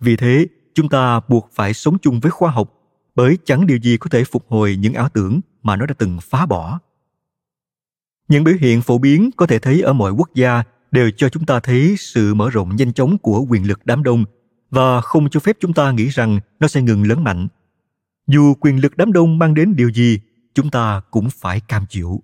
Vì 0.00 0.16
thế, 0.16 0.46
chúng 0.74 0.88
ta 0.88 1.20
buộc 1.28 1.50
phải 1.54 1.74
sống 1.74 1.98
chung 1.98 2.20
với 2.20 2.30
khoa 2.30 2.50
học 2.50 2.77
bởi 3.18 3.38
chẳng 3.44 3.66
điều 3.66 3.78
gì 3.78 3.96
có 3.96 4.10
thể 4.10 4.24
phục 4.24 4.44
hồi 4.48 4.76
những 4.76 4.94
ảo 4.94 5.08
tưởng 5.08 5.40
mà 5.62 5.76
nó 5.76 5.86
đã 5.86 5.94
từng 5.98 6.18
phá 6.22 6.46
bỏ. 6.46 6.80
Những 8.28 8.44
biểu 8.44 8.54
hiện 8.60 8.82
phổ 8.82 8.98
biến 8.98 9.30
có 9.36 9.46
thể 9.46 9.58
thấy 9.58 9.82
ở 9.82 9.92
mọi 9.92 10.12
quốc 10.12 10.34
gia 10.34 10.62
đều 10.90 11.10
cho 11.16 11.28
chúng 11.28 11.46
ta 11.46 11.60
thấy 11.60 11.94
sự 11.98 12.34
mở 12.34 12.50
rộng 12.50 12.76
nhanh 12.76 12.92
chóng 12.92 13.18
của 13.18 13.46
quyền 13.48 13.66
lực 13.66 13.86
đám 13.86 14.02
đông 14.02 14.24
và 14.70 15.00
không 15.00 15.30
cho 15.30 15.40
phép 15.40 15.56
chúng 15.60 15.72
ta 15.72 15.90
nghĩ 15.90 16.08
rằng 16.08 16.40
nó 16.60 16.68
sẽ 16.68 16.82
ngừng 16.82 17.06
lớn 17.06 17.24
mạnh. 17.24 17.48
Dù 18.26 18.54
quyền 18.60 18.80
lực 18.80 18.96
đám 18.96 19.12
đông 19.12 19.38
mang 19.38 19.54
đến 19.54 19.76
điều 19.76 19.88
gì, 19.88 20.20
chúng 20.54 20.70
ta 20.70 21.00
cũng 21.10 21.30
phải 21.30 21.60
cam 21.60 21.86
chịu. 21.88 22.22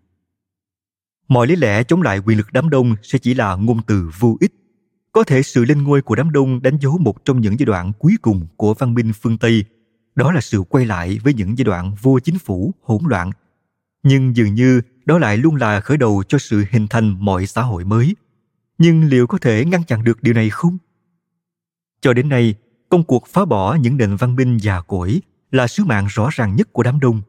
Mọi 1.29 1.47
lý 1.47 1.57
lẽ 1.57 1.85
chống 1.85 2.03
lại 2.03 2.19
quyền 2.19 2.39
lực 2.39 2.53
đám 2.53 2.71
đông 2.71 2.97
sẽ 3.03 3.19
chỉ 3.19 3.35
là 3.35 3.55
ngôn 3.55 3.83
từ 3.87 4.11
vô 4.19 4.37
ích. 4.41 4.53
Có 5.13 5.25
thể 5.25 5.43
sự 5.43 5.65
lên 5.65 5.83
ngôi 5.83 6.03
của 6.03 6.15
đám 6.15 6.33
đông 6.33 6.63
đánh 6.63 6.79
dấu 6.81 6.99
một 6.99 7.25
trong 7.25 7.41
những 7.41 7.59
giai 7.59 7.67
đoạn 7.67 7.93
cuối 7.99 8.15
cùng 8.23 8.47
của 8.57 8.75
văn 8.75 8.95
minh 8.95 9.13
phương 9.23 9.39
Tây. 9.39 9.65
Đó 10.15 10.33
là 10.33 10.41
sự 10.41 10.63
quay 10.69 10.87
lại 10.87 11.19
với 11.25 11.35
những 11.35 11.59
giai 11.59 11.65
đoạn 11.65 11.95
vô 12.03 12.19
chính 12.21 12.39
phủ, 12.39 12.75
hỗn 12.83 13.03
loạn. 13.07 13.31
Nhưng 14.03 14.37
dường 14.37 14.55
như 14.55 14.81
đó 15.05 15.19
lại 15.19 15.37
luôn 15.37 15.57
là 15.57 15.81
khởi 15.81 15.97
đầu 15.97 16.23
cho 16.29 16.39
sự 16.39 16.65
hình 16.71 16.87
thành 16.87 17.25
mọi 17.25 17.47
xã 17.47 17.63
hội 17.63 17.85
mới. 17.85 18.17
Nhưng 18.79 19.05
liệu 19.05 19.27
có 19.27 19.39
thể 19.39 19.65
ngăn 19.65 19.85
chặn 19.85 20.05
được 20.05 20.23
điều 20.23 20.35
này 20.35 20.51
không? 20.51 20.79
Cho 22.01 22.13
đến 22.13 22.29
nay, 22.29 22.55
công 22.89 23.05
cuộc 23.05 23.27
phá 23.27 23.45
bỏ 23.45 23.75
những 23.75 23.97
nền 23.97 24.17
văn 24.17 24.37
minh 24.37 24.59
già 24.59 24.81
cỗi 24.81 25.21
là 25.51 25.67
sứ 25.67 25.85
mạng 25.85 26.07
rõ 26.11 26.29
ràng 26.33 26.57
nhất 26.57 26.73
của 26.73 26.83
đám 26.83 27.01
đông. 27.01 27.23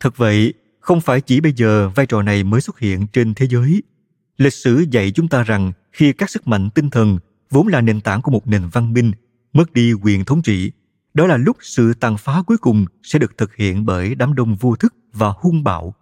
Thật 0.00 0.16
vậy, 0.16 0.54
không 0.80 1.00
phải 1.00 1.20
chỉ 1.20 1.40
bây 1.40 1.52
giờ 1.52 1.88
vai 1.88 2.06
trò 2.06 2.22
này 2.22 2.44
mới 2.44 2.60
xuất 2.60 2.78
hiện 2.78 3.06
trên 3.06 3.34
thế 3.34 3.46
giới. 3.46 3.82
Lịch 4.36 4.52
sử 4.52 4.84
dạy 4.90 5.10
chúng 5.10 5.28
ta 5.28 5.42
rằng 5.42 5.72
khi 5.92 6.12
các 6.12 6.30
sức 6.30 6.46
mạnh 6.46 6.70
tinh 6.70 6.90
thần 6.90 7.18
vốn 7.50 7.68
là 7.68 7.80
nền 7.80 8.00
tảng 8.00 8.22
của 8.22 8.30
một 8.30 8.46
nền 8.46 8.68
văn 8.72 8.92
minh 8.92 9.12
mất 9.52 9.72
đi 9.72 9.92
quyền 9.92 10.24
thống 10.24 10.42
trị 10.42 10.72
đó 11.14 11.26
là 11.26 11.36
lúc 11.36 11.56
sự 11.60 11.94
tàn 11.94 12.16
phá 12.16 12.42
cuối 12.46 12.58
cùng 12.58 12.84
sẽ 13.02 13.18
được 13.18 13.38
thực 13.38 13.56
hiện 13.56 13.86
bởi 13.86 14.14
đám 14.14 14.34
đông 14.34 14.56
vô 14.56 14.76
thức 14.76 14.94
và 15.12 15.32
hung 15.36 15.64
bạo, 15.64 15.94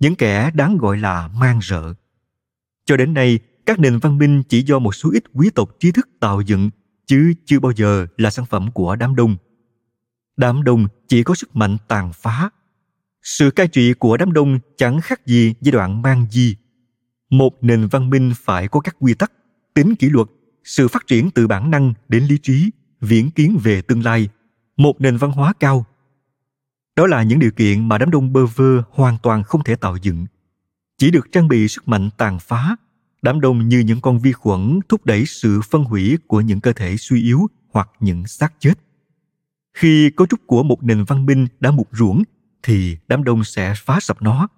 những 0.00 0.14
kẻ 0.14 0.50
đáng 0.54 0.78
gọi 0.78 0.98
là 0.98 1.28
mang 1.28 1.60
rợ. 1.62 1.94
Cho 2.84 2.96
đến 2.96 3.14
nay, 3.14 3.38
các 3.66 3.78
nền 3.78 3.98
văn 3.98 4.18
minh 4.18 4.42
chỉ 4.48 4.62
do 4.62 4.78
một 4.78 4.94
số 4.94 5.10
ít 5.12 5.24
quý 5.32 5.50
tộc 5.54 5.70
trí 5.80 5.92
thức 5.92 6.08
tạo 6.20 6.40
dựng, 6.40 6.70
chứ 7.06 7.32
chưa 7.46 7.60
bao 7.60 7.72
giờ 7.76 8.06
là 8.16 8.30
sản 8.30 8.46
phẩm 8.46 8.70
của 8.72 8.96
đám 8.96 9.16
đông. 9.16 9.36
Đám 10.36 10.64
đông 10.64 10.88
chỉ 11.08 11.22
có 11.22 11.34
sức 11.34 11.56
mạnh 11.56 11.76
tàn 11.88 12.12
phá. 12.14 12.50
Sự 13.22 13.50
cai 13.50 13.68
trị 13.68 13.94
của 13.94 14.16
đám 14.16 14.32
đông 14.32 14.58
chẳng 14.76 15.00
khác 15.00 15.26
gì 15.26 15.54
giai 15.60 15.72
đoạn 15.72 16.02
mang 16.02 16.26
di. 16.30 16.56
Một 17.30 17.64
nền 17.64 17.86
văn 17.86 18.10
minh 18.10 18.32
phải 18.36 18.68
có 18.68 18.80
các 18.80 18.96
quy 18.98 19.14
tắc, 19.14 19.32
tính 19.74 19.94
kỷ 19.94 20.08
luật, 20.08 20.28
sự 20.64 20.88
phát 20.88 21.06
triển 21.06 21.30
từ 21.30 21.46
bản 21.46 21.70
năng 21.70 21.94
đến 22.08 22.24
lý 22.24 22.38
trí, 22.42 22.70
viễn 23.00 23.30
kiến 23.30 23.58
về 23.62 23.82
tương 23.82 24.04
lai 24.04 24.28
một 24.78 25.00
nền 25.00 25.16
văn 25.16 25.30
hóa 25.32 25.52
cao. 25.60 25.86
Đó 26.96 27.06
là 27.06 27.22
những 27.22 27.38
điều 27.38 27.50
kiện 27.50 27.88
mà 27.88 27.98
đám 27.98 28.10
đông 28.10 28.32
bơ 28.32 28.46
vơ 28.46 28.82
hoàn 28.90 29.18
toàn 29.22 29.42
không 29.42 29.64
thể 29.64 29.76
tạo 29.76 29.96
dựng. 29.96 30.26
Chỉ 30.98 31.10
được 31.10 31.32
trang 31.32 31.48
bị 31.48 31.68
sức 31.68 31.88
mạnh 31.88 32.10
tàn 32.16 32.38
phá, 32.38 32.76
đám 33.22 33.40
đông 33.40 33.68
như 33.68 33.78
những 33.78 34.00
con 34.00 34.18
vi 34.18 34.32
khuẩn 34.32 34.80
thúc 34.88 35.06
đẩy 35.06 35.26
sự 35.26 35.60
phân 35.60 35.84
hủy 35.84 36.18
của 36.26 36.40
những 36.40 36.60
cơ 36.60 36.72
thể 36.72 36.96
suy 36.96 37.22
yếu 37.22 37.46
hoặc 37.72 37.90
những 38.00 38.26
xác 38.26 38.54
chết. 38.58 38.74
Khi 39.74 40.10
cấu 40.10 40.26
trúc 40.26 40.40
của 40.46 40.62
một 40.62 40.82
nền 40.82 41.04
văn 41.04 41.26
minh 41.26 41.46
đã 41.60 41.70
mục 41.70 41.88
ruỗng 41.92 42.22
thì 42.62 42.96
đám 43.08 43.24
đông 43.24 43.44
sẽ 43.44 43.74
phá 43.76 44.00
sập 44.00 44.22
nó. 44.22 44.48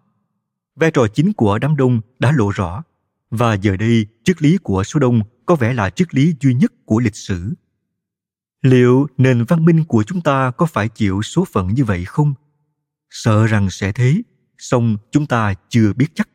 Vai 0.77 0.91
trò 0.91 1.07
chính 1.15 1.33
của 1.33 1.59
đám 1.59 1.77
đông 1.77 2.01
đã 2.19 2.33
lộ 2.33 2.51
rõ, 2.51 2.83
và 3.31 3.55
giờ 3.55 3.77
đây 3.77 4.07
triết 4.25 4.43
lý 4.43 4.59
của 4.63 4.85
số 4.85 5.01
đông 5.01 5.21
có 5.47 5.55
vẻ 5.55 5.73
là 5.75 5.91
triết 5.91 6.15
lý 6.15 6.35
duy 6.41 6.55
nhất 6.55 6.73
của 6.85 7.01
lịch 7.01 7.17
sử 7.17 7.55
liệu 8.63 9.07
nền 9.17 9.45
văn 9.45 9.65
minh 9.65 9.85
của 9.85 10.03
chúng 10.03 10.21
ta 10.21 10.51
có 10.51 10.67
phải 10.67 10.89
chịu 10.89 11.23
số 11.23 11.45
phận 11.53 11.69
như 11.69 11.85
vậy 11.85 12.05
không? 12.05 12.35
Sợ 13.11 13.47
rằng 13.47 13.71
sẽ 13.71 13.93
thế, 13.93 14.23
song 14.59 14.97
chúng 15.11 15.27
ta 15.27 15.55
chưa 15.69 15.93
biết 15.93 16.07
chắc. 16.15 16.29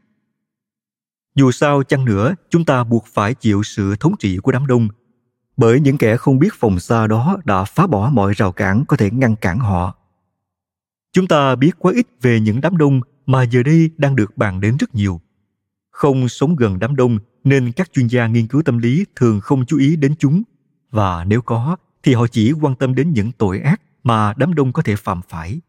Dù 1.36 1.52
sao 1.52 1.84
chăng 1.84 2.06
nữa, 2.06 2.36
chúng 2.50 2.66
ta 2.66 2.84
buộc 2.84 3.06
phải 3.14 3.34
chịu 3.34 3.64
sự 3.64 3.96
thống 4.00 4.16
trị 4.20 4.38
của 4.38 4.52
đám 4.52 4.68
đông, 4.68 4.88
bởi 5.58 5.80
những 5.80 5.98
kẻ 5.98 6.18
không 6.18 6.40
biết 6.40 6.54
phòng 6.54 6.80
xa 6.80 7.08
đó 7.08 7.38
đã 7.46 7.64
phá 7.64 7.88
bỏ 7.88 8.10
mọi 8.14 8.34
rào 8.34 8.52
cản 8.52 8.86
có 8.88 8.98
thể 8.98 9.12
ngăn 9.12 9.36
cản 9.36 9.60
họ. 9.60 9.96
Chúng 11.14 11.28
ta 11.28 11.56
biết 11.56 11.72
quá 11.80 11.94
ít 11.96 12.08
về 12.22 12.40
những 12.40 12.62
đám 12.62 12.78
đông 12.78 13.02
mà 13.26 13.44
giờ 13.44 13.64
đây 13.64 13.90
đang 13.98 14.16
được 14.16 14.38
bàn 14.38 14.62
đến 14.62 14.78
rất 14.78 14.96
nhiều. 14.96 15.22
Không 15.92 16.30
sống 16.30 16.56
gần 16.56 16.80
đám 16.80 16.96
đông, 16.96 17.20
nên 17.44 17.72
các 17.72 17.94
chuyên 17.94 18.08
gia 18.08 18.28
nghiên 18.28 18.48
cứu 18.48 18.62
tâm 18.62 18.78
lý 18.78 19.06
thường 19.16 19.42
không 19.42 19.66
chú 19.66 19.78
ý 19.78 19.96
đến 19.96 20.16
chúng, 20.20 20.44
và 20.92 21.24
nếu 21.24 21.42
có 21.42 21.78
thì 22.06 22.14
họ 22.14 22.28
chỉ 22.28 22.52
quan 22.52 22.76
tâm 22.76 22.96
đến 22.96 23.14
những 23.14 23.32
tội 23.32 23.60
ác 23.60 23.82
mà 24.04 24.34
đám 24.38 24.54
đông 24.54 24.74
có 24.74 24.82
thể 24.82 24.96
phạm 24.96 25.22
phải. 25.30 25.62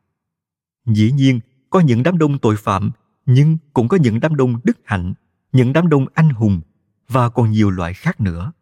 Dĩ 0.86 1.12
nhiên, 1.12 1.40
có 1.70 1.80
những 1.80 2.02
đám 2.02 2.18
đông 2.18 2.38
tội 2.38 2.56
phạm, 2.56 2.90
nhưng 3.26 3.58
cũng 3.72 3.88
có 3.88 3.96
những 3.96 4.20
đám 4.20 4.36
đông 4.36 4.58
đức 4.64 4.78
hạnh, 4.84 5.14
những 5.52 5.72
đám 5.72 5.88
đông 5.88 6.06
anh 6.14 6.30
hùng 6.30 6.60
và 7.08 7.28
còn 7.28 7.50
nhiều 7.50 7.70
loại 7.70 7.94
khác 7.94 8.20
nữa. 8.20 8.52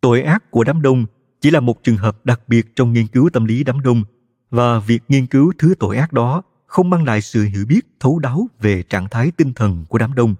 Tội 0.00 0.22
ác 0.22 0.50
của 0.50 0.64
đám 0.64 0.82
đông 0.82 1.06
chỉ 1.40 1.50
là 1.50 1.60
một 1.60 1.82
trường 1.82 1.96
hợp 1.96 2.26
đặc 2.26 2.40
biệt 2.48 2.76
trong 2.76 2.92
nghiên 2.92 3.06
cứu 3.06 3.30
tâm 3.32 3.44
lý 3.44 3.64
đám 3.64 3.80
đông 3.80 4.04
và 4.50 4.78
việc 4.78 5.02
nghiên 5.08 5.26
cứu 5.26 5.52
thứ 5.58 5.74
tội 5.78 5.96
ác 5.96 6.12
đó 6.12 6.42
không 6.66 6.90
mang 6.90 7.04
lại 7.04 7.20
sự 7.20 7.44
hiểu 7.44 7.66
biết 7.66 7.86
thấu 8.00 8.18
đáo 8.18 8.48
về 8.60 8.82
trạng 8.82 9.08
thái 9.10 9.30
tinh 9.30 9.52
thần 9.54 9.84
của 9.88 9.98
đám 9.98 10.14
đông, 10.14 10.34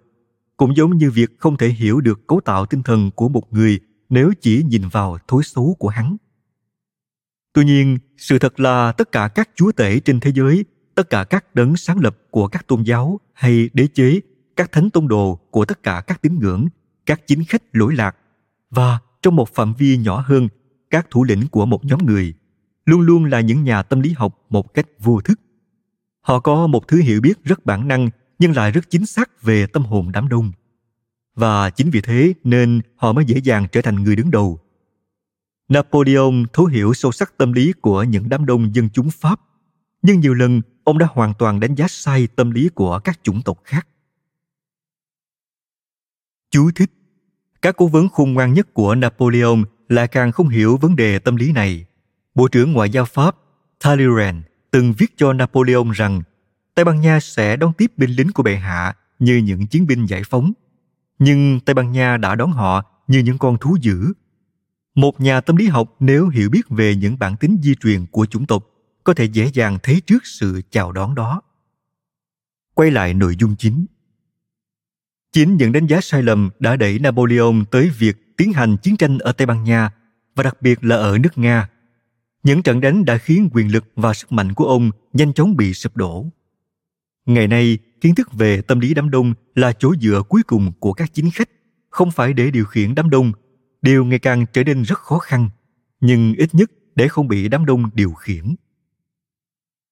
cũng 0.56 0.76
giống 0.76 0.96
như 0.96 1.10
việc 1.10 1.30
không 1.38 1.56
thể 1.56 1.68
hiểu 1.68 2.00
được 2.00 2.26
cấu 2.26 2.40
tạo 2.40 2.66
tinh 2.66 2.82
thần 2.82 3.10
của 3.10 3.28
một 3.28 3.52
người 3.52 3.80
nếu 4.10 4.32
chỉ 4.40 4.62
nhìn 4.62 4.88
vào 4.88 5.18
thối 5.28 5.42
xấu 5.44 5.76
của 5.78 5.88
hắn. 5.88 6.16
Tuy 7.52 7.64
nhiên, 7.64 7.98
sự 8.16 8.38
thật 8.38 8.60
là 8.60 8.92
tất 8.92 9.12
cả 9.12 9.28
các 9.28 9.50
chúa 9.54 9.72
tể 9.72 10.00
trên 10.00 10.20
thế 10.20 10.32
giới, 10.34 10.64
tất 10.94 11.10
cả 11.10 11.24
các 11.24 11.54
đấng 11.54 11.76
sáng 11.76 11.98
lập 11.98 12.16
của 12.30 12.48
các 12.48 12.66
tôn 12.66 12.82
giáo 12.82 13.20
hay 13.32 13.70
đế 13.72 13.86
chế, 13.86 14.20
các 14.56 14.72
thánh 14.72 14.90
tông 14.90 15.08
đồ 15.08 15.40
của 15.50 15.64
tất 15.64 15.82
cả 15.82 16.02
các 16.06 16.22
tín 16.22 16.38
ngưỡng, 16.38 16.66
các 17.06 17.26
chính 17.26 17.44
khách 17.44 17.62
lỗi 17.72 17.94
lạc, 17.94 18.16
và 18.70 18.98
trong 19.22 19.36
một 19.36 19.48
phạm 19.54 19.74
vi 19.74 19.96
nhỏ 19.96 20.24
hơn, 20.26 20.48
các 20.90 21.06
thủ 21.10 21.24
lĩnh 21.24 21.48
của 21.48 21.66
một 21.66 21.84
nhóm 21.84 22.06
người, 22.06 22.34
luôn 22.86 23.00
luôn 23.00 23.24
là 23.24 23.40
những 23.40 23.64
nhà 23.64 23.82
tâm 23.82 24.00
lý 24.00 24.12
học 24.12 24.46
một 24.50 24.74
cách 24.74 24.86
vô 24.98 25.20
thức. 25.20 25.40
Họ 26.20 26.40
có 26.40 26.66
một 26.66 26.88
thứ 26.88 27.00
hiểu 27.02 27.20
biết 27.20 27.44
rất 27.44 27.66
bản 27.66 27.88
năng, 27.88 28.10
nhưng 28.38 28.56
lại 28.56 28.70
rất 28.70 28.90
chính 28.90 29.06
xác 29.06 29.42
về 29.42 29.66
tâm 29.66 29.82
hồn 29.82 30.12
đám 30.12 30.28
đông 30.28 30.52
và 31.34 31.70
chính 31.70 31.90
vì 31.90 32.00
thế 32.00 32.34
nên 32.44 32.80
họ 32.96 33.12
mới 33.12 33.24
dễ 33.24 33.38
dàng 33.38 33.66
trở 33.72 33.82
thành 33.82 33.94
người 33.94 34.16
đứng 34.16 34.30
đầu. 34.30 34.60
Napoleon 35.68 36.32
thấu 36.52 36.66
hiểu 36.66 36.94
sâu 36.94 37.12
sắc 37.12 37.38
tâm 37.38 37.52
lý 37.52 37.72
của 37.72 38.02
những 38.02 38.28
đám 38.28 38.46
đông 38.46 38.74
dân 38.74 38.88
chúng 38.92 39.10
pháp. 39.10 39.40
Nhưng 40.02 40.20
nhiều 40.20 40.34
lần, 40.34 40.60
ông 40.84 40.98
đã 40.98 41.06
hoàn 41.10 41.34
toàn 41.38 41.60
đánh 41.60 41.74
giá 41.74 41.88
sai 41.88 42.28
tâm 42.36 42.50
lý 42.50 42.68
của 42.68 42.98
các 42.98 43.20
chủng 43.22 43.42
tộc 43.42 43.60
khác. 43.64 43.86
Chú 46.50 46.70
thích. 46.74 46.90
Các 47.62 47.76
cố 47.76 47.86
vấn 47.86 48.08
khôn 48.08 48.32
ngoan 48.32 48.54
nhất 48.54 48.74
của 48.74 48.94
napoleon 48.94 49.64
là 49.88 50.06
càng 50.06 50.32
không 50.32 50.48
hiểu 50.48 50.76
vấn 50.76 50.96
đề 50.96 51.18
tâm 51.18 51.36
lý 51.36 51.52
này. 51.52 51.86
Bộ 52.34 52.48
trưởng 52.48 52.72
ngoại 52.72 52.90
giao 52.90 53.04
pháp, 53.04 53.36
talleyrand, 53.80 54.36
từng 54.70 54.92
viết 54.98 55.14
cho 55.16 55.32
Napoleon 55.32 55.90
rằng 55.94 56.22
Tây 56.74 56.84
Ban 56.84 57.00
Nha 57.00 57.20
sẽ 57.20 57.56
đón 57.56 57.72
tiếp 57.72 57.92
binh 57.96 58.10
lính 58.10 58.32
của 58.32 58.42
bệ 58.42 58.56
hạ 58.56 58.96
như 59.18 59.36
những 59.36 59.66
chiến 59.66 59.86
binh 59.86 60.06
giải 60.06 60.22
phóng. 60.30 60.52
Nhưng 61.20 61.60
Tây 61.60 61.74
Ban 61.74 61.92
Nha 61.92 62.16
đã 62.16 62.34
đón 62.34 62.52
họ 62.52 62.82
như 63.08 63.18
những 63.18 63.38
con 63.38 63.58
thú 63.58 63.76
dữ. 63.80 64.12
Một 64.94 65.20
nhà 65.20 65.40
tâm 65.40 65.56
lý 65.56 65.66
học 65.66 65.96
nếu 66.00 66.28
hiểu 66.28 66.50
biết 66.50 66.68
về 66.68 66.96
những 66.96 67.18
bản 67.18 67.36
tính 67.36 67.58
di 67.62 67.74
truyền 67.74 68.06
của 68.06 68.26
chủng 68.26 68.46
tộc 68.46 68.66
có 69.04 69.14
thể 69.14 69.24
dễ 69.24 69.50
dàng 69.54 69.78
thấy 69.82 70.00
trước 70.00 70.26
sự 70.26 70.62
chào 70.70 70.92
đón 70.92 71.14
đó. 71.14 71.42
Quay 72.74 72.90
lại 72.90 73.14
nội 73.14 73.36
dung 73.38 73.56
chính. 73.56 73.86
Chính 75.32 75.56
những 75.56 75.72
đánh 75.72 75.86
giá 75.86 76.00
sai 76.00 76.22
lầm 76.22 76.50
đã 76.58 76.76
đẩy 76.76 76.98
Napoleon 76.98 77.64
tới 77.70 77.90
việc 77.98 78.36
tiến 78.36 78.52
hành 78.52 78.76
chiến 78.76 78.96
tranh 78.96 79.18
ở 79.18 79.32
Tây 79.32 79.46
Ban 79.46 79.64
Nha 79.64 79.90
và 80.34 80.42
đặc 80.42 80.62
biệt 80.62 80.84
là 80.84 80.96
ở 80.96 81.18
nước 81.18 81.38
Nga 81.38 81.68
những 82.42 82.62
trận 82.62 82.80
đánh 82.80 83.04
đã 83.04 83.18
khiến 83.18 83.48
quyền 83.52 83.72
lực 83.72 83.84
và 83.96 84.14
sức 84.14 84.32
mạnh 84.32 84.52
của 84.54 84.64
ông 84.64 84.90
nhanh 85.12 85.32
chóng 85.32 85.56
bị 85.56 85.74
sụp 85.74 85.96
đổ. 85.96 86.26
Ngày 87.26 87.48
nay, 87.48 87.78
kiến 88.00 88.14
thức 88.14 88.32
về 88.32 88.62
tâm 88.62 88.80
lý 88.80 88.94
đám 88.94 89.10
đông 89.10 89.34
là 89.54 89.72
chỗ 89.72 89.94
dựa 90.00 90.22
cuối 90.28 90.42
cùng 90.42 90.72
của 90.78 90.92
các 90.92 91.14
chính 91.14 91.30
khách, 91.30 91.48
không 91.90 92.10
phải 92.10 92.32
để 92.32 92.50
điều 92.50 92.64
khiển 92.64 92.94
đám 92.94 93.10
đông. 93.10 93.32
Điều 93.82 94.04
ngày 94.04 94.18
càng 94.18 94.46
trở 94.52 94.64
nên 94.64 94.82
rất 94.82 94.98
khó 94.98 95.18
khăn, 95.18 95.48
nhưng 96.00 96.34
ít 96.34 96.54
nhất 96.54 96.70
để 96.94 97.08
không 97.08 97.28
bị 97.28 97.48
đám 97.48 97.66
đông 97.66 97.90
điều 97.94 98.12
khiển. 98.12 98.54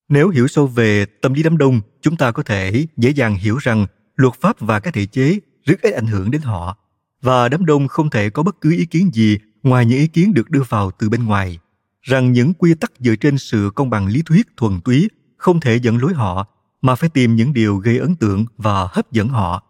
Nếu 0.09 0.29
hiểu 0.29 0.49
sâu 0.49 0.66
về 0.66 1.05
tâm 1.05 1.35
lý 1.35 1.42
đám 1.42 1.59
đông, 1.59 1.81
chúng 2.01 2.16
ta 2.16 2.33
có 2.33 2.42
thể 2.42 2.87
dễ 2.97 3.11
dàng 3.11 3.35
hiểu 3.35 3.57
rằng 3.57 3.87
luật 4.16 4.35
pháp 4.40 4.61
và 4.61 4.81
các 4.81 4.94
thể 4.94 5.07
chế 5.07 5.38
rất 5.64 5.83
ít 5.83 5.90
ảnh 5.90 6.07
hưởng 6.07 6.31
đến 6.31 6.42
họ, 6.42 6.79
và 7.23 7.48
đám 7.48 7.67
đông 7.67 7.88
không 7.88 8.11
thể 8.11 8.31
có 8.31 8.42
bất 8.42 8.61
cứ 8.61 8.73
ý 8.73 8.87
kiến 8.87 9.11
gì 9.13 9.38
ngoài 9.63 9.87
những 9.87 9.98
ý 9.98 10.06
kiến 10.06 10.35
được 10.35 10.50
đưa 10.50 10.63
vào 10.69 10.90
từ 10.90 11.09
bên 11.09 11.25
ngoài 11.25 11.59
rằng 12.02 12.33
những 12.33 12.54
quy 12.54 12.75
tắc 12.75 12.92
dựa 12.98 13.17
trên 13.17 13.38
sự 13.38 13.71
công 13.75 13.90
bằng 13.90 14.06
lý 14.06 14.23
thuyết 14.23 14.46
thuần 14.56 14.81
túy 14.81 15.09
không 15.37 15.61
thể 15.61 15.77
dẫn 15.77 15.98
lối 15.98 16.15
họ 16.15 16.46
mà 16.83 16.94
phải 16.94 17.08
tìm 17.08 17.37
những 17.37 17.52
điều 17.52 17.76
gây 17.76 17.98
ấn 17.98 18.16
tượng 18.16 18.44
và 18.56 18.88
hấp 18.90 19.12
dẫn 19.12 19.29
họ. 19.29 19.62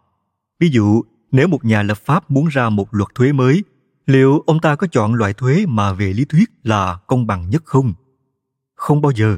Ví 0.59 0.69
dụ 0.69 1.01
nếu 1.31 1.47
một 1.47 1.65
nhà 1.65 1.83
lập 1.83 1.97
pháp 1.97 2.31
muốn 2.31 2.47
ra 2.47 2.69
một 2.69 2.93
luật 2.93 3.09
thuế 3.15 3.31
mới 3.31 3.63
liệu 4.05 4.43
ông 4.45 4.59
ta 4.59 4.75
có 4.75 4.87
chọn 4.87 5.13
loại 5.13 5.33
thuế 5.33 5.65
mà 5.67 5.93
về 5.93 6.13
lý 6.13 6.25
thuyết 6.25 6.49
là 6.63 6.97
công 7.07 7.27
bằng 7.27 7.49
nhất 7.49 7.63
không? 7.65 7.93
Không 8.75 9.01
bao 9.01 9.11
giờ. 9.15 9.37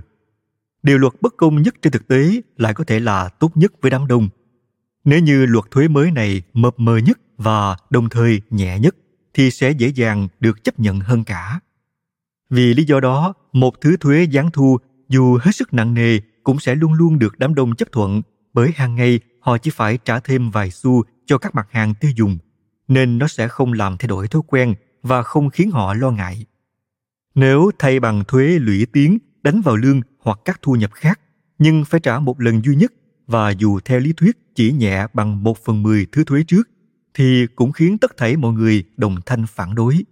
Điều 0.84 0.97
luật 0.97 1.13
bất 1.22 1.38
công 1.38 1.61
nhất 1.61 1.76
trên 1.82 1.93
thực 1.93 2.07
tế 2.07 2.41
lại 2.57 2.74
có 2.74 2.84
thể 2.84 2.99
là 2.99 3.30
tốt 3.30 3.57
nhất 3.57 3.74
với 3.82 3.91
đám 3.91 4.07
đông. 4.07 4.30
Nếu 5.03 5.19
như 5.19 5.45
luật 5.45 5.65
thuế 5.72 5.88
mới 5.88 6.11
này 6.11 6.41
mập 6.53 6.80
mờ 6.80 6.97
nhất 6.97 7.19
và 7.38 7.76
đồng 7.89 8.09
thời 8.09 8.41
nhẹ 8.49 8.80
nhất 8.80 8.95
thì 9.34 9.51
sẽ 9.51 9.72
dễ 9.72 9.88
dàng 9.88 10.28
được 10.39 10.63
chấp 10.63 10.80
nhận 10.80 10.99
hơn 10.99 11.24
cả. 11.24 11.59
Vì 12.49 12.74
lý 12.74 12.84
do 12.84 12.99
đó, 12.99 13.34
một 13.53 13.82
thứ 13.82 13.97
thuế 13.97 14.24
gián 14.24 14.51
thu 14.51 14.78
dù 15.09 15.38
hết 15.41 15.51
sức 15.55 15.74
nặng 15.74 15.93
nề 15.93 16.19
cũng 16.44 16.60
sẽ 16.60 16.76
luôn 16.76 16.94
luôn 16.94 17.20
được 17.20 17.39
đám 17.39 17.56
đông 17.56 17.76
chấp 17.76 17.92
thuận 17.92 18.22
bởi 18.54 18.72
hàng 18.76 18.96
ngày 18.96 19.20
họ 19.39 19.58
chỉ 19.58 19.72
phải 19.72 19.98
trả 19.98 20.20
thêm 20.20 20.50
vài 20.50 20.72
xu 20.72 21.04
cho 21.26 21.38
các 21.38 21.56
mặt 21.56 21.68
hàng 21.72 21.94
tiêu 21.94 22.12
dùng. 22.16 22.38
nên 22.88 23.18
nó 23.18 23.28
sẽ 23.28 23.48
không 23.48 23.74
làm 23.74 23.98
thay 23.98 24.08
đổi 24.08 24.28
thói 24.28 24.42
quen 24.48 24.74
và 25.04 25.24
không 25.24 25.50
khiến 25.50 25.72
họ 25.72 25.94
lo 25.94 26.12
ngại. 26.12 26.46
Nếu 27.36 27.72
thay 27.80 28.00
bằng 28.00 28.24
thuế 28.28 28.48
lũy 28.48 28.86
tiến 28.94 29.18
đánh 29.44 29.62
vào 29.62 29.76
lương 29.76 30.02
hoặc 30.20 30.39
các 30.46 30.60
thu 30.62 30.76
nhập 30.76 30.92
khác, 30.94 31.20
nhưng 31.60 31.86
phải 31.86 32.00
trả 32.00 32.20
một 32.20 32.42
lần 32.42 32.62
duy 32.66 32.76
nhất 32.76 32.94
và 33.28 33.50
dù 33.50 33.80
theo 33.86 34.00
lý 34.00 34.14
thuyết 34.14 34.38
chỉ 34.56 34.72
nhẹ 34.72 35.08
bằng 35.14 35.44
một 35.44 35.58
phần 35.66 35.84
mười 35.84 36.06
thứ 36.12 36.24
thuế 36.24 36.44
trước, 36.44 36.70
thì 37.14 37.48
cũng 37.56 37.72
khiến 37.72 37.98
tất 37.98 38.18
thảy 38.18 38.38
mọi 38.38 38.54
người 38.54 38.84
đồng 38.98 39.16
thanh 39.26 39.46
phản 39.48 39.76
đối. 39.76 40.04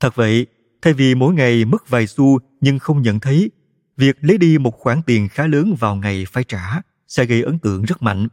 Thật 0.00 0.14
vậy, 0.14 0.46
thay 0.82 0.92
vì 0.92 1.14
mỗi 1.14 1.34
ngày 1.34 1.64
mất 1.64 1.88
vài 1.88 2.06
xu 2.06 2.38
nhưng 2.60 2.78
không 2.78 3.02
nhận 3.02 3.20
thấy, 3.20 3.50
việc 3.98 4.16
lấy 4.20 4.38
đi 4.38 4.58
một 4.58 4.74
khoản 4.78 5.02
tiền 5.02 5.28
khá 5.28 5.46
lớn 5.46 5.74
vào 5.78 5.96
ngày 5.96 6.24
phải 6.32 6.44
trả 6.44 6.82
sẽ 7.08 7.24
gây 7.24 7.42
ấn 7.42 7.58
tượng 7.58 7.82
rất 7.82 8.02
mạnh. 8.02 8.28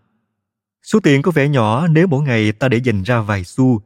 Số 0.84 1.00
tiền 1.00 1.22
có 1.22 1.32
vẻ 1.32 1.50
nhỏ 1.50 1.88
nếu 1.88 2.08
mỗi 2.08 2.24
ngày 2.24 2.52
ta 2.52 2.68
để 2.68 2.78
dành 2.78 3.04
ra 3.04 3.22
vài 3.22 3.44
xu. 3.44 3.82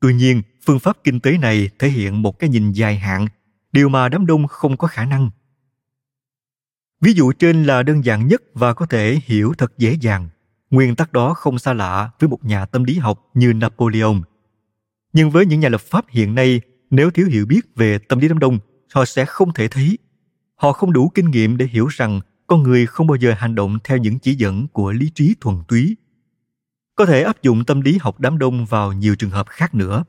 Tuy 0.00 0.14
nhiên, 0.14 0.42
phương 0.66 0.78
pháp 0.78 0.96
kinh 1.04 1.20
tế 1.20 1.38
này 1.38 1.70
thể 1.78 1.88
hiện 1.88 2.22
một 2.22 2.38
cái 2.38 2.50
nhìn 2.50 2.72
dài 2.72 2.98
hạn, 2.98 3.26
điều 3.72 3.88
mà 3.88 4.08
đám 4.08 4.26
đông 4.26 4.46
không 4.46 4.76
có 4.76 4.88
khả 4.88 5.04
năng. 5.04 5.30
Ví 7.00 7.12
dụ 7.12 7.32
trên 7.32 7.64
là 7.64 7.82
đơn 7.82 8.04
giản 8.04 8.26
nhất 8.26 8.42
và 8.54 8.74
có 8.74 8.86
thể 8.86 9.20
hiểu 9.24 9.52
thật 9.58 9.78
dễ 9.78 9.96
dàng. 10.00 10.28
Nguyên 10.70 10.96
tắc 10.96 11.12
đó 11.12 11.34
không 11.34 11.58
xa 11.58 11.72
lạ 11.72 12.10
với 12.20 12.28
một 12.28 12.44
nhà 12.44 12.66
tâm 12.66 12.84
lý 12.84 12.98
học 12.98 13.30
như 13.34 13.52
Napoleon. 13.52 14.14
Nhưng 15.12 15.30
với 15.30 15.46
những 15.46 15.60
nhà 15.60 15.68
lập 15.68 15.80
pháp 15.80 16.04
hiện 16.08 16.34
nay, 16.34 16.60
nếu 16.90 17.10
thiếu 17.10 17.26
hiểu 17.26 17.46
biết 17.46 17.60
về 17.76 17.98
tâm 17.98 18.18
lý 18.18 18.28
đám 18.28 18.38
đông, 18.38 18.58
họ 18.92 19.04
sẽ 19.04 19.24
không 19.24 19.52
thể 19.52 19.68
thấy. 19.68 19.98
Họ 20.56 20.72
không 20.72 20.92
đủ 20.92 21.08
kinh 21.08 21.30
nghiệm 21.30 21.56
để 21.56 21.66
hiểu 21.66 21.86
rằng 21.86 22.20
con 22.46 22.62
người 22.62 22.86
không 22.86 23.06
bao 23.06 23.16
giờ 23.16 23.34
hành 23.38 23.54
động 23.54 23.78
theo 23.84 23.98
những 23.98 24.18
chỉ 24.18 24.34
dẫn 24.34 24.66
của 24.68 24.92
lý 24.92 25.10
trí 25.14 25.34
thuần 25.40 25.56
túy. 25.68 25.96
Có 26.96 27.06
thể 27.06 27.22
áp 27.22 27.42
dụng 27.42 27.64
tâm 27.64 27.80
lý 27.80 27.98
học 28.00 28.20
đám 28.20 28.38
đông 28.38 28.64
vào 28.66 28.92
nhiều 28.92 29.16
trường 29.16 29.30
hợp 29.30 29.46
khác 29.48 29.74
nữa. 29.74 30.04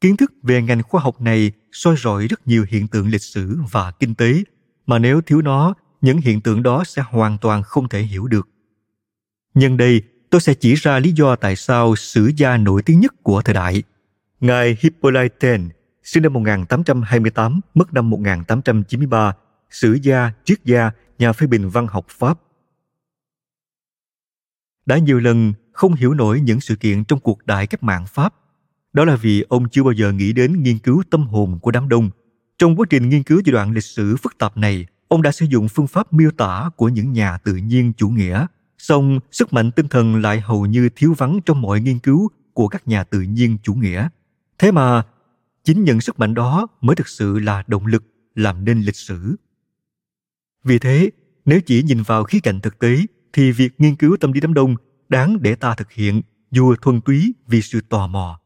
Kiến 0.00 0.16
thức 0.16 0.32
về 0.42 0.62
ngành 0.62 0.82
khoa 0.82 1.00
học 1.00 1.20
này 1.20 1.52
soi 1.72 1.94
rọi 1.98 2.26
rất 2.26 2.46
nhiều 2.46 2.66
hiện 2.68 2.88
tượng 2.88 3.08
lịch 3.08 3.22
sử 3.22 3.58
và 3.70 3.90
kinh 3.90 4.14
tế, 4.14 4.42
mà 4.86 4.98
nếu 4.98 5.20
thiếu 5.20 5.42
nó, 5.42 5.74
những 6.00 6.18
hiện 6.18 6.40
tượng 6.40 6.62
đó 6.62 6.84
sẽ 6.86 7.02
hoàn 7.08 7.38
toàn 7.38 7.62
không 7.62 7.88
thể 7.88 8.02
hiểu 8.02 8.26
được. 8.26 8.48
Nhân 9.54 9.76
đây, 9.76 10.02
tôi 10.30 10.40
sẽ 10.40 10.54
chỉ 10.54 10.74
ra 10.74 10.98
lý 10.98 11.12
do 11.12 11.36
tại 11.36 11.56
sao 11.56 11.96
sử 11.96 12.30
gia 12.36 12.56
nổi 12.56 12.82
tiếng 12.82 13.00
nhất 13.00 13.14
của 13.22 13.42
thời 13.42 13.54
đại. 13.54 13.82
Ngài 14.40 14.76
Hippolyte, 14.80 15.58
sinh 16.02 16.22
năm 16.22 16.32
1828, 16.32 17.60
mất 17.74 17.94
năm 17.94 18.10
1893, 18.10 19.32
sử 19.70 19.98
gia, 20.02 20.32
triết 20.44 20.64
gia, 20.64 20.90
nhà 21.18 21.32
phê 21.32 21.46
bình 21.46 21.68
văn 21.68 21.86
học 21.86 22.06
Pháp. 22.08 22.40
Đã 24.86 24.98
nhiều 24.98 25.20
lần 25.20 25.52
không 25.72 25.94
hiểu 25.94 26.14
nổi 26.14 26.40
những 26.40 26.60
sự 26.60 26.76
kiện 26.76 27.04
trong 27.04 27.20
cuộc 27.20 27.46
đại 27.46 27.66
cách 27.66 27.82
mạng 27.82 28.04
Pháp. 28.08 28.34
Đó 28.92 29.04
là 29.04 29.16
vì 29.16 29.44
ông 29.48 29.68
chưa 29.68 29.82
bao 29.82 29.92
giờ 29.92 30.12
nghĩ 30.12 30.32
đến 30.32 30.62
nghiên 30.62 30.78
cứu 30.78 31.02
tâm 31.10 31.26
hồn 31.26 31.58
của 31.62 31.70
đám 31.70 31.88
đông. 31.88 32.10
Trong 32.58 32.76
quá 32.76 32.86
trình 32.90 33.08
nghiên 33.08 33.22
cứu 33.22 33.42
giai 33.44 33.52
đoạn 33.52 33.72
lịch 33.72 33.84
sử 33.84 34.16
phức 34.16 34.38
tạp 34.38 34.56
này, 34.56 34.86
ông 35.08 35.22
đã 35.22 35.32
sử 35.32 35.46
dụng 35.46 35.68
phương 35.68 35.86
pháp 35.86 36.12
miêu 36.12 36.30
tả 36.30 36.70
của 36.76 36.88
những 36.88 37.12
nhà 37.12 37.38
tự 37.38 37.54
nhiên 37.56 37.92
chủ 37.96 38.08
nghĩa 38.08 38.46
song 38.78 39.18
sức 39.32 39.52
mạnh 39.52 39.70
tinh 39.70 39.88
thần 39.88 40.22
lại 40.22 40.40
hầu 40.40 40.66
như 40.66 40.88
thiếu 40.96 41.14
vắng 41.18 41.40
trong 41.46 41.62
mọi 41.62 41.80
nghiên 41.80 41.98
cứu 41.98 42.28
của 42.52 42.68
các 42.68 42.88
nhà 42.88 43.04
tự 43.04 43.20
nhiên 43.20 43.58
chủ 43.62 43.74
nghĩa 43.74 44.08
thế 44.58 44.72
mà 44.72 45.02
chính 45.64 45.84
những 45.84 46.00
sức 46.00 46.18
mạnh 46.18 46.34
đó 46.34 46.66
mới 46.80 46.96
thực 46.96 47.08
sự 47.08 47.38
là 47.38 47.64
động 47.66 47.86
lực 47.86 48.04
làm 48.34 48.64
nên 48.64 48.80
lịch 48.80 48.96
sử 48.96 49.36
vì 50.66 50.78
thế 50.78 51.10
nếu 51.44 51.60
chỉ 51.60 51.82
nhìn 51.82 52.02
vào 52.02 52.24
khía 52.24 52.40
cạnh 52.42 52.60
thực 52.60 52.78
tế 52.78 52.96
thì 53.32 53.52
việc 53.52 53.72
nghiên 53.78 53.96
cứu 53.96 54.16
tâm 54.20 54.32
lý 54.32 54.40
đám 54.40 54.54
đông 54.54 54.74
đáng 55.08 55.42
để 55.42 55.54
ta 55.54 55.74
thực 55.74 55.92
hiện 55.92 56.22
dù 56.50 56.74
thuần 56.82 57.00
túy 57.00 57.34
vì 57.46 57.62
sự 57.62 57.80
tò 57.80 58.06
mò 58.06 58.40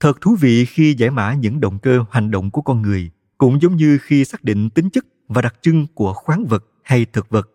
thật 0.00 0.20
thú 0.20 0.36
vị 0.40 0.64
khi 0.64 0.94
giải 0.98 1.10
mã 1.10 1.34
những 1.34 1.60
động 1.60 1.78
cơ 1.78 2.04
hành 2.10 2.30
động 2.30 2.50
của 2.50 2.62
con 2.62 2.82
người 2.82 3.10
cũng 3.38 3.62
giống 3.62 3.76
như 3.76 3.98
khi 4.02 4.24
xác 4.24 4.44
định 4.44 4.70
tính 4.70 4.90
chất 4.90 5.06
và 5.28 5.42
đặc 5.42 5.54
trưng 5.62 5.86
của 5.94 6.12
khoáng 6.12 6.44
vật 6.46 6.64
hay 6.82 7.04
thực 7.04 7.30
vật 7.30 7.50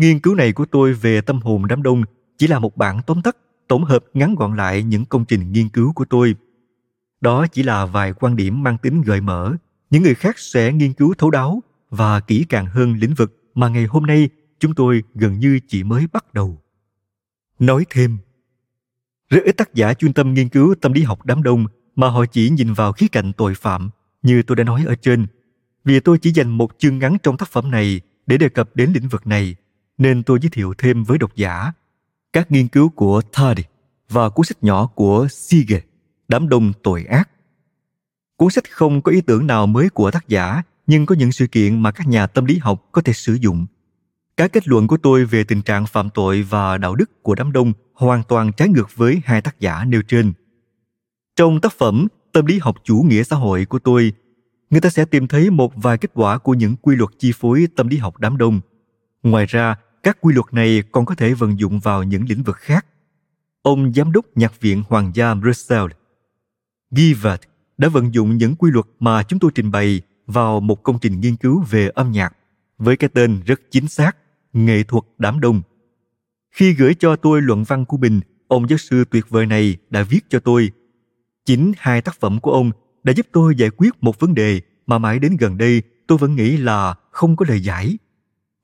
Nghiên 0.00 0.20
cứu 0.20 0.34
này 0.34 0.52
của 0.52 0.64
tôi 0.64 0.92
về 0.92 1.20
tâm 1.20 1.40
hồn 1.40 1.66
đám 1.66 1.82
đông 1.82 2.02
chỉ 2.38 2.46
là 2.46 2.58
một 2.58 2.76
bản 2.76 3.00
tóm 3.06 3.22
tắt, 3.22 3.36
tổng 3.68 3.84
hợp 3.84 4.04
ngắn 4.14 4.34
gọn 4.34 4.56
lại 4.56 4.82
những 4.82 5.04
công 5.04 5.24
trình 5.24 5.52
nghiên 5.52 5.68
cứu 5.68 5.92
của 5.92 6.04
tôi. 6.04 6.34
Đó 7.20 7.46
chỉ 7.46 7.62
là 7.62 7.86
vài 7.86 8.12
quan 8.12 8.36
điểm 8.36 8.62
mang 8.62 8.78
tính 8.78 9.02
gợi 9.02 9.20
mở. 9.20 9.56
Những 9.90 10.02
người 10.02 10.14
khác 10.14 10.38
sẽ 10.38 10.72
nghiên 10.72 10.92
cứu 10.92 11.14
thấu 11.18 11.30
đáo 11.30 11.62
và 11.90 12.20
kỹ 12.20 12.46
càng 12.48 12.66
hơn 12.66 12.94
lĩnh 12.94 13.14
vực 13.14 13.50
mà 13.54 13.68
ngày 13.68 13.84
hôm 13.84 14.06
nay 14.06 14.28
chúng 14.58 14.74
tôi 14.74 15.02
gần 15.14 15.38
như 15.38 15.60
chỉ 15.68 15.82
mới 15.84 16.06
bắt 16.12 16.34
đầu. 16.34 16.62
Nói 17.58 17.86
thêm, 17.90 18.18
rất 19.28 19.40
ít 19.44 19.52
tác 19.52 19.74
giả 19.74 19.94
chuyên 19.94 20.12
tâm 20.12 20.34
nghiên 20.34 20.48
cứu 20.48 20.74
tâm 20.80 20.92
lý 20.92 21.02
học 21.02 21.26
đám 21.26 21.42
đông 21.42 21.66
mà 21.96 22.08
họ 22.08 22.26
chỉ 22.26 22.50
nhìn 22.50 22.72
vào 22.72 22.92
khía 22.92 23.08
cạnh 23.12 23.32
tội 23.32 23.54
phạm 23.54 23.90
như 24.22 24.42
tôi 24.42 24.56
đã 24.56 24.64
nói 24.64 24.84
ở 24.86 24.94
trên. 24.94 25.26
Vì 25.84 26.00
tôi 26.00 26.18
chỉ 26.18 26.30
dành 26.30 26.48
một 26.50 26.70
chương 26.78 26.98
ngắn 26.98 27.16
trong 27.22 27.36
tác 27.36 27.48
phẩm 27.48 27.70
này 27.70 28.00
để 28.26 28.36
đề 28.36 28.48
cập 28.48 28.76
đến 28.76 28.92
lĩnh 28.92 29.08
vực 29.08 29.26
này 29.26 29.56
nên 29.98 30.22
tôi 30.22 30.38
giới 30.42 30.50
thiệu 30.50 30.74
thêm 30.78 31.04
với 31.04 31.18
độc 31.18 31.36
giả 31.36 31.72
các 32.32 32.50
nghiên 32.52 32.68
cứu 32.68 32.88
của 32.88 33.22
Tardy 33.32 33.62
và 34.08 34.28
cuốn 34.28 34.46
sách 34.46 34.62
nhỏ 34.62 34.86
của 34.86 35.28
Siege, 35.30 35.80
Đám 36.28 36.48
đông 36.48 36.72
tội 36.82 37.04
ác. 37.04 37.30
Cuốn 38.36 38.50
sách 38.50 38.70
không 38.70 39.02
có 39.02 39.12
ý 39.12 39.20
tưởng 39.20 39.46
nào 39.46 39.66
mới 39.66 39.88
của 39.88 40.10
tác 40.10 40.28
giả, 40.28 40.62
nhưng 40.90 41.06
có 41.06 41.14
những 41.14 41.32
sự 41.32 41.46
kiện 41.46 41.82
mà 41.82 41.90
các 41.90 42.08
nhà 42.08 42.26
tâm 42.26 42.44
lý 42.44 42.58
học 42.58 42.88
có 42.92 43.02
thể 43.02 43.12
sử 43.12 43.34
dụng. 43.34 43.66
Các 44.36 44.52
kết 44.52 44.68
luận 44.68 44.86
của 44.86 44.96
tôi 44.96 45.24
về 45.24 45.44
tình 45.44 45.62
trạng 45.62 45.86
phạm 45.86 46.10
tội 46.10 46.42
và 46.42 46.78
đạo 46.78 46.94
đức 46.94 47.22
của 47.22 47.34
đám 47.34 47.52
đông 47.52 47.72
hoàn 47.94 48.22
toàn 48.28 48.52
trái 48.52 48.68
ngược 48.68 48.96
với 48.96 49.20
hai 49.24 49.40
tác 49.42 49.60
giả 49.60 49.84
nêu 49.84 50.02
trên. 50.02 50.32
Trong 51.36 51.60
tác 51.60 51.72
phẩm 51.78 52.06
Tâm 52.32 52.46
lý 52.46 52.58
học 52.58 52.76
chủ 52.84 53.04
nghĩa 53.08 53.22
xã 53.22 53.36
hội 53.36 53.64
của 53.64 53.78
tôi, 53.78 54.12
người 54.70 54.80
ta 54.80 54.90
sẽ 54.90 55.04
tìm 55.04 55.28
thấy 55.28 55.50
một 55.50 55.72
vài 55.76 55.98
kết 55.98 56.10
quả 56.14 56.38
của 56.38 56.54
những 56.54 56.76
quy 56.76 56.96
luật 56.96 57.10
chi 57.18 57.32
phối 57.34 57.66
tâm 57.76 57.88
lý 57.88 57.96
học 57.96 58.18
đám 58.18 58.36
đông. 58.36 58.60
Ngoài 59.22 59.46
ra, 59.46 59.76
các 60.02 60.18
quy 60.20 60.34
luật 60.34 60.46
này 60.52 60.82
còn 60.92 61.06
có 61.06 61.14
thể 61.14 61.34
vận 61.34 61.58
dụng 61.58 61.80
vào 61.80 62.02
những 62.02 62.24
lĩnh 62.28 62.42
vực 62.42 62.56
khác. 62.56 62.86
Ông 63.62 63.92
giám 63.92 64.12
đốc 64.12 64.26
nhạc 64.34 64.60
viện 64.60 64.82
Hoàng 64.88 65.10
gia 65.14 65.34
Brussels, 65.34 65.92
Givert, 66.90 67.40
đã 67.78 67.88
vận 67.88 68.14
dụng 68.14 68.36
những 68.36 68.56
quy 68.56 68.70
luật 68.70 68.86
mà 69.00 69.22
chúng 69.22 69.38
tôi 69.38 69.50
trình 69.54 69.70
bày 69.70 70.00
vào 70.30 70.60
một 70.60 70.82
công 70.82 70.98
trình 70.98 71.20
nghiên 71.20 71.36
cứu 71.36 71.64
về 71.70 71.88
âm 71.88 72.12
nhạc 72.12 72.36
với 72.78 72.96
cái 72.96 73.10
tên 73.14 73.40
rất 73.46 73.60
chính 73.70 73.88
xác, 73.88 74.16
nghệ 74.52 74.82
thuật 74.82 75.04
đám 75.18 75.40
đông. 75.40 75.62
Khi 76.54 76.72
gửi 76.72 76.94
cho 76.94 77.16
tôi 77.16 77.42
luận 77.42 77.64
văn 77.64 77.84
của 77.84 77.96
mình, 77.96 78.20
ông 78.48 78.68
giáo 78.68 78.78
sư 78.78 79.04
tuyệt 79.10 79.28
vời 79.28 79.46
này 79.46 79.76
đã 79.90 80.02
viết 80.02 80.20
cho 80.28 80.40
tôi. 80.40 80.70
Chính 81.46 81.72
hai 81.78 82.02
tác 82.02 82.20
phẩm 82.20 82.40
của 82.40 82.52
ông 82.52 82.70
đã 83.02 83.12
giúp 83.12 83.26
tôi 83.32 83.54
giải 83.56 83.70
quyết 83.70 83.90
một 84.00 84.20
vấn 84.20 84.34
đề 84.34 84.60
mà 84.86 84.98
mãi 84.98 85.18
đến 85.18 85.36
gần 85.36 85.58
đây 85.58 85.82
tôi 86.06 86.18
vẫn 86.18 86.34
nghĩ 86.36 86.56
là 86.56 86.94
không 87.10 87.36
có 87.36 87.44
lời 87.48 87.60
giải 87.60 87.96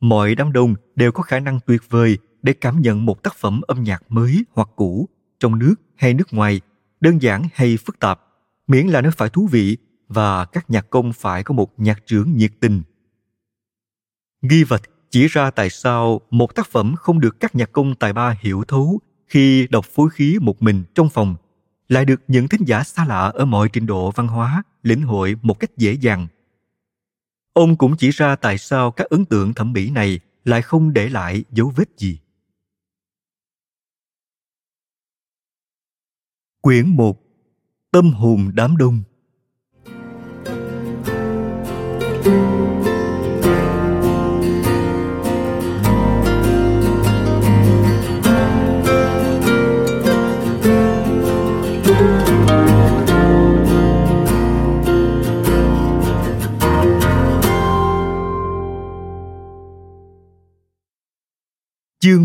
mọi 0.00 0.34
đám 0.34 0.52
đông 0.52 0.74
đều 0.96 1.12
có 1.12 1.22
khả 1.22 1.40
năng 1.40 1.60
tuyệt 1.66 1.82
vời 1.90 2.18
để 2.42 2.52
cảm 2.52 2.80
nhận 2.80 3.06
một 3.06 3.22
tác 3.22 3.34
phẩm 3.36 3.60
âm 3.66 3.82
nhạc 3.82 4.02
mới 4.08 4.44
hoặc 4.52 4.68
cũ 4.76 5.08
trong 5.40 5.58
nước 5.58 5.74
hay 5.96 6.14
nước 6.14 6.32
ngoài 6.32 6.60
đơn 7.00 7.22
giản 7.22 7.42
hay 7.54 7.76
phức 7.76 7.98
tạp 7.98 8.20
miễn 8.66 8.86
là 8.86 9.00
nó 9.00 9.10
phải 9.16 9.28
thú 9.28 9.48
vị 9.50 9.76
và 10.08 10.44
các 10.44 10.70
nhạc 10.70 10.90
công 10.90 11.12
phải 11.12 11.42
có 11.42 11.54
một 11.54 11.72
nhạc 11.76 12.06
trưởng 12.06 12.36
nhiệt 12.36 12.52
tình 12.60 12.82
ghi 14.42 14.64
vật 14.64 14.82
chỉ 15.10 15.26
ra 15.26 15.50
tại 15.50 15.70
sao 15.70 16.20
một 16.30 16.54
tác 16.54 16.66
phẩm 16.66 16.94
không 16.96 17.20
được 17.20 17.40
các 17.40 17.54
nhạc 17.54 17.72
công 17.72 17.94
tài 17.94 18.12
ba 18.12 18.36
hiểu 18.40 18.64
thấu 18.68 19.00
khi 19.26 19.66
đọc 19.66 19.84
phối 19.84 20.10
khí 20.10 20.38
một 20.40 20.62
mình 20.62 20.84
trong 20.94 21.08
phòng, 21.08 21.36
lại 21.88 22.04
được 22.04 22.20
những 22.28 22.48
thính 22.48 22.60
giả 22.66 22.84
xa 22.84 23.04
lạ 23.04 23.20
ở 23.34 23.44
mọi 23.44 23.68
trình 23.72 23.86
độ 23.86 24.10
văn 24.10 24.28
hóa, 24.28 24.62
lĩnh 24.82 25.02
hội 25.02 25.36
một 25.42 25.60
cách 25.60 25.76
dễ 25.76 25.92
dàng 25.92 26.26
Ông 27.52 27.76
cũng 27.76 27.96
chỉ 27.96 28.10
ra 28.10 28.36
tại 28.36 28.58
sao 28.58 28.90
các 28.90 29.06
ấn 29.10 29.24
tượng 29.24 29.54
thẩm 29.54 29.72
mỹ 29.72 29.90
này 29.90 30.20
lại 30.44 30.62
không 30.62 30.92
để 30.92 31.08
lại 31.08 31.44
dấu 31.50 31.72
vết 31.76 31.88
gì. 31.96 32.18
Quyển 36.60 36.88
1 36.88 37.22
Tâm 37.90 38.10
hồn 38.10 38.50
đám 38.54 38.76
đông 38.76 39.02
Chương 42.26 42.34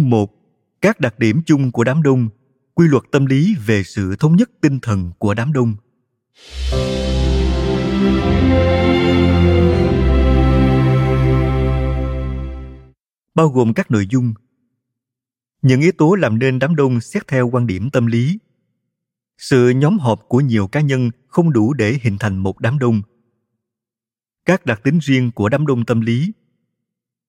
1 0.10 0.32
Các 0.82 1.00
đặc 1.00 1.20
điểm 1.20 1.42
chung 1.46 1.72
của 1.72 1.84
đám 1.84 2.04
đông, 2.04 2.30
Quy 2.74 2.88
luật 2.88 3.04
tâm 3.12 3.26
lý 3.26 3.56
về 3.66 3.84
sự 3.84 4.16
thống 4.20 4.36
nhất 4.36 4.50
tinh 4.62 4.80
thần 4.80 5.12
của 5.20 5.34
đám 5.34 5.54
đông. 5.54 5.76
Bao 13.36 13.50
gồm 13.50 13.74
các 13.74 13.92
nội 13.92 14.08
dung. 14.10 14.34
Những 15.62 15.82
yếu 15.82 15.92
tố 15.98 16.16
làm 16.16 16.40
nên 16.40 16.60
đám 16.60 16.76
đông 16.76 17.02
xét 17.02 17.28
theo 17.28 17.50
quan 17.50 17.68
điểm 17.68 17.90
tâm 17.90 18.06
lý. 18.06 18.40
Sự 19.38 19.70
nhóm 19.70 20.00
họp 20.00 20.22
của 20.28 20.40
nhiều 20.40 20.68
cá 20.68 20.82
nhân 20.82 21.10
không 21.28 21.54
đủ 21.54 21.74
để 21.74 22.00
hình 22.02 22.18
thành 22.20 22.38
một 22.38 22.60
đám 22.60 22.80
đông. 22.80 23.02
Các 24.46 24.66
đặc 24.66 24.82
tính 24.84 25.00
riêng 25.02 25.32
của 25.32 25.50
đám 25.50 25.68
đông 25.68 25.86
tâm 25.86 26.02
lý. 26.02 26.32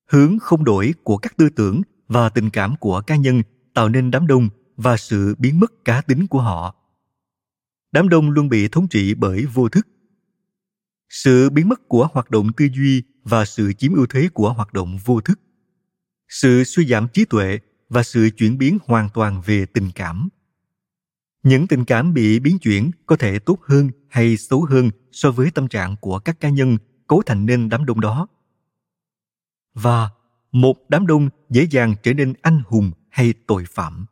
Hướng 0.09 0.39
không 0.39 0.65
đổi 0.65 0.95
của 1.03 1.17
các 1.17 1.37
tư 1.37 1.49
tưởng 1.49 1.83
và 2.09 2.29
tình 2.29 2.51
cảm 2.51 2.77
của 2.77 3.03
cá 3.07 3.17
nhân 3.17 3.43
tạo 3.75 3.89
nên 3.89 4.11
đám 4.11 4.27
đông 4.27 4.49
và 4.77 4.97
sự 4.97 5.35
biến 5.39 5.61
mất 5.61 5.85
cá 5.85 6.01
tính 6.01 6.27
của 6.27 6.41
họ. 6.41 6.77
Đám 7.93 8.09
đông 8.09 8.31
luôn 8.31 8.49
bị 8.49 8.69
thống 8.69 8.89
trị 8.89 9.15
bởi 9.15 9.47
vô 9.47 9.69
thức. 9.69 9.87
Sự 11.09 11.51
biến 11.51 11.69
mất 11.69 11.89
của 11.89 12.09
hoạt 12.13 12.31
động 12.31 12.53
tư 12.57 12.69
duy 12.75 13.03
và 13.25 13.45
sự 13.45 13.73
chiếm 13.73 13.95
ưu 13.95 14.07
thế 14.07 14.29
của 14.35 14.53
hoạt 14.53 14.73
động 14.73 14.99
vô 15.05 15.21
thức 15.21 15.41
sự 16.33 16.65
suy 16.65 16.87
giảm 16.87 17.09
trí 17.09 17.25
tuệ 17.25 17.59
và 17.89 18.03
sự 18.03 18.31
chuyển 18.37 18.59
biến 18.59 18.79
hoàn 18.85 19.09
toàn 19.15 19.43
về 19.47 19.67
tình 19.67 19.91
cảm. 19.95 20.29
Những 21.43 21.67
tình 21.67 21.85
cảm 21.85 22.15
bị 22.15 22.39
biến 22.41 22.59
chuyển 22.59 22.91
có 23.07 23.17
thể 23.17 23.39
tốt 23.39 23.59
hơn 23.63 23.91
hay 24.09 24.37
xấu 24.37 24.65
hơn 24.65 24.91
so 25.13 25.31
với 25.31 25.51
tâm 25.51 25.69
trạng 25.69 25.97
của 26.01 26.19
các 26.19 26.41
cá 26.41 26.49
nhân 26.49 26.77
cấu 27.07 27.23
thành 27.27 27.47
nên 27.47 27.69
đám 27.69 27.85
đông 27.85 28.01
đó. 28.01 28.27
Và 29.75 30.11
một 30.53 30.77
đám 30.89 31.07
đông 31.07 31.29
dễ 31.51 31.67
dàng 31.71 31.95
trở 32.03 32.15
nên 32.15 32.35
anh 32.43 32.63
hùng 32.67 32.91
hay 33.11 33.35
tội 33.47 33.65
phạm. 33.71 34.07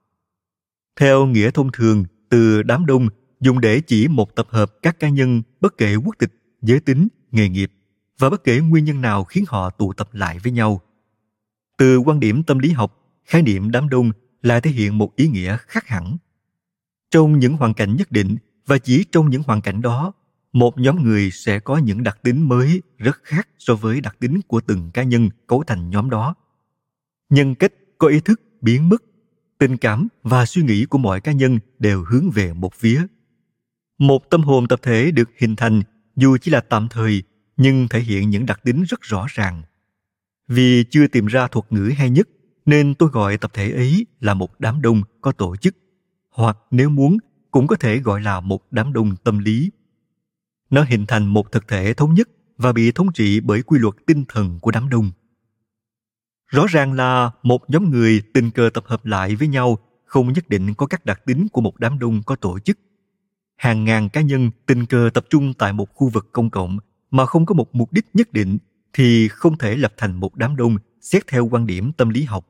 Theo 0.97 1.27
nghĩa 1.27 1.51
thông 1.51 1.73
thường, 1.73 2.05
từ 2.29 2.63
đám 2.63 2.87
đông 2.87 3.09
dùng 3.41 3.61
để 3.61 3.81
chỉ 3.81 4.09
một 4.09 4.37
tập 4.37 4.47
hợp 4.51 4.73
các 4.83 5.01
cá 5.01 5.09
nhân 5.09 5.43
bất 5.61 5.79
kể 5.79 5.95
quốc 5.95 6.15
tịch, 6.19 6.33
giới 6.63 6.81
tính, 6.81 7.09
nghề 7.31 7.49
nghiệp 7.49 7.73
và 8.19 8.31
bất 8.31 8.45
kể 8.45 8.61
nguyên 8.61 8.85
nhân 8.85 9.01
nào 9.01 9.25
khiến 9.25 9.45
họ 9.49 9.71
tụ 9.71 9.93
tập 9.93 10.09
lại 10.13 10.39
với 10.39 10.53
nhau 10.53 10.81
từ 11.81 11.99
quan 11.99 12.21
điểm 12.21 12.43
tâm 12.43 12.59
lý 12.59 12.71
học, 12.71 12.99
khái 13.25 13.43
niệm 13.43 13.71
đám 13.71 13.89
đông 13.89 14.11
là 14.43 14.61
thể 14.61 14.71
hiện 14.71 14.99
một 14.99 15.17
ý 15.17 15.29
nghĩa 15.29 15.57
khác 15.57 15.87
hẳn. 15.87 16.17
Trong 17.11 17.39
những 17.39 17.57
hoàn 17.57 17.75
cảnh 17.75 17.97
nhất 17.97 18.13
định 18.13 18.37
và 18.67 18.79
chỉ 18.79 19.05
trong 19.13 19.31
những 19.31 19.43
hoàn 19.43 19.61
cảnh 19.61 19.83
đó, 19.83 20.13
một 20.53 20.79
nhóm 20.79 21.03
người 21.03 21.31
sẽ 21.31 21.61
có 21.61 21.79
những 21.79 22.03
đặc 22.03 22.19
tính 22.23 22.49
mới 22.49 22.83
rất 22.99 23.21
khác 23.23 23.49
so 23.59 23.75
với 23.75 24.01
đặc 24.01 24.17
tính 24.21 24.41
của 24.47 24.61
từng 24.61 24.91
cá 24.91 25.03
nhân 25.03 25.31
cấu 25.47 25.63
thành 25.67 25.91
nhóm 25.91 26.11
đó. 26.11 26.35
Nhân 27.31 27.55
cách, 27.55 27.73
có 27.99 28.09
ý 28.09 28.21
thức, 28.21 28.41
biến 28.61 28.89
mất, 28.89 29.03
tình 29.59 29.77
cảm 29.77 30.09
và 30.23 30.47
suy 30.47 30.63
nghĩ 30.63 30.85
của 30.85 30.99
mọi 30.99 31.21
cá 31.21 31.33
nhân 31.33 31.59
đều 31.79 32.05
hướng 32.05 32.31
về 32.31 32.53
một 32.53 32.75
phía. 32.75 33.07
Một 33.99 34.31
tâm 34.31 34.43
hồn 34.43 34.69
tập 34.69 34.81
thể 34.83 35.11
được 35.11 35.31
hình 35.39 35.57
thành 35.57 35.83
dù 36.17 36.37
chỉ 36.41 36.51
là 36.51 36.61
tạm 36.61 36.89
thời 36.89 37.23
nhưng 37.57 37.89
thể 37.89 38.01
hiện 38.01 38.31
những 38.31 38.47
đặc 38.47 38.61
tính 38.65 38.83
rất 38.83 39.01
rõ 39.01 39.27
ràng 39.29 39.63
vì 40.51 40.85
chưa 40.91 41.07
tìm 41.07 41.27
ra 41.27 41.49
thuật 41.49 41.73
ngữ 41.73 41.93
hay 41.97 42.11
nhất, 42.11 42.29
nên 42.67 42.95
tôi 42.95 43.09
gọi 43.09 43.39
tập 43.39 43.51
thể 43.55 43.71
ấy 43.71 44.07
là 44.21 44.35
một 44.35 44.61
đám 44.61 44.83
đông 44.83 45.03
có 45.21 45.33
tổ 45.33 45.57
chức. 45.57 45.77
Hoặc 46.31 46.59
nếu 46.71 46.91
muốn, 46.91 47.19
cũng 47.51 47.67
có 47.67 47.77
thể 47.77 47.99
gọi 47.99 48.21
là 48.21 48.41
một 48.41 48.67
đám 48.71 48.93
đông 48.93 49.17
tâm 49.25 49.39
lý. 49.39 49.71
Nó 50.71 50.83
hình 50.83 51.07
thành 51.07 51.27
một 51.27 51.53
thực 51.53 51.69
thể 51.69 51.95
thống 51.95 52.15
nhất 52.15 52.29
và 52.57 52.73
bị 52.73 52.93
thống 52.93 53.13
trị 53.13 53.41
bởi 53.41 53.63
quy 53.63 53.79
luật 53.79 53.95
tinh 54.07 54.25
thần 54.29 54.59
của 54.61 54.71
đám 54.71 54.89
đông. 54.89 55.11
Rõ 56.47 56.67
ràng 56.67 56.93
là 56.93 57.31
một 57.43 57.71
nhóm 57.71 57.91
người 57.91 58.23
tình 58.35 58.51
cờ 58.51 58.71
tập 58.75 58.85
hợp 58.87 59.07
lại 59.07 59.37
với 59.37 59.49
nhau 59.49 59.79
không 60.05 60.33
nhất 60.33 60.49
định 60.49 60.75
có 60.75 60.87
các 60.87 61.07
đặc 61.07 61.21
tính 61.27 61.49
của 61.53 61.61
một 61.61 61.79
đám 61.79 61.99
đông 61.99 62.23
có 62.23 62.37
tổ 62.37 62.59
chức. 62.59 62.79
Hàng 63.57 63.85
ngàn 63.85 64.09
cá 64.09 64.21
nhân 64.21 64.51
tình 64.67 64.87
cờ 64.87 65.11
tập 65.15 65.27
trung 65.31 65.55
tại 65.55 65.73
một 65.73 65.95
khu 65.95 66.09
vực 66.09 66.29
công 66.33 66.51
cộng 66.51 66.79
mà 67.11 67.27
không 67.27 67.47
có 67.47 67.55
một 67.55 67.75
mục 67.75 67.93
đích 67.93 68.07
nhất 68.15 68.33
định 68.33 68.59
thì 68.93 69.29
không 69.29 69.59
thể 69.59 69.77
lập 69.77 69.93
thành 69.97 70.21
một 70.21 70.37
đám 70.37 70.57
đông 70.57 70.77
xét 71.01 71.27
theo 71.27 71.49
quan 71.49 71.67
điểm 71.67 71.93
tâm 71.93 72.09
lý 72.09 72.25
học. 72.25 72.47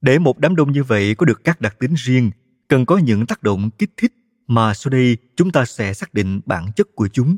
Để 0.00 0.18
một 0.18 0.38
đám 0.38 0.56
đông 0.56 0.72
như 0.72 0.82
vậy 0.82 1.14
có 1.14 1.26
được 1.26 1.44
các 1.44 1.60
đặc 1.60 1.76
tính 1.78 1.94
riêng, 1.96 2.30
cần 2.68 2.86
có 2.86 2.98
những 2.98 3.26
tác 3.26 3.42
động 3.42 3.70
kích 3.70 3.90
thích 3.96 4.12
mà 4.46 4.74
sau 4.74 4.90
đây 4.90 5.16
chúng 5.36 5.50
ta 5.50 5.64
sẽ 5.64 5.94
xác 5.94 6.14
định 6.14 6.40
bản 6.46 6.72
chất 6.76 6.86
của 6.94 7.08
chúng. 7.08 7.36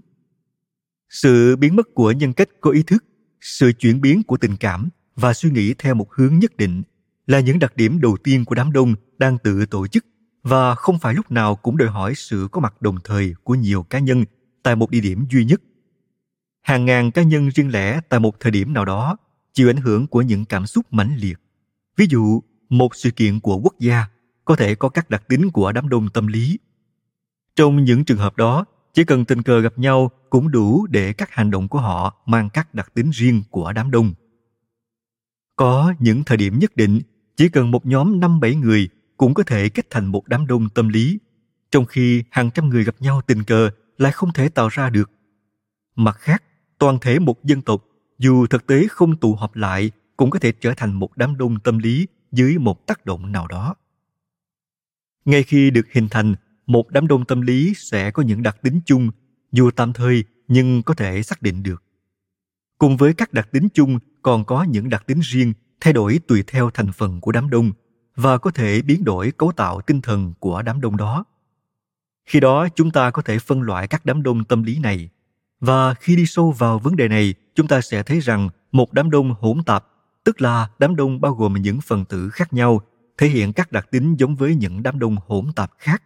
Sự 1.09 1.57
biến 1.57 1.77
mất 1.77 1.95
của 1.95 2.13
nhân 2.13 2.33
cách 2.33 2.49
có 2.61 2.71
ý 2.71 2.83
thức, 2.83 3.05
sự 3.41 3.73
chuyển 3.73 4.01
biến 4.01 4.23
của 4.23 4.37
tình 4.37 4.57
cảm 4.57 4.89
và 5.17 5.35
suy 5.35 5.51
nghĩ 5.51 5.75
theo 5.79 5.95
một 5.95 6.13
hướng 6.13 6.39
nhất 6.39 6.57
định 6.57 6.83
là 7.27 7.41
những 7.41 7.59
đặc 7.59 7.77
điểm 7.77 8.01
đầu 8.01 8.17
tiên 8.25 8.45
của 8.45 8.55
đám 8.55 8.73
đông 8.73 8.95
đang 9.19 9.39
tự 9.39 9.67
tổ 9.67 9.87
chức 9.87 10.07
và 10.43 10.75
không 10.75 10.99
phải 10.99 11.15
lúc 11.15 11.31
nào 11.31 11.57
cũng 11.57 11.77
đòi 11.77 11.89
hỏi 11.89 12.13
sự 12.17 12.49
có 12.53 12.61
mặt 12.61 12.83
đồng 12.83 12.97
thời 13.05 13.35
của 13.45 13.55
nhiều 13.55 13.83
cá 13.83 13.99
nhân 13.99 14.25
tại 14.63 14.77
một 14.77 14.91
địa 14.91 15.01
điểm 15.01 15.27
duy 15.31 15.45
nhất 15.45 15.61
hàng 16.69 16.85
ngàn 16.85 17.11
cá 17.11 17.23
nhân 17.23 17.49
riêng 17.49 17.73
lẻ 17.73 18.01
tại 18.09 18.21
một 18.21 18.41
thời 18.41 18.53
điểm 18.53 18.73
nào 18.73 18.85
đó 18.85 19.17
chịu 19.53 19.71
ảnh 19.71 19.77
hưởng 19.77 20.07
của 20.07 20.23
những 20.23 20.45
cảm 20.45 20.67
xúc 20.67 20.87
mãnh 20.91 21.17
liệt. 21.17 21.39
Ví 21.97 22.07
dụ, 22.11 22.43
một 22.69 22.97
sự 22.97 23.11
kiện 23.11 23.41
của 23.41 23.57
quốc 23.59 23.75
gia 23.79 24.07
có 24.45 24.57
thể 24.57 24.75
có 24.75 24.89
các 24.89 25.11
đặc 25.11 25.29
tính 25.29 25.51
của 25.51 25.73
đám 25.73 25.89
đông 25.89 26.09
tâm 26.09 26.27
lý. 26.27 26.59
Trong 27.57 27.85
những 27.85 28.05
trường 28.05 28.19
hợp 28.19 28.37
đó, 28.37 28.65
chỉ 28.95 29.05
cần 29.05 29.25
tình 29.25 29.43
cờ 29.43 29.61
gặp 29.61 29.79
nhau 29.79 30.11
cũng 30.31 30.51
đủ 30.51 30.87
để 30.87 31.13
các 31.13 31.31
hành 31.31 31.51
động 31.51 31.69
của 31.69 31.79
họ 31.79 32.23
mang 32.27 32.51
các 32.51 32.75
đặc 32.75 32.95
tính 32.95 33.11
riêng 33.11 33.43
của 33.51 33.73
đám 33.73 33.91
đông. 33.91 34.13
Có 35.57 35.95
những 35.99 36.25
thời 36.25 36.37
điểm 36.37 36.59
nhất 36.59 36.77
định, 36.77 37.01
chỉ 37.37 37.49
cần 37.49 37.71
một 37.71 37.87
nhóm 37.87 38.21
năm 38.21 38.41
bảy 38.41 38.55
người 38.55 38.89
cũng 39.17 39.35
có 39.35 39.43
thể 39.43 39.69
kết 39.69 39.87
thành 39.91 40.07
một 40.07 40.29
đám 40.29 40.47
đông 40.47 40.69
tâm 40.69 40.89
lý, 40.89 41.19
trong 41.71 41.87
khi 41.87 42.25
hàng 42.31 42.51
trăm 42.51 42.69
người 42.69 42.85
gặp 42.85 42.95
nhau 43.01 43.21
tình 43.27 43.45
cờ 43.45 43.71
lại 43.99 44.13
không 44.13 44.33
thể 44.33 44.49
tạo 44.49 44.69
ra 44.69 44.91
được. 44.91 45.11
Mặt 45.97 46.17
khác 46.19 46.43
toàn 46.79 46.99
thể 47.01 47.19
một 47.19 47.45
dân 47.45 47.63
tộc, 47.63 47.85
dù 48.19 48.47
thực 48.47 48.67
tế 48.67 48.87
không 48.91 49.17
tụ 49.17 49.35
họp 49.35 49.57
lại, 49.57 49.91
cũng 50.17 50.31
có 50.31 50.39
thể 50.39 50.53
trở 50.53 50.75
thành 50.77 50.93
một 50.93 51.17
đám 51.17 51.37
đông 51.37 51.61
tâm 51.61 51.79
lý 51.79 52.07
dưới 52.33 52.59
một 52.59 52.87
tác 52.87 53.07
động 53.07 53.33
nào 53.33 53.47
đó. 53.47 53.75
Ngay 55.25 55.43
khi 55.43 55.71
được 55.71 55.87
hình 55.93 56.09
thành, 56.09 56.35
một 56.67 56.91
đám 56.91 57.07
đông 57.07 57.25
tâm 57.25 57.41
lý 57.41 57.73
sẽ 57.77 58.11
có 58.11 58.23
những 58.23 58.43
đặc 58.43 58.57
tính 58.63 58.81
chung, 58.87 59.11
dù 59.53 59.71
tạm 59.71 59.93
thời 59.93 60.25
nhưng 60.49 60.83
có 60.83 60.95
thể 60.95 61.23
xác 61.23 61.43
định 61.43 61.63
được. 61.63 61.83
Cùng 62.79 62.97
với 62.97 63.15
các 63.15 63.33
đặc 63.33 63.49
tính 63.53 63.69
chung, 63.75 63.99
còn 64.23 64.45
có 64.45 64.63
những 64.63 64.89
đặc 64.89 65.07
tính 65.07 65.21
riêng 65.23 65.53
thay 65.81 65.93
đổi 65.93 66.21
tùy 66.29 66.45
theo 66.47 66.71
thành 66.71 66.93
phần 66.93 67.21
của 67.21 67.33
đám 67.33 67.51
đông 67.51 67.73
và 68.17 68.39
có 68.39 68.51
thể 68.51 68.83
biến 68.83 69.05
đổi 69.05 69.33
cấu 69.37 69.53
tạo 69.53 69.81
tinh 69.81 70.01
thần 70.01 70.35
của 70.39 70.63
đám 70.63 70.81
đông 70.81 70.97
đó. 70.97 71.25
Khi 72.27 72.41
đó, 72.41 72.69
chúng 72.75 72.91
ta 72.91 73.11
có 73.11 73.23
thể 73.23 73.39
phân 73.39 73.63
loại 73.63 73.89
các 73.89 74.07
đám 74.07 74.23
đông 74.23 74.45
tâm 74.45 74.63
lý 74.63 74.79
này 74.79 75.11
và 75.61 75.95
khi 75.95 76.17
đi 76.17 76.27
sâu 76.27 76.53
vào 76.53 76.79
vấn 76.79 76.97
đề 76.97 77.09
này, 77.09 77.35
chúng 77.55 77.69
ta 77.69 77.81
sẽ 77.81 78.03
thấy 78.03 78.21
rằng 78.21 78.49
một 78.73 78.93
đám 78.93 79.11
đông 79.11 79.35
hỗn 79.41 79.63
tạp, 79.67 79.85
tức 80.25 80.41
là 80.41 80.69
đám 80.79 80.97
đông 80.97 81.21
bao 81.21 81.35
gồm 81.35 81.55
những 81.55 81.81
phần 81.81 82.05
tử 82.05 82.31
khác 82.31 82.53
nhau, 82.53 82.81
thể 83.19 83.29
hiện 83.29 83.53
các 83.53 83.73
đặc 83.73 83.91
tính 83.91 84.15
giống 84.19 84.37
với 84.37 84.55
những 84.55 84.83
đám 84.83 84.99
đông 84.99 85.17
hỗn 85.27 85.45
tạp 85.57 85.71
khác. 85.79 86.03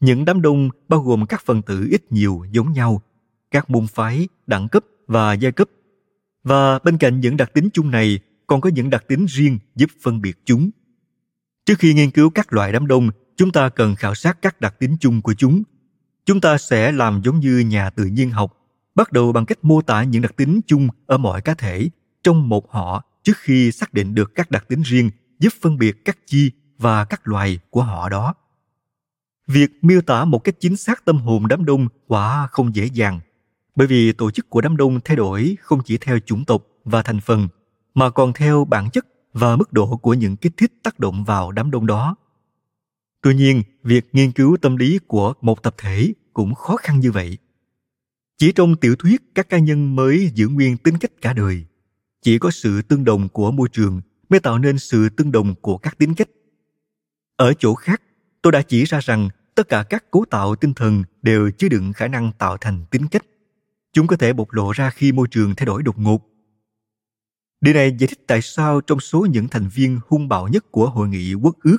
Những 0.00 0.24
đám 0.24 0.42
đông 0.42 0.70
bao 0.88 1.00
gồm 1.00 1.26
các 1.26 1.42
phần 1.46 1.62
tử 1.62 1.88
ít 1.90 2.12
nhiều 2.12 2.44
giống 2.50 2.72
nhau, 2.72 3.02
các 3.50 3.70
môn 3.70 3.86
phái, 3.86 4.28
đẳng 4.46 4.68
cấp 4.68 4.84
và 5.06 5.32
giai 5.32 5.52
cấp. 5.52 5.68
Và 6.44 6.78
bên 6.78 6.98
cạnh 6.98 7.20
những 7.20 7.36
đặc 7.36 7.54
tính 7.54 7.68
chung 7.72 7.90
này, 7.90 8.18
còn 8.46 8.60
có 8.60 8.70
những 8.70 8.90
đặc 8.90 9.04
tính 9.08 9.26
riêng 9.28 9.58
giúp 9.76 9.90
phân 10.02 10.20
biệt 10.20 10.38
chúng. 10.44 10.70
Trước 11.66 11.78
khi 11.78 11.94
nghiên 11.94 12.10
cứu 12.10 12.30
các 12.30 12.52
loại 12.52 12.72
đám 12.72 12.86
đông, 12.86 13.10
chúng 13.36 13.50
ta 13.50 13.68
cần 13.68 13.94
khảo 13.94 14.14
sát 14.14 14.42
các 14.42 14.60
đặc 14.60 14.74
tính 14.78 14.96
chung 15.00 15.22
của 15.22 15.34
chúng. 15.34 15.62
Chúng 16.26 16.40
ta 16.40 16.58
sẽ 16.58 16.92
làm 16.92 17.20
giống 17.24 17.40
như 17.40 17.58
nhà 17.58 17.90
tự 17.90 18.04
nhiên 18.04 18.30
học 18.30 18.57
bắt 18.98 19.12
đầu 19.12 19.32
bằng 19.32 19.46
cách 19.46 19.58
mô 19.62 19.82
tả 19.82 20.02
những 20.02 20.22
đặc 20.22 20.36
tính 20.36 20.60
chung 20.66 20.88
ở 21.06 21.18
mọi 21.18 21.40
cá 21.40 21.54
thể 21.54 21.88
trong 22.22 22.48
một 22.48 22.72
họ 22.72 23.04
trước 23.22 23.36
khi 23.36 23.72
xác 23.72 23.94
định 23.94 24.14
được 24.14 24.34
các 24.34 24.50
đặc 24.50 24.68
tính 24.68 24.82
riêng, 24.82 25.10
giúp 25.38 25.52
phân 25.60 25.78
biệt 25.78 26.04
các 26.04 26.18
chi 26.26 26.50
và 26.78 27.04
các 27.04 27.20
loài 27.24 27.58
của 27.70 27.82
họ 27.82 28.08
đó. 28.08 28.34
Việc 29.46 29.70
miêu 29.82 30.00
tả 30.00 30.24
một 30.24 30.44
cách 30.44 30.54
chính 30.60 30.76
xác 30.76 31.04
tâm 31.04 31.18
hồn 31.18 31.48
đám 31.48 31.64
đông 31.64 31.88
quả 32.06 32.46
không 32.46 32.74
dễ 32.74 32.84
dàng, 32.92 33.20
bởi 33.76 33.86
vì 33.86 34.12
tổ 34.12 34.30
chức 34.30 34.50
của 34.50 34.60
đám 34.60 34.76
đông 34.76 35.00
thay 35.04 35.16
đổi 35.16 35.56
không 35.60 35.80
chỉ 35.84 35.98
theo 35.98 36.18
chủng 36.18 36.44
tộc 36.44 36.62
và 36.84 37.02
thành 37.02 37.20
phần, 37.20 37.48
mà 37.94 38.10
còn 38.10 38.32
theo 38.32 38.64
bản 38.64 38.90
chất 38.90 39.06
và 39.32 39.56
mức 39.56 39.72
độ 39.72 39.96
của 39.96 40.14
những 40.14 40.36
kích 40.36 40.52
thích 40.56 40.72
tác 40.82 40.98
động 40.98 41.24
vào 41.24 41.52
đám 41.52 41.70
đông 41.70 41.86
đó. 41.86 42.16
Tuy 43.22 43.34
nhiên, 43.34 43.62
việc 43.82 44.08
nghiên 44.12 44.32
cứu 44.32 44.56
tâm 44.62 44.76
lý 44.76 44.98
của 45.06 45.32
một 45.40 45.62
tập 45.62 45.74
thể 45.78 46.12
cũng 46.32 46.54
khó 46.54 46.76
khăn 46.76 47.00
như 47.00 47.12
vậy 47.12 47.38
chỉ 48.38 48.52
trong 48.52 48.76
tiểu 48.76 48.96
thuyết, 48.96 49.22
các 49.34 49.48
cá 49.48 49.58
nhân 49.58 49.96
mới 49.96 50.30
giữ 50.34 50.48
nguyên 50.48 50.76
tính 50.76 50.98
cách 50.98 51.10
cả 51.20 51.32
đời. 51.32 51.64
Chỉ 52.22 52.38
có 52.38 52.50
sự 52.50 52.82
tương 52.82 53.04
đồng 53.04 53.28
của 53.28 53.50
môi 53.50 53.68
trường 53.68 54.00
mới 54.28 54.40
tạo 54.40 54.58
nên 54.58 54.78
sự 54.78 55.08
tương 55.08 55.32
đồng 55.32 55.54
của 55.54 55.78
các 55.78 55.98
tính 55.98 56.14
cách. 56.14 56.28
Ở 57.36 57.54
chỗ 57.58 57.74
khác, 57.74 58.02
tôi 58.42 58.52
đã 58.52 58.62
chỉ 58.62 58.84
ra 58.84 59.00
rằng 59.00 59.28
tất 59.54 59.68
cả 59.68 59.82
các 59.82 60.10
cấu 60.10 60.24
tạo 60.30 60.56
tinh 60.56 60.74
thần 60.74 61.04
đều 61.22 61.50
chứa 61.50 61.68
đựng 61.68 61.92
khả 61.92 62.08
năng 62.08 62.32
tạo 62.38 62.56
thành 62.56 62.84
tính 62.90 63.06
cách. 63.06 63.24
Chúng 63.92 64.06
có 64.06 64.16
thể 64.16 64.32
bộc 64.32 64.52
lộ 64.52 64.72
ra 64.72 64.90
khi 64.90 65.12
môi 65.12 65.28
trường 65.30 65.54
thay 65.54 65.66
đổi 65.66 65.82
đột 65.82 65.98
ngột. 65.98 66.22
Điều 67.60 67.74
này 67.74 67.96
giải 67.98 68.08
thích 68.08 68.24
tại 68.26 68.42
sao 68.42 68.80
trong 68.80 69.00
số 69.00 69.26
những 69.30 69.48
thành 69.48 69.68
viên 69.68 69.98
hung 70.06 70.28
bạo 70.28 70.48
nhất 70.48 70.64
của 70.70 70.90
hội 70.90 71.08
nghị 71.08 71.34
quốc 71.34 71.56
ước, 71.62 71.78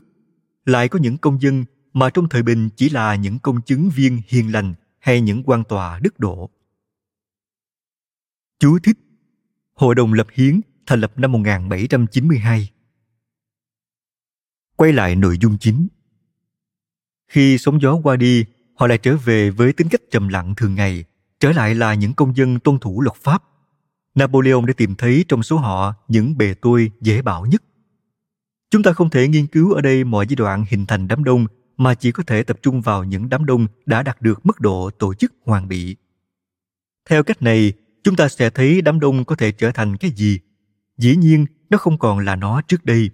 lại 0.66 0.88
có 0.88 0.99
những 0.99 1.18
công 1.18 1.41
dân 1.41 1.66
mà 1.93 2.10
trong 2.10 2.30
thời 2.30 2.43
bình 2.43 2.70
chỉ 2.76 2.89
là 2.89 3.16
những 3.16 3.39
công 3.39 3.62
chứng 3.62 3.89
viên 3.89 4.22
hiền 4.28 4.51
lành 4.51 4.74
hay 5.00 5.22
những 5.22 5.43
quan 5.45 5.64
tòa 5.64 6.00
đức 6.00 6.20
độ. 6.20 6.50
Chú 8.60 8.80
thích 8.84 8.97
Hội 9.80 9.95
đồng 9.95 10.14
lập 10.14 10.28
hiến 10.34 10.62
thành 10.86 11.02
lập 11.02 11.14
năm 11.16 11.32
1792. 11.32 12.70
Quay 14.76 14.93
lại 14.93 15.16
nội 15.16 15.38
dung 15.41 15.58
chính. 15.58 15.88
Khi 17.28 17.58
sóng 17.58 17.82
gió 17.82 18.00
qua 18.04 18.16
đi, 18.16 18.45
họ 18.76 18.88
lại 18.88 18.97
trở 18.97 19.18
về 19.18 19.50
với 19.50 19.74
tính 19.74 19.88
cách 19.89 20.02
trầm 20.12 20.28
lặng 20.28 20.56
thường 20.56 20.76
ngày, 20.76 21.04
trở 21.39 21.52
lại 21.52 21.76
là 21.76 21.93
những 21.93 22.14
công 22.14 22.36
dân 22.36 22.60
tuân 22.60 22.80
thủ 22.80 23.02
luật 23.02 23.16
pháp. 23.16 23.43
Napoleon 24.16 24.62
đã 24.68 24.74
tìm 24.78 24.95
thấy 24.95 25.26
trong 25.28 25.43
số 25.43 25.58
họ 25.58 25.93
những 26.08 26.38
bề 26.38 26.54
tôi 26.54 26.91
dễ 27.02 27.22
bảo 27.22 27.45
nhất. 27.45 27.64
Chúng 28.70 28.84
ta 28.84 28.93
không 28.93 29.10
thể 29.10 29.28
nghiên 29.28 29.47
cứu 29.47 29.74
ở 29.74 29.82
đây 29.82 30.04
mọi 30.04 30.28
giai 30.28 30.36
đoạn 30.36 30.66
hình 30.70 30.86
thành 30.86 31.08
đám 31.08 31.24
đông 31.24 31.45
mà 31.80 31.94
chỉ 31.96 32.12
có 32.12 32.24
thể 32.24 32.44
tập 32.44 32.60
trung 32.62 32.82
vào 32.82 33.04
những 33.04 33.30
đám 33.30 33.46
đông 33.46 33.68
đã 33.86 34.04
đạt 34.04 34.22
được 34.22 34.46
mức 34.46 34.60
độ 34.60 34.90
tổ 34.90 35.14
chức 35.14 35.34
hoàn 35.46 35.68
bị. 35.68 35.96
Theo 37.10 37.24
cách 37.24 37.42
này, 37.42 37.74
chúng 38.04 38.16
ta 38.16 38.28
sẽ 38.28 38.50
thấy 38.50 38.82
đám 38.82 39.00
đông 39.00 39.26
có 39.26 39.36
thể 39.36 39.52
trở 39.52 39.72
thành 39.72 39.98
cái 39.98 40.12
gì. 40.12 40.40
Dĩ 40.98 41.16
nhiên, 41.16 41.46
nó 41.70 41.78
không 41.78 41.98
còn 41.98 42.20
là 42.20 42.36
nó 42.36 42.62
trước 42.62 42.86
đây. 42.86 43.10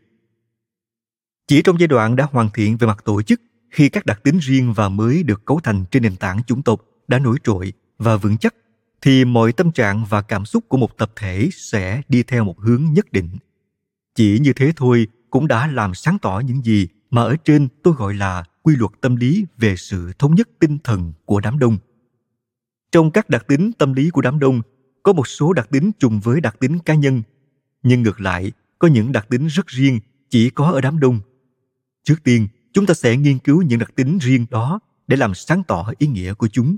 Chỉ 1.48 1.62
trong 1.62 1.80
giai 1.80 1.88
đoạn 1.88 2.16
đã 2.16 2.28
hoàn 2.32 2.50
thiện 2.54 2.78
về 2.78 2.88
mặt 2.88 3.02
tổ 3.06 3.22
chức, 3.22 3.42
khi 3.72 3.90
các 3.90 4.06
đặc 4.06 4.24
tính 4.24 4.38
riêng 4.38 4.74
và 4.74 4.90
mới 4.90 5.24
được 5.24 5.46
cấu 5.46 5.60
thành 5.60 5.86
trên 5.92 6.04
nền 6.04 6.16
tảng 6.16 6.44
chủng 6.44 6.64
tộc 6.64 6.82
đã 7.08 7.20
nổi 7.20 7.38
trội 7.44 7.74
và 7.98 8.18
vững 8.18 8.38
chắc, 8.38 8.56
thì 9.02 9.26
mọi 9.26 9.52
tâm 9.52 9.72
trạng 9.72 10.06
và 10.06 10.22
cảm 10.22 10.46
xúc 10.46 10.64
của 10.68 10.78
một 10.78 10.98
tập 10.98 11.12
thể 11.16 11.50
sẽ 11.52 12.02
đi 12.10 12.24
theo 12.24 12.44
một 12.44 12.60
hướng 12.60 12.84
nhất 12.94 13.12
định. 13.12 13.30
Chỉ 14.16 14.40
như 14.40 14.54
thế 14.54 14.72
thôi 14.76 15.08
cũng 15.30 15.48
đã 15.48 15.68
làm 15.68 15.94
sáng 15.94 16.18
tỏ 16.22 16.40
những 16.40 16.62
gì 16.62 16.88
mà 17.10 17.22
ở 17.22 17.36
trên 17.44 17.68
tôi 17.84 17.94
gọi 17.94 18.14
là 18.14 18.44
quy 18.66 18.76
luật 18.76 18.92
tâm 19.02 19.16
lý 19.16 19.46
về 19.58 19.76
sự 19.76 20.12
thống 20.20 20.36
nhất 20.36 20.50
tinh 20.60 20.78
thần 20.84 21.14
của 21.26 21.40
đám 21.40 21.60
đông. 21.60 21.78
Trong 22.92 23.12
các 23.12 23.30
đặc 23.30 23.48
tính 23.48 23.72
tâm 23.78 23.94
lý 23.94 24.10
của 24.10 24.22
đám 24.22 24.40
đông, 24.40 24.62
có 25.04 25.14
một 25.14 25.28
số 25.28 25.54
đặc 25.54 25.68
tính 25.72 25.92
trùng 26.00 26.20
với 26.20 26.42
đặc 26.42 26.56
tính 26.60 26.80
cá 26.80 26.96
nhân, 26.96 27.22
nhưng 27.84 28.02
ngược 28.02 28.22
lại, 28.22 28.52
có 28.80 28.88
những 28.88 29.12
đặc 29.12 29.28
tính 29.30 29.48
rất 29.48 29.68
riêng 29.68 30.00
chỉ 30.30 30.50
có 30.50 30.72
ở 30.72 30.82
đám 30.82 31.00
đông. 31.00 31.20
Trước 32.04 32.16
tiên, 32.24 32.48
chúng 32.74 32.86
ta 32.86 32.94
sẽ 32.94 33.18
nghiên 33.18 33.40
cứu 33.40 33.62
những 33.62 33.80
đặc 33.80 33.96
tính 33.96 34.18
riêng 34.22 34.46
đó 34.50 34.80
để 35.08 35.18
làm 35.18 35.34
sáng 35.34 35.64
tỏ 35.68 35.92
ý 35.98 36.08
nghĩa 36.08 36.34
của 36.34 36.48
chúng. 36.48 36.78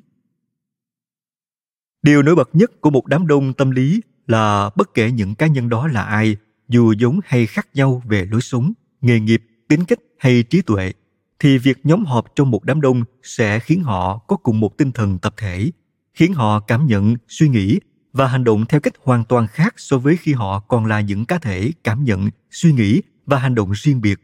Điều 2.01 2.21
nổi 2.21 2.35
bật 2.35 2.49
nhất 2.53 2.81
của 2.81 2.89
một 2.89 3.07
đám 3.07 3.27
đông 3.27 3.53
tâm 3.53 3.71
lý 3.71 4.01
là 4.27 4.69
bất 4.75 4.93
kể 4.93 5.11
những 5.11 5.35
cá 5.35 5.47
nhân 5.47 5.69
đó 5.69 5.87
là 5.87 6.03
ai, 6.03 6.37
dù 6.67 6.91
giống 6.91 7.19
hay 7.25 7.45
khác 7.45 7.67
nhau 7.73 8.01
về 8.05 8.25
lối 8.25 8.41
sống, 8.41 8.73
nghề 9.01 9.19
nghiệp, 9.19 9.43
tính 9.67 9.85
cách 9.85 9.99
hay 10.17 10.43
trí 10.43 10.61
tuệ, 10.61 10.93
thì 11.39 11.57
việc 11.57 11.77
nhóm 11.83 12.05
họp 12.05 12.35
trong 12.35 12.51
một 12.51 12.63
đám 12.63 12.81
đông 12.81 13.03
sẽ 13.23 13.59
khiến 13.59 13.83
họ 13.83 14.17
có 14.17 14.35
cùng 14.35 14.59
một 14.59 14.77
tinh 14.77 14.91
thần 14.91 15.19
tập 15.19 15.33
thể, 15.37 15.71
khiến 16.13 16.33
họ 16.33 16.59
cảm 16.59 16.87
nhận, 16.87 17.15
suy 17.27 17.49
nghĩ 17.49 17.79
và 18.13 18.27
hành 18.27 18.43
động 18.43 18.65
theo 18.65 18.79
cách 18.79 18.93
hoàn 19.03 19.23
toàn 19.23 19.47
khác 19.47 19.73
so 19.77 19.97
với 19.97 20.17
khi 20.17 20.33
họ 20.33 20.59
còn 20.59 20.85
là 20.85 21.01
những 21.01 21.25
cá 21.25 21.37
thể 21.37 21.71
cảm 21.83 22.03
nhận, 22.03 22.29
suy 22.51 22.71
nghĩ 22.73 23.01
và 23.25 23.37
hành 23.37 23.55
động 23.55 23.71
riêng 23.71 24.01
biệt. 24.01 24.19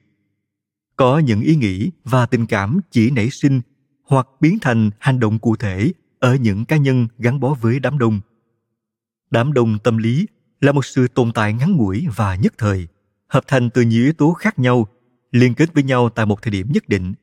Có 0.96 1.20
những 1.20 1.42
ý 1.42 1.56
nghĩ 1.56 1.92
và 2.04 2.26
tình 2.26 2.46
cảm 2.46 2.80
chỉ 2.92 3.12
nảy 3.12 3.30
sinh 3.30 3.62
hoặc 4.04 4.28
biến 4.40 4.60
thành 4.62 4.90
hành 5.00 5.20
động 5.20 5.40
cụ 5.40 5.56
thể 5.56 5.92
ở 6.20 6.36
những 6.36 6.66
cá 6.66 6.78
nhân 6.78 7.08
gắn 7.18 7.40
bó 7.40 7.54
với 7.62 7.80
đám 7.80 7.98
đông. 7.98 8.20
Đám 9.32 9.54
đông 9.54 9.80
tâm 9.80 9.98
lý 9.98 10.28
là 10.62 10.72
một 10.72 10.86
sự 10.86 11.08
tồn 11.08 11.32
tại 11.32 11.54
ngắn 11.54 11.72
ngủi 11.72 12.08
và 12.16 12.36
nhất 12.36 12.54
thời, 12.58 12.88
hợp 13.28 13.44
thành 13.48 13.70
từ 13.70 13.82
nhiều 13.82 14.04
yếu 14.04 14.14
tố 14.14 14.34
khác 14.34 14.60
nhau 14.60 14.88
liên 15.34 15.54
kết 15.54 15.74
với 15.74 15.84
nhau 15.84 16.10
tại 16.10 16.26
một 16.26 16.42
thời 16.42 16.52
điểm 16.52 16.68
nhất 16.72 16.90
định, 16.90 17.14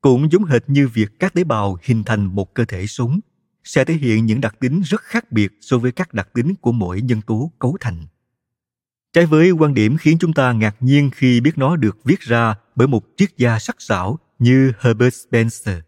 cũng 0.00 0.32
giống 0.32 0.44
hệt 0.44 0.62
như 0.66 0.88
việc 0.88 1.08
các 1.18 1.34
tế 1.34 1.44
bào 1.44 1.78
hình 1.82 2.04
thành 2.04 2.24
một 2.24 2.54
cơ 2.54 2.64
thể 2.64 2.86
sống, 2.86 3.20
sẽ 3.64 3.84
thể 3.84 3.94
hiện 3.94 4.26
những 4.26 4.40
đặc 4.40 4.56
tính 4.60 4.80
rất 4.84 5.00
khác 5.00 5.32
biệt 5.32 5.52
so 5.60 5.78
với 5.78 5.92
các 5.92 6.14
đặc 6.14 6.28
tính 6.34 6.54
của 6.60 6.72
mỗi 6.72 7.00
nhân 7.00 7.20
tố 7.26 7.52
cấu 7.58 7.76
thành. 7.80 8.06
Trái 9.12 9.26
với 9.26 9.50
quan 9.50 9.74
điểm 9.74 9.96
khiến 9.96 10.16
chúng 10.20 10.32
ta 10.32 10.52
ngạc 10.52 10.76
nhiên 10.80 11.10
khi 11.14 11.40
biết 11.40 11.58
nó 11.58 11.76
được 11.76 11.98
viết 12.04 12.20
ra 12.20 12.54
bởi 12.76 12.88
một 12.88 13.04
triết 13.16 13.28
gia 13.36 13.58
sắc 13.58 13.76
sảo 13.78 14.18
như 14.38 14.72
herbert 14.80 15.14
spencer. 15.14 15.78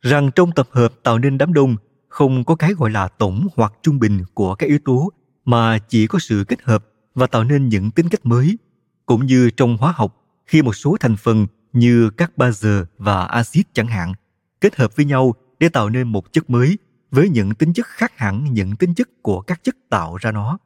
Rằng 0.00 0.30
trong 0.34 0.52
tập 0.52 0.68
hợp 0.70 0.94
tạo 1.02 1.18
nên 1.18 1.38
đám 1.38 1.52
đông 1.52 1.76
không 2.08 2.44
có 2.44 2.54
cái 2.54 2.72
gọi 2.74 2.90
là 2.90 3.08
tổng 3.08 3.48
hoặc 3.56 3.72
trung 3.82 3.98
bình 3.98 4.24
của 4.34 4.54
các 4.54 4.66
yếu 4.66 4.78
tố, 4.84 5.12
mà 5.44 5.78
chỉ 5.78 6.06
có 6.06 6.18
sự 6.18 6.44
kết 6.48 6.62
hợp 6.62 6.86
và 7.14 7.26
tạo 7.26 7.44
nên 7.44 7.68
những 7.68 7.90
tính 7.90 8.08
cách 8.08 8.26
mới, 8.26 8.58
cũng 9.06 9.26
như 9.26 9.50
trong 9.50 9.76
hóa 9.76 9.92
học 9.96 10.25
khi 10.46 10.62
một 10.62 10.72
số 10.72 10.96
thành 11.00 11.16
phần 11.16 11.46
như 11.72 12.10
các 12.10 12.32
bazơ 12.36 12.84
và 12.98 13.24
axit 13.24 13.66
chẳng 13.72 13.86
hạn 13.86 14.14
kết 14.60 14.76
hợp 14.76 14.96
với 14.96 15.06
nhau 15.06 15.34
để 15.60 15.68
tạo 15.68 15.88
nên 15.90 16.08
một 16.08 16.32
chất 16.32 16.50
mới 16.50 16.78
với 17.10 17.28
những 17.28 17.54
tính 17.54 17.72
chất 17.72 17.86
khác 17.86 18.18
hẳn 18.18 18.44
những 18.52 18.76
tính 18.76 18.94
chất 18.94 19.08
của 19.22 19.40
các 19.40 19.64
chất 19.64 19.76
tạo 19.90 20.16
ra 20.16 20.32
nó. 20.32 20.58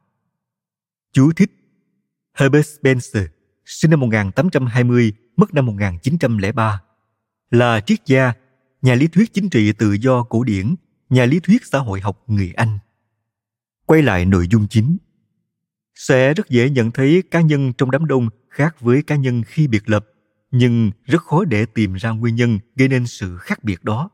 Chú 1.13 1.31
thích 1.35 1.51
Herbert 2.33 2.67
Spencer, 2.67 3.23
sinh 3.65 3.91
năm 3.91 3.99
1820, 3.99 5.13
mất 5.37 5.53
năm 5.53 5.65
1903, 5.65 6.81
là 7.51 7.81
triết 7.81 8.05
gia, 8.05 8.33
nhà 8.81 8.95
lý 8.95 9.07
thuyết 9.07 9.33
chính 9.33 9.49
trị 9.49 9.71
tự 9.71 9.91
do 9.91 10.23
cổ 10.23 10.43
điển, 10.43 10.75
nhà 11.09 11.25
lý 11.25 11.39
thuyết 11.39 11.65
xã 11.65 11.79
hội 11.79 12.01
học 12.01 12.23
người 12.27 12.53
Anh. 12.55 12.79
Quay 13.85 14.01
lại 14.01 14.25
nội 14.25 14.47
dung 14.51 14.67
chính. 14.67 14.97
Sẽ 15.95 16.33
rất 16.33 16.49
dễ 16.49 16.69
nhận 16.69 16.91
thấy 16.91 17.23
cá 17.31 17.41
nhân 17.41 17.73
trong 17.73 17.91
đám 17.91 18.05
đông 18.05 18.29
khác 18.51 18.81
với 18.81 19.03
cá 19.03 19.15
nhân 19.15 19.43
khi 19.43 19.67
biệt 19.67 19.89
lập, 19.89 20.07
nhưng 20.51 20.91
rất 21.05 21.21
khó 21.21 21.45
để 21.45 21.65
tìm 21.65 21.93
ra 21.93 22.09
nguyên 22.09 22.35
nhân 22.35 22.59
gây 22.75 22.87
nên 22.87 23.07
sự 23.07 23.37
khác 23.37 23.63
biệt 23.63 23.83
đó. 23.83 24.09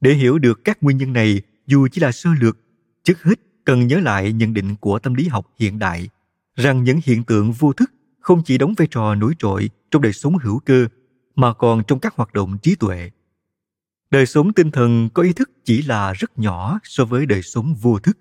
Để 0.00 0.14
hiểu 0.14 0.38
được 0.38 0.64
các 0.64 0.82
nguyên 0.82 0.96
nhân 0.96 1.12
này, 1.12 1.42
dù 1.66 1.88
chỉ 1.92 2.00
là 2.00 2.12
sơ 2.12 2.30
lược, 2.40 2.58
trước 3.04 3.22
hết 3.22 3.34
cần 3.64 3.86
nhớ 3.86 4.00
lại 4.00 4.32
nhận 4.32 4.54
định 4.54 4.76
của 4.76 4.98
tâm 4.98 5.14
lý 5.14 5.28
học 5.28 5.46
hiện 5.58 5.78
đại, 5.78 6.08
rằng 6.54 6.84
những 6.84 7.00
hiện 7.04 7.24
tượng 7.24 7.52
vô 7.52 7.72
thức 7.72 7.92
không 8.20 8.42
chỉ 8.44 8.58
đóng 8.58 8.74
vai 8.76 8.88
trò 8.90 9.14
nổi 9.14 9.34
trội 9.38 9.70
trong 9.90 10.02
đời 10.02 10.12
sống 10.12 10.38
hữu 10.38 10.58
cơ, 10.58 10.86
mà 11.34 11.52
còn 11.52 11.82
trong 11.86 11.98
các 11.98 12.14
hoạt 12.14 12.32
động 12.32 12.58
trí 12.58 12.74
tuệ. 12.74 13.10
Đời 14.10 14.26
sống 14.26 14.52
tinh 14.52 14.70
thần 14.70 15.08
có 15.14 15.22
ý 15.22 15.32
thức 15.32 15.50
chỉ 15.64 15.82
là 15.82 16.12
rất 16.12 16.38
nhỏ 16.38 16.78
so 16.82 17.04
với 17.04 17.26
đời 17.26 17.42
sống 17.42 17.74
vô 17.74 17.98
thức. 17.98 18.18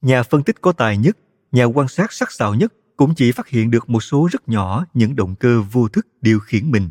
Nhà 0.00 0.22
phân 0.22 0.42
tích 0.42 0.60
có 0.60 0.72
tài 0.72 0.96
nhất, 0.96 1.18
nhà 1.52 1.64
quan 1.64 1.88
sát 1.88 2.12
sắc 2.12 2.32
sảo 2.32 2.54
nhất 2.54 2.72
cũng 3.02 3.14
chỉ 3.14 3.32
phát 3.32 3.48
hiện 3.48 3.70
được 3.70 3.90
một 3.90 4.00
số 4.00 4.28
rất 4.32 4.48
nhỏ 4.48 4.84
những 4.94 5.16
động 5.16 5.34
cơ 5.34 5.62
vô 5.62 5.88
thức 5.88 6.06
điều 6.20 6.40
khiển 6.40 6.70
mình. 6.70 6.88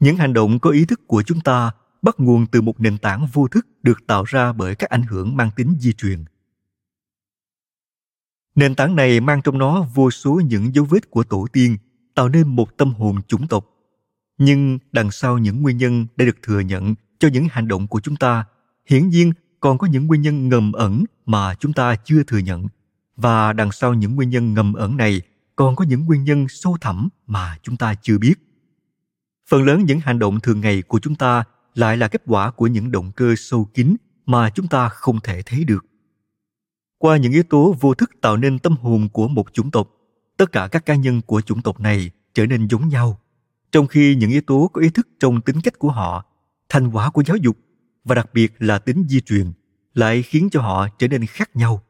Những 0.00 0.16
hành 0.16 0.32
động 0.32 0.58
có 0.58 0.70
ý 0.70 0.84
thức 0.84 1.00
của 1.06 1.22
chúng 1.22 1.40
ta 1.40 1.70
bắt 2.02 2.14
nguồn 2.18 2.46
từ 2.46 2.60
một 2.60 2.80
nền 2.80 2.98
tảng 2.98 3.26
vô 3.32 3.48
thức 3.48 3.66
được 3.82 4.06
tạo 4.06 4.24
ra 4.24 4.52
bởi 4.52 4.74
các 4.74 4.90
ảnh 4.90 5.02
hưởng 5.02 5.36
mang 5.36 5.50
tính 5.56 5.76
di 5.80 5.92
truyền. 5.92 6.24
Nền 8.54 8.74
tảng 8.74 8.96
này 8.96 9.20
mang 9.20 9.42
trong 9.42 9.58
nó 9.58 9.86
vô 9.94 10.10
số 10.10 10.40
những 10.44 10.74
dấu 10.74 10.84
vết 10.84 11.10
của 11.10 11.24
tổ 11.24 11.46
tiên, 11.52 11.76
tạo 12.14 12.28
nên 12.28 12.48
một 12.48 12.76
tâm 12.76 12.92
hồn 12.92 13.22
chủng 13.28 13.48
tộc. 13.48 13.66
Nhưng 14.38 14.78
đằng 14.92 15.10
sau 15.10 15.38
những 15.38 15.62
nguyên 15.62 15.76
nhân 15.76 16.06
đã 16.16 16.24
được 16.24 16.36
thừa 16.42 16.60
nhận 16.60 16.94
cho 17.18 17.28
những 17.28 17.46
hành 17.50 17.68
động 17.68 17.86
của 17.86 18.00
chúng 18.00 18.16
ta, 18.16 18.44
hiển 18.86 19.08
nhiên 19.08 19.32
còn 19.60 19.78
có 19.78 19.86
những 19.86 20.06
nguyên 20.06 20.22
nhân 20.22 20.48
ngầm 20.48 20.72
ẩn 20.72 21.04
mà 21.26 21.54
chúng 21.54 21.72
ta 21.72 21.96
chưa 22.04 22.22
thừa 22.22 22.38
nhận 22.38 22.66
và 23.18 23.52
đằng 23.52 23.72
sau 23.72 23.94
những 23.94 24.14
nguyên 24.14 24.30
nhân 24.30 24.54
ngầm 24.54 24.72
ẩn 24.72 24.96
này, 24.96 25.20
còn 25.56 25.76
có 25.76 25.84
những 25.84 26.04
nguyên 26.04 26.24
nhân 26.24 26.46
sâu 26.48 26.76
thẳm 26.80 27.08
mà 27.26 27.58
chúng 27.62 27.76
ta 27.76 27.94
chưa 28.02 28.18
biết. 28.18 28.34
Phần 29.48 29.64
lớn 29.64 29.84
những 29.84 30.00
hành 30.00 30.18
động 30.18 30.40
thường 30.40 30.60
ngày 30.60 30.82
của 30.82 30.98
chúng 30.98 31.14
ta 31.14 31.44
lại 31.74 31.96
là 31.96 32.08
kết 32.08 32.22
quả 32.26 32.50
của 32.50 32.66
những 32.66 32.90
động 32.90 33.12
cơ 33.16 33.34
sâu 33.36 33.64
kín 33.74 33.96
mà 34.26 34.50
chúng 34.50 34.66
ta 34.66 34.88
không 34.88 35.20
thể 35.20 35.42
thấy 35.42 35.64
được. 35.64 35.84
Qua 36.98 37.16
những 37.16 37.32
yếu 37.32 37.42
tố 37.42 37.74
vô 37.80 37.94
thức 37.94 38.10
tạo 38.20 38.36
nên 38.36 38.58
tâm 38.58 38.76
hồn 38.76 39.08
của 39.12 39.28
một 39.28 39.52
chủng 39.52 39.70
tộc, 39.70 39.88
tất 40.36 40.52
cả 40.52 40.68
các 40.68 40.86
cá 40.86 40.94
nhân 40.94 41.20
của 41.20 41.40
chủng 41.40 41.62
tộc 41.62 41.80
này 41.80 42.10
trở 42.34 42.46
nên 42.46 42.68
giống 42.68 42.88
nhau. 42.88 43.20
Trong 43.72 43.86
khi 43.86 44.14
những 44.14 44.30
yếu 44.30 44.40
tố 44.46 44.70
có 44.72 44.80
ý 44.80 44.88
thức 44.90 45.08
trong 45.20 45.40
tính 45.40 45.60
cách 45.60 45.78
của 45.78 45.90
họ 45.90 46.24
thành 46.68 46.90
quả 46.90 47.10
của 47.10 47.22
giáo 47.22 47.36
dục 47.36 47.56
và 48.04 48.14
đặc 48.14 48.30
biệt 48.34 48.52
là 48.58 48.78
tính 48.78 49.04
di 49.08 49.20
truyền 49.20 49.52
lại 49.94 50.22
khiến 50.22 50.48
cho 50.50 50.60
họ 50.60 50.88
trở 50.98 51.08
nên 51.08 51.26
khác 51.26 51.56
nhau 51.56 51.82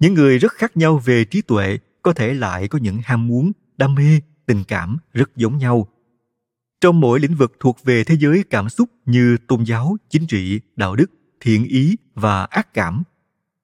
những 0.00 0.14
người 0.14 0.38
rất 0.38 0.52
khác 0.52 0.76
nhau 0.76 0.98
về 1.04 1.24
trí 1.24 1.42
tuệ 1.42 1.78
có 2.02 2.12
thể 2.12 2.34
lại 2.34 2.68
có 2.68 2.78
những 2.78 2.98
ham 3.04 3.26
muốn, 3.26 3.52
đam 3.76 3.94
mê, 3.94 4.20
tình 4.46 4.64
cảm 4.64 4.96
rất 5.12 5.36
giống 5.36 5.58
nhau. 5.58 5.88
Trong 6.80 7.00
mỗi 7.00 7.20
lĩnh 7.20 7.34
vực 7.34 7.52
thuộc 7.60 7.84
về 7.84 8.04
thế 8.04 8.16
giới 8.18 8.44
cảm 8.50 8.68
xúc 8.68 8.90
như 9.06 9.36
tôn 9.48 9.64
giáo, 9.64 9.96
chính 10.10 10.26
trị, 10.26 10.60
đạo 10.76 10.96
đức, 10.96 11.10
thiện 11.40 11.64
ý 11.64 11.96
và 12.14 12.44
ác 12.44 12.74
cảm, 12.74 13.02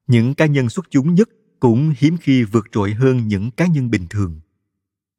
những 0.07 0.35
cá 0.35 0.47
nhân 0.47 0.69
xuất 0.69 0.87
chúng 0.91 1.15
nhất 1.15 1.29
cũng 1.61 1.95
hiếm 1.99 2.17
khi 2.21 2.45
vượt 2.45 2.67
trội 2.73 2.95
hơn 2.95 3.29
những 3.29 3.51
cá 3.51 3.67
nhân 3.67 3.91
bình 3.91 4.07
thường. 4.11 4.41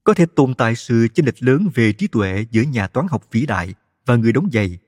Có 0.04 0.14
thể 0.14 0.26
tồn 0.36 0.54
tại 0.54 0.76
sự 0.76 1.08
chênh 1.14 1.26
lệch 1.26 1.44
lớn 1.44 1.70
về 1.74 1.94
trí 1.94 2.08
tuệ 2.08 2.46
giữa 2.52 2.62
nhà 2.62 2.88
toán 2.88 3.08
học 3.10 3.24
vĩ 3.32 3.46
đại 3.46 3.74
và 4.06 4.16
người 4.16 4.32
đóng 4.32 4.50
giày, 4.54 4.80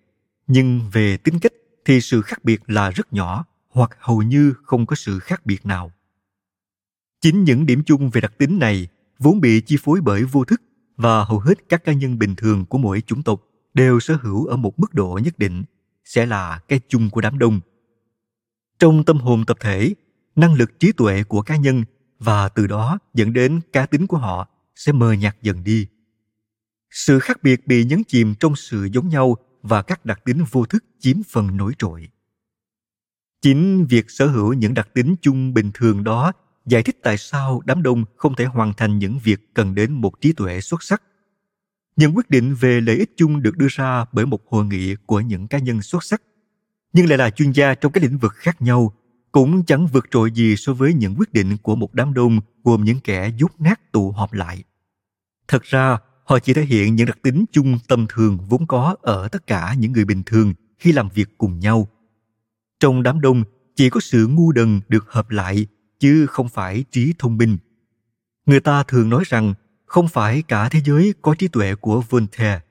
nhưng 0.48 0.82
về 0.92 1.18
tính 1.18 1.40
cách 1.40 1.54
thì 1.86 2.02
sự 2.02 2.22
khác 2.22 2.44
biệt 2.44 2.62
là 2.68 2.90
rất 2.90 3.14
nhỏ 3.14 3.46
hoặc 3.70 3.98
hầu 4.00 4.22
như 4.22 4.54
không 4.64 4.86
có 4.86 4.96
sự 4.96 5.20
khác 5.20 5.46
biệt 5.46 5.66
nào. 5.66 5.92
Chính 7.22 7.44
những 7.44 7.66
điểm 7.66 7.84
chung 7.86 8.10
về 8.10 8.22
đặc 8.22 8.34
tính 8.38 8.60
này 8.60 8.88
vốn 9.20 9.42
bị 9.42 9.62
chi 9.62 9.78
phối 9.84 10.02
bởi 10.02 10.24
vô 10.24 10.46
thức 10.46 10.62
và 10.98 11.24
hầu 11.24 11.40
hết 11.40 11.70
các 11.70 11.84
cá 11.84 11.94
nhân 11.94 12.20
bình 12.20 12.36
thường 12.36 12.66
của 12.66 12.78
mỗi 12.78 13.02
chủng 13.02 13.24
tộc 13.24 13.44
đều 13.74 14.00
sở 14.00 14.18
hữu 14.22 14.46
ở 14.46 14.58
một 14.58 14.80
mức 14.80 14.94
độ 14.94 15.20
nhất 15.24 15.40
định 15.40 15.64
sẽ 16.04 16.26
là 16.26 16.60
cái 16.68 16.80
chung 16.88 17.10
của 17.10 17.22
đám 17.22 17.40
đông. 17.40 17.60
Trong 18.80 19.04
tâm 19.04 19.18
hồn 19.18 19.46
tập 19.46 19.58
thể, 19.60 19.94
năng 20.36 20.54
lực 20.54 20.80
trí 20.80 20.92
tuệ 20.92 21.24
của 21.24 21.42
cá 21.42 21.58
nhân 21.58 21.84
và 22.20 22.50
từ 22.50 22.68
đó 22.68 23.00
dẫn 23.14 23.34
đến 23.34 23.62
cá 23.74 23.86
tính 23.86 24.08
của 24.08 24.18
họ 24.18 24.48
sẽ 24.76 24.92
mờ 24.92 25.14
nhạt 25.14 25.36
dần 25.42 25.64
đi. 25.64 25.88
Sự 26.90 27.20
khác 27.20 27.44
biệt 27.44 27.68
bị 27.68 27.84
nhấn 27.84 28.04
chìm 28.04 28.36
trong 28.40 28.56
sự 28.56 28.88
giống 28.94 29.10
nhau 29.10 29.38
và 29.62 29.82
các 29.82 30.06
đặc 30.06 30.22
tính 30.26 30.44
vô 30.52 30.66
thức 30.66 30.84
chiếm 31.00 31.18
phần 31.30 31.58
nổi 31.58 31.74
trội. 31.78 32.08
Chính 33.42 33.86
việc 33.86 34.06
sở 34.10 34.28
hữu 34.28 34.54
những 34.54 34.74
đặc 34.74 34.90
tính 34.94 35.16
chung 35.22 35.54
bình 35.54 35.72
thường 35.74 36.04
đó 36.04 36.32
giải 36.70 36.84
thích 36.84 37.00
tại 37.04 37.18
sao 37.18 37.62
đám 37.66 37.84
đông 37.84 38.06
không 38.16 38.36
thể 38.36 38.46
hoàn 38.46 38.74
thành 38.74 39.00
những 39.00 39.20
việc 39.24 39.54
cần 39.54 39.76
đến 39.76 39.94
một 39.94 40.22
trí 40.22 40.34
tuệ 40.34 40.62
xuất 40.62 40.84
sắc. 40.84 41.02
Những 41.96 42.18
quyết 42.18 42.30
định 42.30 42.56
về 42.56 42.82
lợi 42.82 42.96
ích 42.96 43.12
chung 43.18 43.42
được 43.42 43.58
đưa 43.58 43.68
ra 43.70 44.06
bởi 44.12 44.26
một 44.26 44.50
hội 44.50 44.66
nghị 44.66 44.96
của 45.06 45.20
những 45.20 45.48
cá 45.48 45.60
nhân 45.60 45.82
xuất 45.82 46.04
sắc, 46.04 46.22
nhưng 46.94 47.10
lại 47.10 47.18
là 47.18 47.30
chuyên 47.30 47.52
gia 47.52 47.76
trong 47.76 47.92
các 47.92 48.04
lĩnh 48.04 48.18
vực 48.18 48.34
khác 48.36 48.62
nhau, 48.62 48.94
cũng 49.32 49.66
chẳng 49.66 49.88
vượt 49.88 50.06
trội 50.12 50.32
gì 50.32 50.56
so 50.56 50.74
với 50.74 50.94
những 50.94 51.16
quyết 51.18 51.34
định 51.34 51.58
của 51.58 51.76
một 51.76 51.94
đám 51.94 52.14
đông 52.14 52.40
gồm 52.64 52.84
những 52.84 53.00
kẻ 53.00 53.32
dốt 53.38 53.52
nát 53.60 53.92
tụ 53.92 54.12
họp 54.12 54.34
lại. 54.34 54.64
Thật 55.48 55.64
ra, 55.64 55.98
họ 56.26 56.40
chỉ 56.40 56.54
thể 56.54 56.62
hiện 56.62 56.96
những 56.96 57.08
đặc 57.08 57.18
tính 57.24 57.46
chung 57.52 57.78
tâm 57.88 58.06
thường 58.10 58.38
vốn 58.50 58.68
có 58.68 58.96
ở 59.02 59.28
tất 59.28 59.48
cả 59.48 59.76
những 59.78 59.92
người 59.92 60.06
bình 60.06 60.24
thường 60.26 60.54
khi 60.80 60.92
làm 60.92 61.10
việc 61.14 61.38
cùng 61.38 61.60
nhau. 61.60 61.88
Trong 62.80 63.04
đám 63.04 63.22
đông, 63.22 63.44
chỉ 63.76 63.90
có 63.90 64.00
sự 64.00 64.28
ngu 64.28 64.52
đần 64.52 64.82
được 64.88 65.12
hợp 65.12 65.30
lại 65.30 65.68
chứ 66.00 66.26
không 66.26 66.50
phải 66.50 66.84
trí 66.92 67.14
thông 67.20 67.38
minh. 67.38 67.58
Người 68.46 68.60
ta 68.60 68.84
thường 68.84 69.10
nói 69.10 69.24
rằng 69.28 69.54
không 69.86 70.08
phải 70.08 70.42
cả 70.42 70.70
thế 70.70 70.80
giới 70.86 71.14
có 71.22 71.36
trí 71.36 71.48
tuệ 71.48 71.76
của 71.76 72.02
Voltaire, 72.10 72.62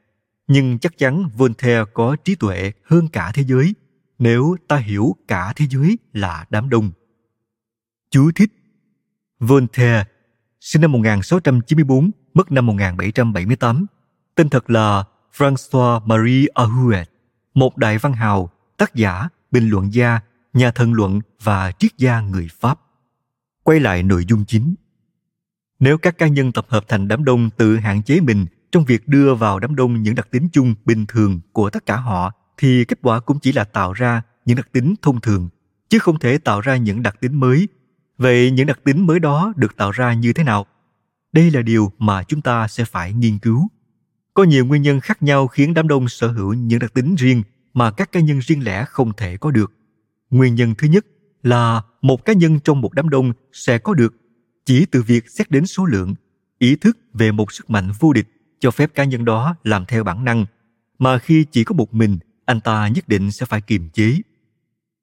nhưng 0.47 0.79
chắc 0.79 0.99
chắn 0.99 1.29
Voltaire 1.37 1.85
có 1.95 2.17
trí 2.25 2.35
tuệ 2.35 2.73
hơn 2.85 3.09
cả 3.09 3.31
thế 3.35 3.45
giới 3.45 3.75
nếu 4.19 4.57
ta 4.69 4.77
hiểu 4.77 5.17
cả 5.29 5.53
thế 5.57 5.67
giới 5.71 5.99
là 6.13 6.47
đám 6.51 6.69
đông. 6.69 6.91
Chú 8.11 8.31
thích 8.35 8.53
Voltaire, 9.41 10.05
sinh 10.61 10.83
năm 10.83 10.93
1694, 10.93 12.11
mất 12.35 12.53
năm 12.53 12.67
1778, 12.67 13.87
tên 14.35 14.49
thật 14.49 14.71
là 14.71 15.05
François 15.37 16.01
Marie 16.07 16.47
Arouet, 16.55 17.11
một 17.55 17.77
đại 17.77 17.99
văn 17.99 18.13
hào, 18.13 18.51
tác 18.77 18.95
giả, 18.95 19.29
bình 19.51 19.69
luận 19.69 19.95
gia, 19.95 20.21
nhà 20.53 20.71
thần 20.71 20.93
luận 20.93 21.21
và 21.43 21.73
triết 21.73 21.91
gia 21.99 22.21
người 22.21 22.49
Pháp 22.61 22.81
quay 23.69 23.81
lại 23.81 24.03
nội 24.03 24.25
dung 24.29 24.45
chính. 24.45 24.75
Nếu 25.81 25.99
các 25.99 26.19
cá 26.19 26.27
nhân 26.27 26.53
tập 26.53 26.67
hợp 26.69 26.85
thành 26.89 27.09
đám 27.09 27.25
đông 27.25 27.51
tự 27.51 27.77
hạn 27.77 28.03
chế 28.03 28.21
mình 28.21 28.47
trong 28.73 28.85
việc 28.85 29.09
đưa 29.09 29.35
vào 29.35 29.59
đám 29.59 29.77
đông 29.77 30.03
những 30.03 30.15
đặc 30.15 30.29
tính 30.31 30.49
chung 30.53 30.75
bình 30.85 31.07
thường 31.07 31.41
của 31.53 31.71
tất 31.71 31.87
cả 31.87 31.97
họ, 31.97 32.33
thì 32.57 32.85
kết 32.85 32.99
quả 33.03 33.21
cũng 33.21 33.39
chỉ 33.41 33.53
là 33.53 33.65
tạo 33.65 33.93
ra 33.93 34.23
những 34.45 34.57
đặc 34.57 34.69
tính 34.73 34.95
thông 35.03 35.21
thường, 35.21 35.49
chứ 35.89 35.99
không 35.99 36.19
thể 36.19 36.39
tạo 36.39 36.61
ra 36.61 36.77
những 36.77 37.03
đặc 37.03 37.21
tính 37.21 37.41
mới. 37.41 37.69
Vậy 38.19 38.51
những 38.51 38.67
đặc 38.67 38.81
tính 38.85 39.07
mới 39.07 39.21
đó 39.21 39.53
được 39.57 39.77
tạo 39.77 39.91
ra 39.91 40.15
như 40.15 40.33
thế 40.33 40.45
nào? 40.45 40.67
Đây 41.33 41.51
là 41.51 41.63
điều 41.63 41.93
mà 41.99 42.23
chúng 42.23 42.41
ta 42.41 42.69
sẽ 42.69 42.85
phải 42.85 43.13
nghiên 43.13 43.39
cứu. 43.39 43.69
Có 44.35 44.45
nhiều 44.45 44.67
nguyên 44.67 44.83
nhân 44.83 45.01
khác 45.01 45.23
nhau 45.23 45.47
khiến 45.47 45.75
đám 45.75 45.89
đông 45.89 46.09
sở 46.09 46.29
hữu 46.29 46.53
những 46.53 46.79
đặc 46.79 46.95
tính 46.95 47.15
riêng 47.15 47.43
mà 47.75 47.91
các 47.91 48.13
cá 48.13 48.21
nhân 48.21 48.39
riêng 48.39 48.65
lẻ 48.65 48.85
không 48.85 49.13
thể 49.17 49.37
có 49.37 49.51
được. 49.51 49.73
Nguyên 50.31 50.55
nhân 50.55 50.75
thứ 50.79 50.89
nhất 50.89 51.07
là 51.43 51.83
một 52.03 52.25
cá 52.25 52.33
nhân 52.33 52.61
trong 52.65 52.81
một 52.81 52.93
đám 52.95 53.09
đông 53.09 53.33
sẽ 53.53 53.79
có 53.79 53.95
được. 53.95 54.15
Chỉ 54.65 54.87
từ 54.87 55.03
việc 55.03 55.31
xét 55.31 55.51
đến 55.51 55.67
số 55.67 55.85
lượng, 55.85 56.15
ý 56.59 56.77
thức 56.77 56.99
về 57.15 57.33
một 57.33 57.53
sức 57.53 57.71
mạnh 57.71 57.93
vô 57.99 58.13
địch 58.13 58.27
cho 58.59 58.71
phép 58.71 58.95
cá 58.95 59.05
nhân 59.05 59.25
đó 59.25 59.57
làm 59.65 59.85
theo 59.87 60.05
bản 60.05 60.25
năng. 60.25 60.47
Mà 60.99 61.19
khi 61.19 61.45
chỉ 61.45 61.65
có 61.65 61.75
một 61.75 61.95
mình, 61.95 62.19
anh 62.45 62.61
ta 62.61 62.89
nhất 62.89 63.09
định 63.09 63.31
sẽ 63.31 63.47
phải 63.47 63.61
kiềm 63.61 63.91
chế. 63.91 64.17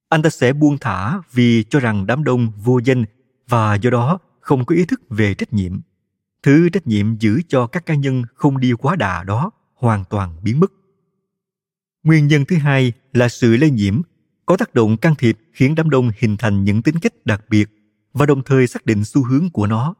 Anh 0.09 0.21
ta 0.21 0.29
sẽ 0.29 0.53
buông 0.53 0.77
thả 0.77 1.21
vì 1.31 1.63
cho 1.63 1.79
rằng 1.79 2.07
đám 2.07 2.23
đông 2.23 2.51
vô 2.63 2.79
danh 2.79 3.05
và 3.47 3.75
do 3.75 3.89
đó 3.89 4.19
không 4.39 4.65
có 4.65 4.75
ý 4.75 4.85
thức 4.85 5.01
về 5.09 5.33
trách 5.33 5.53
nhiệm. 5.53 5.79
Thứ 6.43 6.69
trách 6.69 6.87
nhiệm 6.87 7.17
giữ 7.19 7.41
cho 7.47 7.67
các 7.67 7.85
cá 7.85 7.95
nhân 7.95 8.23
không 8.35 8.59
đi 8.59 8.73
quá 8.73 8.95
đà 8.95 9.23
đó 9.23 9.51
hoàn 9.75 10.03
toàn 10.09 10.35
biến 10.43 10.59
mất. 10.59 10.71
Nguyên 12.03 12.27
nhân 12.27 12.45
thứ 12.45 12.55
hai 12.55 12.93
là 13.13 13.29
sự 13.29 13.57
lây 13.57 13.69
nhiễm 13.69 14.01
có 14.45 14.57
tác 14.57 14.73
động 14.73 14.97
can 14.97 15.15
thiệp 15.15 15.37
khiến 15.53 15.75
đám 15.75 15.89
đông 15.89 16.11
hình 16.17 16.37
thành 16.37 16.63
những 16.63 16.81
tính 16.81 16.95
cách 17.01 17.25
đặc 17.25 17.41
biệt 17.49 17.69
và 18.13 18.25
đồng 18.25 18.43
thời 18.43 18.67
xác 18.67 18.85
định 18.85 19.05
xu 19.05 19.23
hướng 19.23 19.49
của 19.49 19.67
nó. 19.67 19.95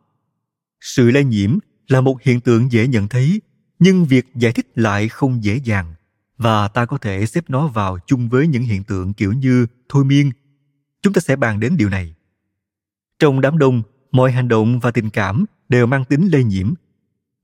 Sự 0.81 1.11
lây 1.11 1.23
nhiễm 1.23 1.57
là 1.87 2.01
một 2.01 2.21
hiện 2.21 2.41
tượng 2.41 2.71
dễ 2.71 2.87
nhận 2.87 3.07
thấy, 3.07 3.41
nhưng 3.79 4.05
việc 4.05 4.25
giải 4.35 4.51
thích 4.51 4.67
lại 4.75 5.09
không 5.09 5.43
dễ 5.43 5.59
dàng 5.63 5.93
và 6.37 6.67
ta 6.67 6.85
có 6.85 6.97
thể 6.97 7.25
xếp 7.25 7.49
nó 7.49 7.67
vào 7.67 7.97
chung 8.07 8.29
với 8.29 8.47
những 8.47 8.63
hiện 8.63 8.83
tượng 8.83 9.13
kiểu 9.13 9.33
như 9.33 9.67
thôi 9.89 10.05
miên. 10.05 10.31
Chúng 11.01 11.13
ta 11.13 11.19
sẽ 11.19 11.35
bàn 11.35 11.59
đến 11.59 11.77
điều 11.77 11.89
này. 11.89 12.15
Trong 13.19 13.41
đám 13.41 13.57
đông, 13.57 13.81
mọi 14.11 14.31
hành 14.31 14.47
động 14.47 14.79
và 14.79 14.91
tình 14.91 15.09
cảm 15.09 15.45
đều 15.69 15.85
mang 15.85 16.05
tính 16.05 16.29
lây 16.31 16.43
nhiễm 16.43 16.73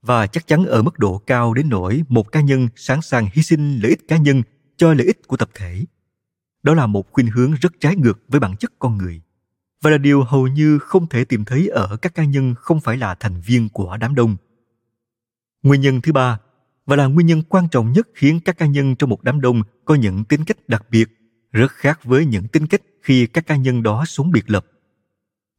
và 0.01 0.27
chắc 0.27 0.47
chắn 0.47 0.65
ở 0.65 0.81
mức 0.81 0.99
độ 0.99 1.17
cao 1.17 1.53
đến 1.53 1.69
nỗi 1.69 2.03
một 2.09 2.31
cá 2.31 2.41
nhân 2.41 2.67
sẵn 2.75 3.01
sàng 3.01 3.27
hy 3.33 3.43
sinh 3.43 3.79
lợi 3.79 3.89
ích 3.89 4.07
cá 4.07 4.17
nhân 4.17 4.43
cho 4.77 4.93
lợi 4.93 5.07
ích 5.07 5.27
của 5.27 5.37
tập 5.37 5.49
thể 5.53 5.85
đó 6.63 6.73
là 6.73 6.87
một 6.87 7.11
khuynh 7.11 7.27
hướng 7.27 7.53
rất 7.53 7.73
trái 7.79 7.95
ngược 7.95 8.19
với 8.27 8.39
bản 8.39 8.55
chất 8.57 8.71
con 8.79 8.97
người. 8.97 9.21
Và 9.81 9.89
là 9.89 9.97
điều 9.97 10.23
hầu 10.23 10.47
như 10.47 10.79
không 10.79 11.07
thể 11.07 11.25
tìm 11.25 11.45
thấy 11.45 11.67
ở 11.67 11.97
các 11.97 12.15
cá 12.15 12.25
nhân 12.25 12.55
không 12.57 12.81
phải 12.81 12.97
là 12.97 13.15
thành 13.15 13.41
viên 13.41 13.69
của 13.69 13.97
đám 13.97 14.15
đông. 14.15 14.35
Nguyên 15.63 15.81
nhân 15.81 16.01
thứ 16.01 16.11
ba, 16.11 16.39
và 16.85 16.95
là 16.95 17.05
nguyên 17.05 17.27
nhân 17.27 17.41
quan 17.49 17.67
trọng 17.71 17.91
nhất 17.91 18.07
khiến 18.13 18.39
các 18.45 18.57
cá 18.57 18.65
nhân 18.65 18.95
trong 18.95 19.09
một 19.09 19.23
đám 19.23 19.41
đông 19.41 19.61
có 19.85 19.95
những 19.95 20.23
tính 20.23 20.45
cách 20.45 20.69
đặc 20.69 20.85
biệt, 20.89 21.09
rất 21.51 21.71
khác 21.71 22.03
với 22.03 22.25
những 22.25 22.47
tính 22.47 22.67
cách 22.67 22.81
khi 23.01 23.27
các 23.27 23.47
cá 23.47 23.55
nhân 23.55 23.83
đó 23.83 24.03
sống 24.07 24.31
biệt 24.31 24.49
lập. 24.49 24.65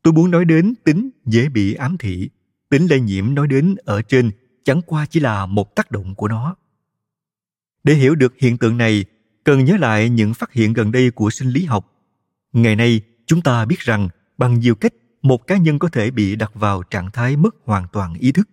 Tôi 0.02 0.12
muốn 0.12 0.30
nói 0.30 0.44
đến 0.44 0.74
tính 0.84 1.10
dễ 1.24 1.48
bị 1.48 1.74
ám 1.74 1.96
thị, 1.98 2.30
tính 2.68 2.86
lây 2.90 3.00
nhiễm 3.00 3.34
nói 3.34 3.46
đến 3.46 3.74
ở 3.84 4.02
trên 4.02 4.30
chẳng 4.64 4.82
qua 4.86 5.06
chỉ 5.06 5.20
là 5.20 5.46
một 5.46 5.74
tác 5.76 5.90
động 5.90 6.14
của 6.14 6.28
nó. 6.28 6.56
Để 7.84 7.94
hiểu 7.94 8.14
được 8.14 8.34
hiện 8.38 8.58
tượng 8.58 8.78
này 8.78 9.04
cần 9.44 9.64
nhớ 9.64 9.76
lại 9.76 10.08
những 10.08 10.34
phát 10.34 10.52
hiện 10.52 10.72
gần 10.72 10.92
đây 10.92 11.10
của 11.10 11.30
sinh 11.30 11.48
lý 11.48 11.64
học. 11.64 11.92
Ngày 12.52 12.76
nay, 12.76 13.00
chúng 13.26 13.42
ta 13.42 13.64
biết 13.64 13.78
rằng 13.78 14.08
bằng 14.38 14.60
nhiều 14.60 14.74
cách, 14.74 14.92
một 15.22 15.46
cá 15.46 15.56
nhân 15.56 15.78
có 15.78 15.88
thể 15.88 16.10
bị 16.10 16.36
đặt 16.36 16.54
vào 16.54 16.82
trạng 16.82 17.10
thái 17.10 17.36
mất 17.36 17.54
hoàn 17.64 17.86
toàn 17.92 18.14
ý 18.14 18.32
thức. 18.32 18.48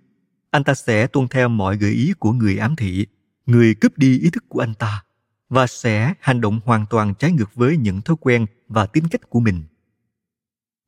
Anh 0.52 0.64
ta 0.64 0.74
sẽ 0.74 1.08
tuân 1.08 1.28
theo 1.28 1.50
mọi 1.50 1.78
gợi 1.78 1.92
ý 1.92 2.14
của 2.20 2.32
người 2.32 2.58
ám 2.58 2.76
thị, 2.76 3.06
người 3.46 3.76
cướp 3.76 3.98
đi 3.98 4.20
ý 4.20 4.30
thức 4.30 4.44
của 4.50 4.60
anh 4.60 4.74
ta, 4.74 5.04
và 5.50 5.68
sẽ 5.68 6.14
hành 6.20 6.42
động 6.42 6.60
hoàn 6.66 6.86
toàn 6.90 7.14
trái 7.16 7.32
ngược 7.32 7.56
với 7.56 7.78
những 7.78 8.02
thói 8.02 8.18
quen 8.20 8.46
và 8.68 8.86
tính 8.86 9.08
cách 9.08 9.30
của 9.30 9.40
mình. 9.40 9.64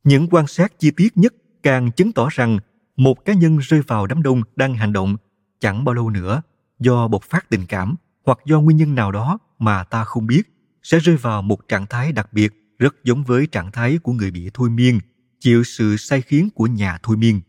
Những 0.04 0.28
quan 0.32 0.48
sát 0.48 0.80
chi 0.80 0.92
tiết 0.92 1.18
nhất 1.18 1.34
càng 1.64 1.92
chứng 1.92 2.12
tỏ 2.12 2.28
rằng 2.32 2.60
một 2.96 3.26
cá 3.26 3.34
nhân 3.34 3.58
rơi 3.58 3.82
vào 3.82 4.08
đám 4.08 4.24
đông 4.24 4.42
đang 4.56 4.74
hành 4.74 4.94
động 4.94 5.18
chẳng 5.60 5.86
bao 5.86 5.96
lâu 5.96 6.10
nữa 6.10 6.42
do 6.80 7.08
bộc 7.08 7.24
phát 7.24 7.50
tình 7.50 7.66
cảm 7.66 7.96
hoặc 8.26 8.40
do 8.46 8.62
nguyên 8.62 8.78
nhân 8.78 8.96
nào 8.96 9.12
đó 9.12 9.40
mà 9.62 9.84
ta 9.84 10.04
không 10.04 10.28
biết, 10.28 10.42
sẽ 10.84 11.00
rơi 11.00 11.18
vào 11.18 11.42
một 11.42 11.68
trạng 11.68 11.86
thái 11.88 12.12
đặc 12.12 12.34
biệt, 12.34 12.54
rất 12.80 13.04
giống 13.04 13.24
với 13.24 13.48
trạng 13.48 13.72
thái 13.72 13.98
của 13.98 14.14
người 14.14 14.32
bị 14.32 14.50
thôi 14.54 14.70
miên, 14.70 15.00
chịu 15.40 15.64
sự 15.64 15.98
sai 15.98 16.22
khiến 16.22 16.50
của 16.56 16.68
nhà 16.68 16.98
thôi 17.04 17.18
miên. 17.18 17.42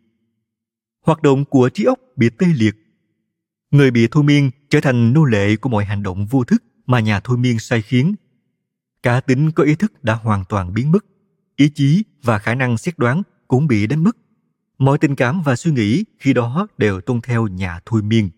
Hoạt 1.07 1.23
động 1.23 1.45
của 1.45 1.69
trí 1.69 1.85
óc 1.85 1.99
bị 2.17 2.31
tê 2.31 2.47
liệt. 2.47 2.75
Người 3.71 3.91
bị 3.91 4.09
thôi 4.11 4.25
miên 4.25 4.51
trở 4.71 4.81
thành 4.81 5.13
nô 5.13 5.25
lệ 5.25 5.57
của 5.57 5.69
mọi 5.69 5.85
hành 5.85 6.03
động 6.03 6.27
vô 6.27 6.45
thức 6.45 6.65
mà 6.87 7.01
nhà 7.01 7.21
thôi 7.21 7.39
miên 7.39 7.59
sai 7.59 7.83
khiến. 7.83 8.15
Cá 9.03 9.21
tính 9.21 9.51
có 9.51 9.65
ý 9.65 9.75
thức 9.75 10.05
đã 10.05 10.15
hoàn 10.15 10.45
toàn 10.49 10.75
biến 10.75 10.93
mất, 10.93 11.05
ý 11.57 11.69
chí 11.69 12.03
và 12.23 12.39
khả 12.39 12.55
năng 12.55 12.79
xét 12.79 12.99
đoán 12.99 13.23
cũng 13.49 13.67
bị 13.67 13.87
đánh 13.87 14.05
mất. 14.05 14.17
Mọi 14.79 14.99
tình 14.99 15.17
cảm 15.17 15.43
và 15.43 15.57
suy 15.57 15.73
nghĩ 15.73 16.05
khi 16.19 16.33
đó 16.33 16.67
đều 16.79 17.01
tuân 17.01 17.21
theo 17.21 17.47
nhà 17.47 17.81
thôi 17.87 18.03
miên 18.03 18.31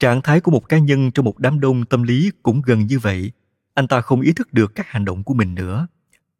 trạng 0.00 0.22
thái 0.22 0.40
của 0.40 0.50
một 0.50 0.68
cá 0.68 0.78
nhân 0.78 1.10
trong 1.10 1.24
một 1.24 1.38
đám 1.38 1.60
đông 1.60 1.84
tâm 1.84 2.02
lý 2.02 2.30
cũng 2.42 2.62
gần 2.62 2.86
như 2.86 2.98
vậy. 2.98 3.32
Anh 3.74 3.88
ta 3.88 4.00
không 4.00 4.20
ý 4.20 4.32
thức 4.32 4.52
được 4.52 4.74
các 4.74 4.86
hành 4.86 5.04
động 5.04 5.24
của 5.24 5.34
mình 5.34 5.54
nữa. 5.54 5.86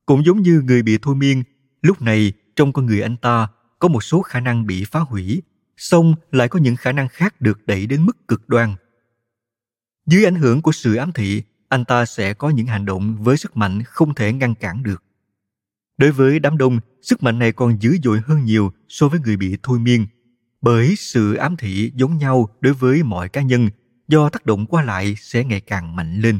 Cũng 0.06 0.24
giống 0.24 0.42
như 0.42 0.60
người 0.60 0.82
bị 0.82 0.98
thôi 1.02 1.14
miên, 1.14 1.42
lúc 1.82 2.02
này 2.02 2.32
trong 2.56 2.72
con 2.72 2.86
người 2.86 3.00
anh 3.00 3.16
ta 3.16 3.48
có 3.78 3.88
một 3.88 4.04
số 4.04 4.22
khả 4.22 4.40
năng 4.40 4.66
bị 4.66 4.84
phá 4.84 5.00
hủy, 5.00 5.42
song 5.76 6.14
lại 6.30 6.48
có 6.48 6.58
những 6.58 6.76
khả 6.76 6.92
năng 6.92 7.08
khác 7.08 7.40
được 7.40 7.66
đẩy 7.66 7.86
đến 7.86 8.06
mức 8.06 8.28
cực 8.28 8.48
đoan. 8.48 8.74
Dưới 10.06 10.24
ảnh 10.24 10.34
hưởng 10.34 10.62
của 10.62 10.72
sự 10.72 10.94
ám 10.94 11.12
thị, 11.12 11.42
anh 11.68 11.84
ta 11.84 12.04
sẽ 12.04 12.34
có 12.34 12.50
những 12.50 12.66
hành 12.66 12.84
động 12.84 13.16
với 13.24 13.36
sức 13.36 13.56
mạnh 13.56 13.82
không 13.82 14.14
thể 14.14 14.32
ngăn 14.32 14.54
cản 14.54 14.82
được. 14.82 15.02
Đối 15.98 16.12
với 16.12 16.38
đám 16.38 16.58
đông, 16.58 16.78
sức 17.02 17.22
mạnh 17.22 17.38
này 17.38 17.52
còn 17.52 17.78
dữ 17.80 17.96
dội 18.02 18.20
hơn 18.26 18.44
nhiều 18.44 18.72
so 18.88 19.08
với 19.08 19.20
người 19.20 19.36
bị 19.36 19.56
thôi 19.62 19.78
miên 19.78 20.06
bởi 20.66 20.94
sự 20.96 21.34
ám 21.34 21.56
thị 21.56 21.92
giống 21.94 22.18
nhau 22.18 22.48
đối 22.60 22.74
với 22.74 23.02
mọi 23.02 23.28
cá 23.28 23.42
nhân, 23.42 23.68
do 24.08 24.28
tác 24.28 24.46
động 24.46 24.66
qua 24.66 24.82
lại 24.82 25.14
sẽ 25.18 25.44
ngày 25.44 25.60
càng 25.60 25.96
mạnh 25.96 26.20
lên. 26.20 26.38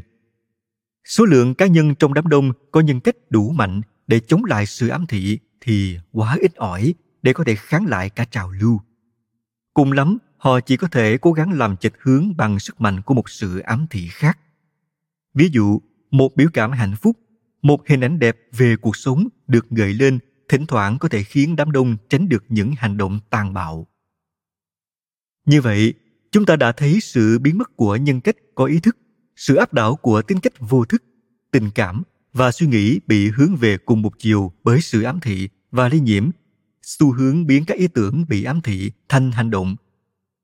Số 1.05 1.25
lượng 1.25 1.55
cá 1.55 1.67
nhân 1.67 1.95
trong 1.95 2.15
đám 2.15 2.29
đông 2.29 2.53
có 2.71 2.81
nhân 2.81 3.01
cách 3.01 3.17
đủ 3.31 3.51
mạnh 3.51 3.81
để 4.07 4.21
chống 4.21 4.45
lại 4.45 4.67
sự 4.67 4.89
ám 4.89 5.07
thị 5.07 5.39
thì 5.61 5.99
quá 6.13 6.37
ít 6.41 6.55
ỏi 6.55 6.95
để 7.23 7.33
có 7.33 7.45
thể 7.45 7.55
kháng 7.55 7.87
lại 7.87 8.11
cả 8.11 8.25
trào 8.25 8.51
lưu. 8.51 8.81
Cùng 9.75 9.93
lắm, 9.93 10.19
họ 10.37 10.61
chỉ 10.61 10.77
có 10.77 10.89
thể 10.89 11.19
cố 11.19 11.33
gắng 11.33 11.53
làm 11.53 11.77
chệch 11.77 11.95
hướng 12.01 12.37
bằng 12.37 12.59
sức 12.59 12.81
mạnh 12.81 13.03
của 13.03 13.15
một 13.15 13.31
sự 13.31 13.59
ám 13.59 13.87
thị 13.91 14.09
khác. 14.11 14.39
Ví 15.35 15.49
dụ, 15.53 15.81
một 16.11 16.37
biểu 16.37 16.49
cảm 16.53 16.73
hạnh 16.73 16.95
phúc, 17.03 17.17
một 17.63 17.89
hình 17.89 18.01
ảnh 18.01 18.19
đẹp 18.19 18.37
về 18.53 18.77
cuộc 18.77 18.97
sống 18.97 19.29
được 19.47 19.71
gợi 19.71 19.95
lên 19.95 20.19
thỉnh 20.49 20.67
thoảng 20.67 20.99
có 20.99 21.09
thể 21.09 21.23
khiến 21.23 21.57
đám 21.57 21.73
đông 21.73 21.97
tránh 22.09 22.29
được 22.29 22.45
những 22.49 22.73
hành 22.79 22.97
động 22.97 23.21
tàn 23.31 23.55
bạo 23.55 23.87
như 25.47 25.61
vậy 25.61 25.95
chúng 26.31 26.47
ta 26.47 26.57
đã 26.57 26.73
thấy 26.73 27.01
sự 27.01 27.39
biến 27.39 27.59
mất 27.59 27.77
của 27.77 27.97
nhân 27.97 28.21
cách 28.21 28.37
có 28.55 28.65
ý 28.65 28.81
thức 28.81 28.97
sự 29.37 29.57
áp 29.57 29.73
đảo 29.73 29.97
của 29.97 30.23
tính 30.23 30.41
cách 30.41 30.53
vô 30.59 30.85
thức, 30.85 31.05
tình 31.51 31.71
cảm 31.75 32.03
và 32.33 32.53
suy 32.53 32.67
nghĩ 32.67 33.01
bị 33.07 33.31
hướng 33.31 33.57
về 33.57 33.79
cùng 33.79 34.03
một 34.03 34.19
chiều 34.19 34.53
bởi 34.65 34.81
sự 34.81 35.03
ám 35.03 35.21
thị 35.21 35.49
và 35.71 35.89
lây 35.89 36.01
nhiễm, 36.01 36.31
xu 36.83 37.13
hướng 37.13 37.47
biến 37.47 37.65
các 37.65 37.79
ý 37.79 37.89
tưởng 37.89 38.25
bị 38.29 38.45
ám 38.45 38.61
thị 38.61 38.93
thành 39.09 39.33
hành 39.33 39.51
động. 39.51 39.77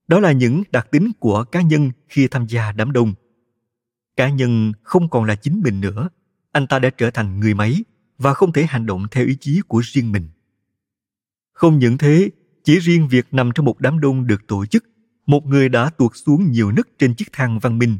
Đó 0.08 0.20
là 0.20 0.32
những 0.32 0.62
đặc 0.72 0.86
tính 0.90 1.12
của 1.18 1.44
cá 1.44 1.62
nhân 1.62 1.90
khi 2.08 2.28
tham 2.28 2.46
gia 2.46 2.72
đám 2.72 2.92
đông. 2.92 3.14
Cá 4.16 4.28
nhân 4.28 4.72
không 4.82 5.10
còn 5.10 5.24
là 5.24 5.34
chính 5.34 5.60
mình 5.64 5.80
nữa, 5.80 6.08
anh 6.52 6.66
ta 6.66 6.78
đã 6.78 6.90
trở 6.90 7.10
thành 7.10 7.40
người 7.40 7.54
máy 7.54 7.84
và 8.18 8.34
không 8.34 8.52
thể 8.52 8.66
hành 8.66 8.86
động 8.86 9.06
theo 9.10 9.26
ý 9.26 9.36
chí 9.40 9.60
của 9.68 9.82
riêng 9.84 10.12
mình. 10.12 10.28
Không 11.52 11.78
những 11.78 11.98
thế, 11.98 12.30
chỉ 12.64 12.78
riêng 12.78 13.08
việc 13.08 13.26
nằm 13.30 13.50
trong 13.54 13.66
một 13.66 13.80
đám 13.80 14.00
đông 14.00 14.26
được 14.26 14.46
tổ 14.48 14.66
chức, 14.66 14.84
một 15.26 15.46
người 15.46 15.68
đã 15.68 15.90
tuột 15.90 16.12
xuống 16.14 16.50
nhiều 16.50 16.72
nấc 16.72 16.88
trên 16.98 17.14
chiếc 17.14 17.32
thang 17.32 17.58
văn 17.58 17.78
minh. 17.78 17.98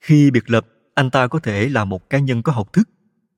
Khi 0.00 0.30
biệt 0.30 0.50
lập, 0.50 0.66
anh 0.94 1.10
ta 1.10 1.26
có 1.26 1.38
thể 1.38 1.68
là 1.68 1.84
một 1.84 2.10
cá 2.10 2.18
nhân 2.18 2.42
có 2.42 2.52
học 2.52 2.72
thức, 2.72 2.88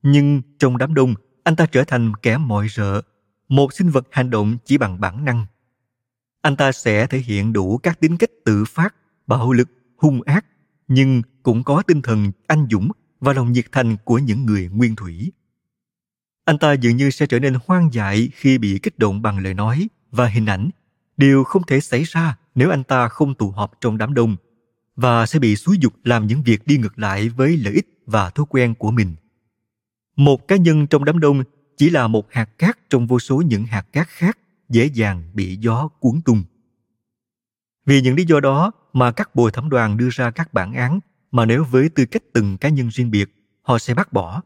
nhưng 0.02 0.42
trong 0.58 0.78
đám 0.78 0.94
đông, 0.94 1.14
anh 1.44 1.56
ta 1.56 1.66
trở 1.66 1.84
thành 1.84 2.12
kẻ 2.14 2.36
mọi 2.36 2.68
rợ, 2.68 3.02
một 3.48 3.72
sinh 3.72 3.90
vật 3.90 4.08
hành 4.10 4.30
động 4.30 4.56
chỉ 4.64 4.78
bằng 4.78 5.00
bản 5.00 5.24
năng. 5.24 5.46
Anh 6.42 6.56
ta 6.56 6.72
sẽ 6.72 7.06
thể 7.06 7.18
hiện 7.18 7.52
đủ 7.52 7.78
các 7.78 8.00
tính 8.00 8.16
cách 8.16 8.30
tự 8.44 8.64
phát, 8.64 8.94
bạo 9.26 9.52
lực, 9.52 9.68
hung 9.96 10.22
ác, 10.22 10.46
nhưng 10.88 11.22
cũng 11.42 11.64
có 11.64 11.82
tinh 11.82 12.02
thần 12.02 12.32
anh 12.46 12.66
dũng 12.70 12.88
và 13.20 13.32
lòng 13.32 13.52
nhiệt 13.52 13.64
thành 13.72 13.96
của 14.04 14.18
những 14.18 14.46
người 14.46 14.68
nguyên 14.68 14.96
thủy. 14.96 15.32
Anh 16.44 16.58
ta 16.58 16.72
dường 16.72 16.96
như 16.96 17.10
sẽ 17.10 17.26
trở 17.26 17.38
nên 17.38 17.56
hoang 17.66 17.92
dại 17.92 18.30
khi 18.34 18.58
bị 18.58 18.78
kích 18.82 18.98
động 18.98 19.22
bằng 19.22 19.38
lời 19.38 19.54
nói 19.54 19.88
và 20.10 20.26
hình 20.26 20.46
ảnh. 20.46 20.70
Điều 21.16 21.44
không 21.44 21.62
thể 21.66 21.80
xảy 21.80 22.02
ra 22.02 22.36
nếu 22.54 22.70
anh 22.70 22.84
ta 22.84 23.08
không 23.08 23.34
tụ 23.34 23.50
họp 23.50 23.80
trong 23.80 23.98
đám 23.98 24.14
đông 24.14 24.36
và 24.96 25.26
sẽ 25.26 25.38
bị 25.38 25.56
xúi 25.56 25.78
dục 25.80 25.92
làm 26.04 26.26
những 26.26 26.42
việc 26.42 26.66
đi 26.66 26.78
ngược 26.78 26.98
lại 26.98 27.28
với 27.28 27.56
lợi 27.56 27.74
ích 27.74 28.02
và 28.06 28.30
thói 28.30 28.46
quen 28.48 28.74
của 28.74 28.90
mình. 28.90 29.14
Một 30.16 30.48
cá 30.48 30.56
nhân 30.56 30.86
trong 30.86 31.04
đám 31.04 31.20
đông 31.20 31.42
chỉ 31.76 31.90
là 31.90 32.08
một 32.08 32.32
hạt 32.32 32.58
cát 32.58 32.90
trong 32.90 33.06
vô 33.06 33.18
số 33.18 33.42
những 33.46 33.64
hạt 33.64 33.92
cát 33.92 34.08
khác 34.08 34.38
dễ 34.68 34.84
dàng 34.84 35.22
bị 35.34 35.56
gió 35.56 35.88
cuốn 35.88 36.20
tung. 36.24 36.44
Vì 37.86 38.00
những 38.00 38.14
lý 38.14 38.24
do 38.24 38.40
đó 38.40 38.72
mà 38.92 39.12
các 39.12 39.34
bồi 39.34 39.50
thẩm 39.50 39.70
đoàn 39.70 39.96
đưa 39.96 40.08
ra 40.12 40.30
các 40.30 40.54
bản 40.54 40.72
án 40.72 41.00
mà 41.30 41.44
nếu 41.44 41.64
với 41.64 41.88
tư 41.88 42.06
cách 42.06 42.22
từng 42.32 42.56
cá 42.56 42.68
nhân 42.68 42.88
riêng 42.88 43.10
biệt, 43.10 43.34
họ 43.62 43.78
sẽ 43.78 43.94
bác 43.94 44.12
bỏ. 44.12 44.42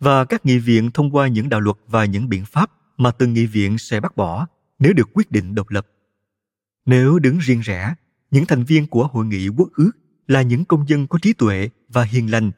Và 0.00 0.24
các 0.24 0.46
nghị 0.46 0.58
viện 0.58 0.90
thông 0.90 1.10
qua 1.10 1.28
những 1.28 1.48
đạo 1.48 1.60
luật 1.60 1.76
và 1.86 2.04
những 2.04 2.28
biện 2.28 2.44
pháp 2.44 2.70
mà 2.96 3.10
từng 3.10 3.32
nghị 3.32 3.46
viện 3.46 3.78
sẽ 3.78 4.00
bác 4.00 4.16
bỏ 4.16 4.46
nếu 4.78 4.92
được 4.92 5.08
quyết 5.14 5.30
định 5.30 5.54
độc 5.54 5.70
lập. 5.70 5.86
Nếu 6.86 7.18
đứng 7.18 7.38
riêng 7.38 7.60
rẽ, 7.60 7.94
những 8.30 8.46
thành 8.46 8.64
viên 8.64 8.86
của 8.86 9.06
hội 9.06 9.26
nghị 9.26 9.48
quốc 9.48 9.68
ước 9.76 9.90
là 10.26 10.42
những 10.42 10.64
công 10.64 10.88
dân 10.88 11.06
có 11.06 11.18
trí 11.22 11.32
tuệ 11.32 11.68
và 11.88 12.02
hiền 12.02 12.30
lành, 12.30 12.50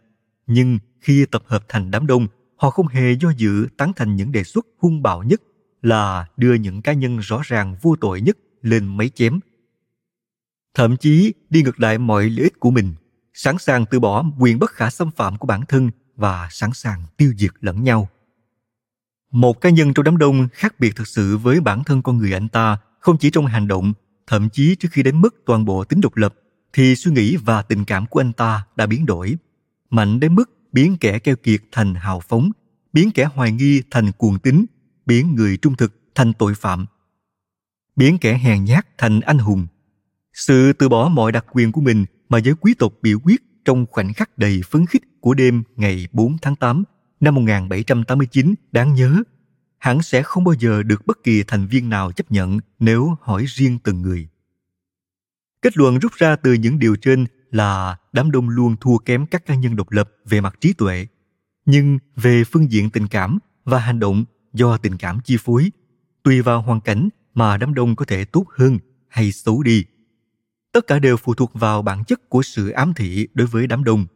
nhưng 0.46 0.78
khi 1.00 1.26
tập 1.26 1.42
hợp 1.46 1.64
thành 1.68 1.90
đám 1.90 2.06
đông, 2.06 2.26
họ 2.56 2.70
không 2.70 2.88
hề 2.88 3.12
do 3.12 3.30
dự 3.36 3.66
tán 3.76 3.92
thành 3.96 4.16
những 4.16 4.32
đề 4.32 4.44
xuất 4.44 4.66
hung 4.78 5.02
bạo 5.02 5.22
nhất 5.22 5.42
là 5.82 6.26
đưa 6.36 6.54
những 6.54 6.82
cá 6.82 6.92
nhân 6.92 7.18
rõ 7.18 7.40
ràng 7.44 7.76
vô 7.82 7.96
tội 8.00 8.20
nhất 8.20 8.38
lên 8.62 8.96
máy 8.96 9.08
chém. 9.08 9.40
Thậm 10.74 10.96
chí 10.96 11.34
đi 11.50 11.62
ngược 11.62 11.80
lại 11.80 11.98
mọi 11.98 12.30
lợi 12.30 12.44
ích 12.44 12.60
của 12.60 12.70
mình, 12.70 12.94
sẵn 13.34 13.58
sàng 13.58 13.86
từ 13.86 14.00
bỏ 14.00 14.24
quyền 14.38 14.58
bất 14.58 14.70
khả 14.70 14.90
xâm 14.90 15.10
phạm 15.10 15.38
của 15.38 15.46
bản 15.46 15.62
thân 15.68 15.90
và 16.16 16.48
sẵn 16.50 16.72
sàng 16.72 17.02
tiêu 17.16 17.32
diệt 17.38 17.50
lẫn 17.60 17.84
nhau. 17.84 18.08
Một 19.30 19.60
cá 19.60 19.70
nhân 19.70 19.94
trong 19.94 20.04
đám 20.04 20.16
đông 20.16 20.48
khác 20.52 20.80
biệt 20.80 20.96
thực 20.96 21.08
sự 21.08 21.36
với 21.36 21.60
bản 21.60 21.84
thân 21.84 22.02
con 22.02 22.18
người 22.18 22.32
anh 22.32 22.48
ta 22.48 22.78
không 23.00 23.18
chỉ 23.18 23.30
trong 23.30 23.46
hành 23.46 23.68
động, 23.68 23.92
thậm 24.32 24.48
chí 24.48 24.74
trước 24.74 24.88
khi 24.92 25.02
đánh 25.02 25.20
mất 25.22 25.34
toàn 25.46 25.64
bộ 25.64 25.84
tính 25.84 26.00
độc 26.00 26.16
lập, 26.16 26.34
thì 26.72 26.96
suy 26.96 27.12
nghĩ 27.12 27.36
và 27.36 27.62
tình 27.62 27.84
cảm 27.84 28.06
của 28.06 28.20
anh 28.20 28.32
ta 28.32 28.64
đã 28.76 28.86
biến 28.86 29.06
đổi. 29.06 29.36
Mạnh 29.90 30.20
đến 30.20 30.34
mức 30.34 30.50
biến 30.72 30.96
kẻ 31.00 31.18
keo 31.18 31.36
kiệt 31.36 31.60
thành 31.72 31.94
hào 31.94 32.20
phóng, 32.20 32.50
biến 32.92 33.10
kẻ 33.14 33.24
hoài 33.24 33.52
nghi 33.52 33.82
thành 33.90 34.12
cuồng 34.12 34.38
tín, 34.38 34.64
biến 35.06 35.34
người 35.34 35.56
trung 35.56 35.76
thực 35.76 35.92
thành 36.14 36.32
tội 36.32 36.54
phạm, 36.54 36.86
biến 37.96 38.18
kẻ 38.18 38.38
hèn 38.38 38.64
nhát 38.64 38.98
thành 38.98 39.20
anh 39.20 39.38
hùng. 39.38 39.66
Sự 40.34 40.72
từ 40.72 40.88
bỏ 40.88 41.08
mọi 41.08 41.32
đặc 41.32 41.46
quyền 41.52 41.72
của 41.72 41.80
mình 41.80 42.04
mà 42.28 42.38
giới 42.38 42.54
quý 42.54 42.74
tộc 42.74 42.92
biểu 43.02 43.18
quyết 43.24 43.42
trong 43.64 43.86
khoảnh 43.90 44.12
khắc 44.12 44.38
đầy 44.38 44.60
phấn 44.70 44.86
khích 44.86 45.02
của 45.20 45.34
đêm 45.34 45.62
ngày 45.76 46.08
4 46.12 46.36
tháng 46.42 46.56
8 46.56 46.84
năm 47.20 47.34
1789 47.34 48.54
đáng 48.72 48.94
nhớ, 48.94 49.22
hẳn 49.82 50.02
sẽ 50.02 50.22
không 50.22 50.44
bao 50.44 50.54
giờ 50.58 50.82
được 50.82 51.06
bất 51.06 51.22
kỳ 51.22 51.42
thành 51.42 51.66
viên 51.66 51.88
nào 51.88 52.12
chấp 52.12 52.30
nhận 52.30 52.58
nếu 52.78 53.16
hỏi 53.20 53.44
riêng 53.48 53.78
từng 53.84 54.02
người. 54.02 54.28
Kết 55.62 55.76
luận 55.76 55.98
rút 55.98 56.12
ra 56.12 56.36
từ 56.36 56.52
những 56.52 56.78
điều 56.78 56.96
trên 56.96 57.26
là 57.50 57.96
đám 58.12 58.30
đông 58.30 58.48
luôn 58.48 58.76
thua 58.80 58.98
kém 58.98 59.26
các 59.26 59.46
cá 59.46 59.54
nhân 59.54 59.76
độc 59.76 59.90
lập 59.90 60.10
về 60.24 60.40
mặt 60.40 60.56
trí 60.60 60.72
tuệ, 60.72 61.06
nhưng 61.66 61.98
về 62.16 62.44
phương 62.44 62.72
diện 62.72 62.90
tình 62.90 63.06
cảm 63.06 63.38
và 63.64 63.78
hành 63.78 63.98
động 63.98 64.24
do 64.52 64.76
tình 64.76 64.96
cảm 64.96 65.20
chi 65.24 65.36
phối, 65.40 65.70
tùy 66.22 66.42
vào 66.42 66.62
hoàn 66.62 66.80
cảnh 66.80 67.08
mà 67.34 67.56
đám 67.56 67.74
đông 67.74 67.96
có 67.96 68.04
thể 68.04 68.24
tốt 68.24 68.44
hơn 68.56 68.78
hay 69.08 69.32
xấu 69.32 69.62
đi. 69.62 69.84
Tất 70.72 70.86
cả 70.86 70.98
đều 70.98 71.16
phụ 71.16 71.34
thuộc 71.34 71.54
vào 71.54 71.82
bản 71.82 72.04
chất 72.04 72.28
của 72.28 72.42
sự 72.42 72.70
ám 72.70 72.94
thị 72.94 73.28
đối 73.34 73.46
với 73.46 73.66
đám 73.66 73.84
đông. 73.84 74.06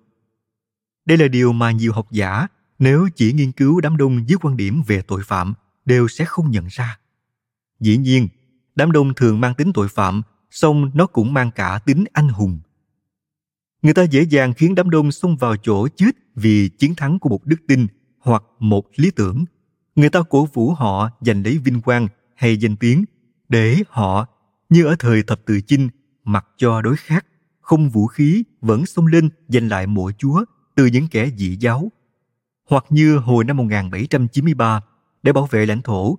Đây 1.05 1.19
là 1.19 1.29
điều 1.29 1.53
mà 1.53 1.71
nhiều 1.71 1.93
học 1.93 2.07
giả, 2.11 2.47
nếu 2.79 3.09
chỉ 3.17 3.33
nghiên 3.33 3.53
cứu 3.53 3.81
đám 3.81 3.97
đông 3.97 4.29
dưới 4.29 4.39
quan 4.43 4.57
điểm 4.57 4.83
về 4.87 5.03
tội 5.03 5.23
phạm, 5.25 5.55
đều 5.85 6.09
sẽ 6.09 6.25
không 6.25 6.51
nhận 6.51 6.67
ra. 6.71 6.99
Dĩ 7.81 7.97
nhiên, 7.97 8.29
đám 8.75 8.93
đông 8.93 9.15
thường 9.15 9.41
mang 9.41 9.55
tính 9.55 9.73
tội 9.75 9.89
phạm, 9.89 10.23
song 10.51 10.91
nó 10.95 11.07
cũng 11.07 11.35
mang 11.35 11.51
cả 11.51 11.81
tính 11.87 12.05
anh 12.13 12.29
hùng. 12.29 12.61
Người 13.83 13.95
ta 13.95 14.03
dễ 14.03 14.23
dàng 14.23 14.53
khiến 14.53 14.75
đám 14.75 14.91
đông 14.91 15.13
xông 15.13 15.37
vào 15.37 15.57
chỗ 15.57 15.89
chết 15.89 16.11
vì 16.35 16.69
chiến 16.69 16.95
thắng 16.95 17.19
của 17.19 17.29
một 17.29 17.45
đức 17.45 17.57
tin 17.69 17.87
hoặc 18.19 18.43
một 18.59 18.87
lý 18.97 19.11
tưởng. 19.11 19.45
Người 19.97 20.11
ta 20.11 20.23
cổ 20.23 20.49
vũ 20.53 20.75
họ 20.75 21.11
giành 21.21 21.43
lấy 21.43 21.59
vinh 21.59 21.81
quang 21.81 22.09
hay 22.35 22.57
danh 22.57 22.77
tiếng 22.77 23.05
để 23.49 23.83
họ, 23.89 24.27
như 24.69 24.85
ở 24.85 24.97
thời 24.99 25.23
thập 25.23 25.41
tự 25.47 25.61
chinh, 25.61 25.89
mặc 26.25 26.47
cho 26.57 26.83
đối 26.83 26.97
khác, 26.97 27.27
không 27.61 27.91
vũ 27.91 28.07
khí 28.07 28.45
vẫn 28.61 28.87
xông 28.87 29.07
lên 29.07 29.29
giành 29.49 29.69
lại 29.69 29.87
mộ 29.87 30.11
chúa 30.19 30.45
từ 30.75 30.87
những 30.87 31.09
kẻ 31.09 31.31
dị 31.37 31.57
giáo. 31.57 31.93
Hoặc 32.69 32.85
như 32.91 33.19
hồi 33.19 33.45
năm 33.45 33.57
1793, 33.57 34.81
để 35.23 35.33
bảo 35.33 35.49
vệ 35.51 35.67
lãnh 35.67 35.83
thổ, 35.83 36.19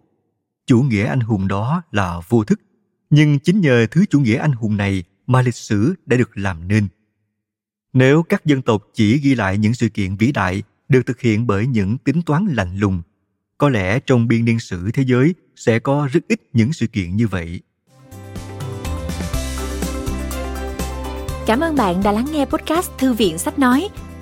chủ 0.68 0.82
nghĩa 0.82 1.06
anh 1.06 1.20
hùng 1.20 1.48
đó 1.48 1.84
là 1.91 2.22
vô 2.30 2.43
thức. 2.43 2.62
Nhưng 3.10 3.39
chính 3.39 3.62
nhờ 3.62 3.88
thứ 3.91 4.06
chủ 4.10 4.20
nghĩa 4.20 4.38
anh 4.38 4.52
hùng 4.52 4.78
này 4.78 5.04
mà 5.28 5.41
lịch 5.41 5.56
sử 5.56 5.95
đã 6.06 6.18
được 6.18 6.38
làm 6.38 6.68
nên. 6.68 6.88
Nếu 7.93 8.24
các 8.24 8.45
dân 8.45 8.62
tộc 8.62 8.84
chỉ 8.93 9.18
ghi 9.18 9.36
lại 9.36 9.58
những 9.58 9.74
sự 9.74 9.89
kiện 9.89 10.16
vĩ 10.16 10.32
đại 10.32 10.64
được 10.89 11.06
thực 11.06 11.22
hiện 11.22 11.48
bởi 11.48 11.68
những 11.68 11.98
tính 11.98 12.22
toán 12.22 12.45
lạnh 12.45 12.78
lùng, 12.78 13.02
có 13.58 13.70
lẽ 13.70 14.00
trong 14.00 14.28
biên 14.28 14.45
niên 14.45 14.60
sử 14.60 14.91
thế 14.91 15.04
giới 15.04 15.36
sẽ 15.56 15.80
có 15.80 16.08
rất 16.12 16.20
ít 16.28 16.41
những 16.54 16.74
sự 16.74 16.88
kiện 16.88 17.16
như 17.16 17.28
vậy. 17.28 17.62
Cảm 21.45 21.60
ơn 21.60 21.76
bạn 21.76 22.04
đã 22.04 22.12
lắng 22.12 22.28
nghe 22.32 22.45
podcast 22.45 22.91
Thư 22.98 23.14
viện 23.14 23.38
Sách 23.38 23.60
Nói. 23.60 23.89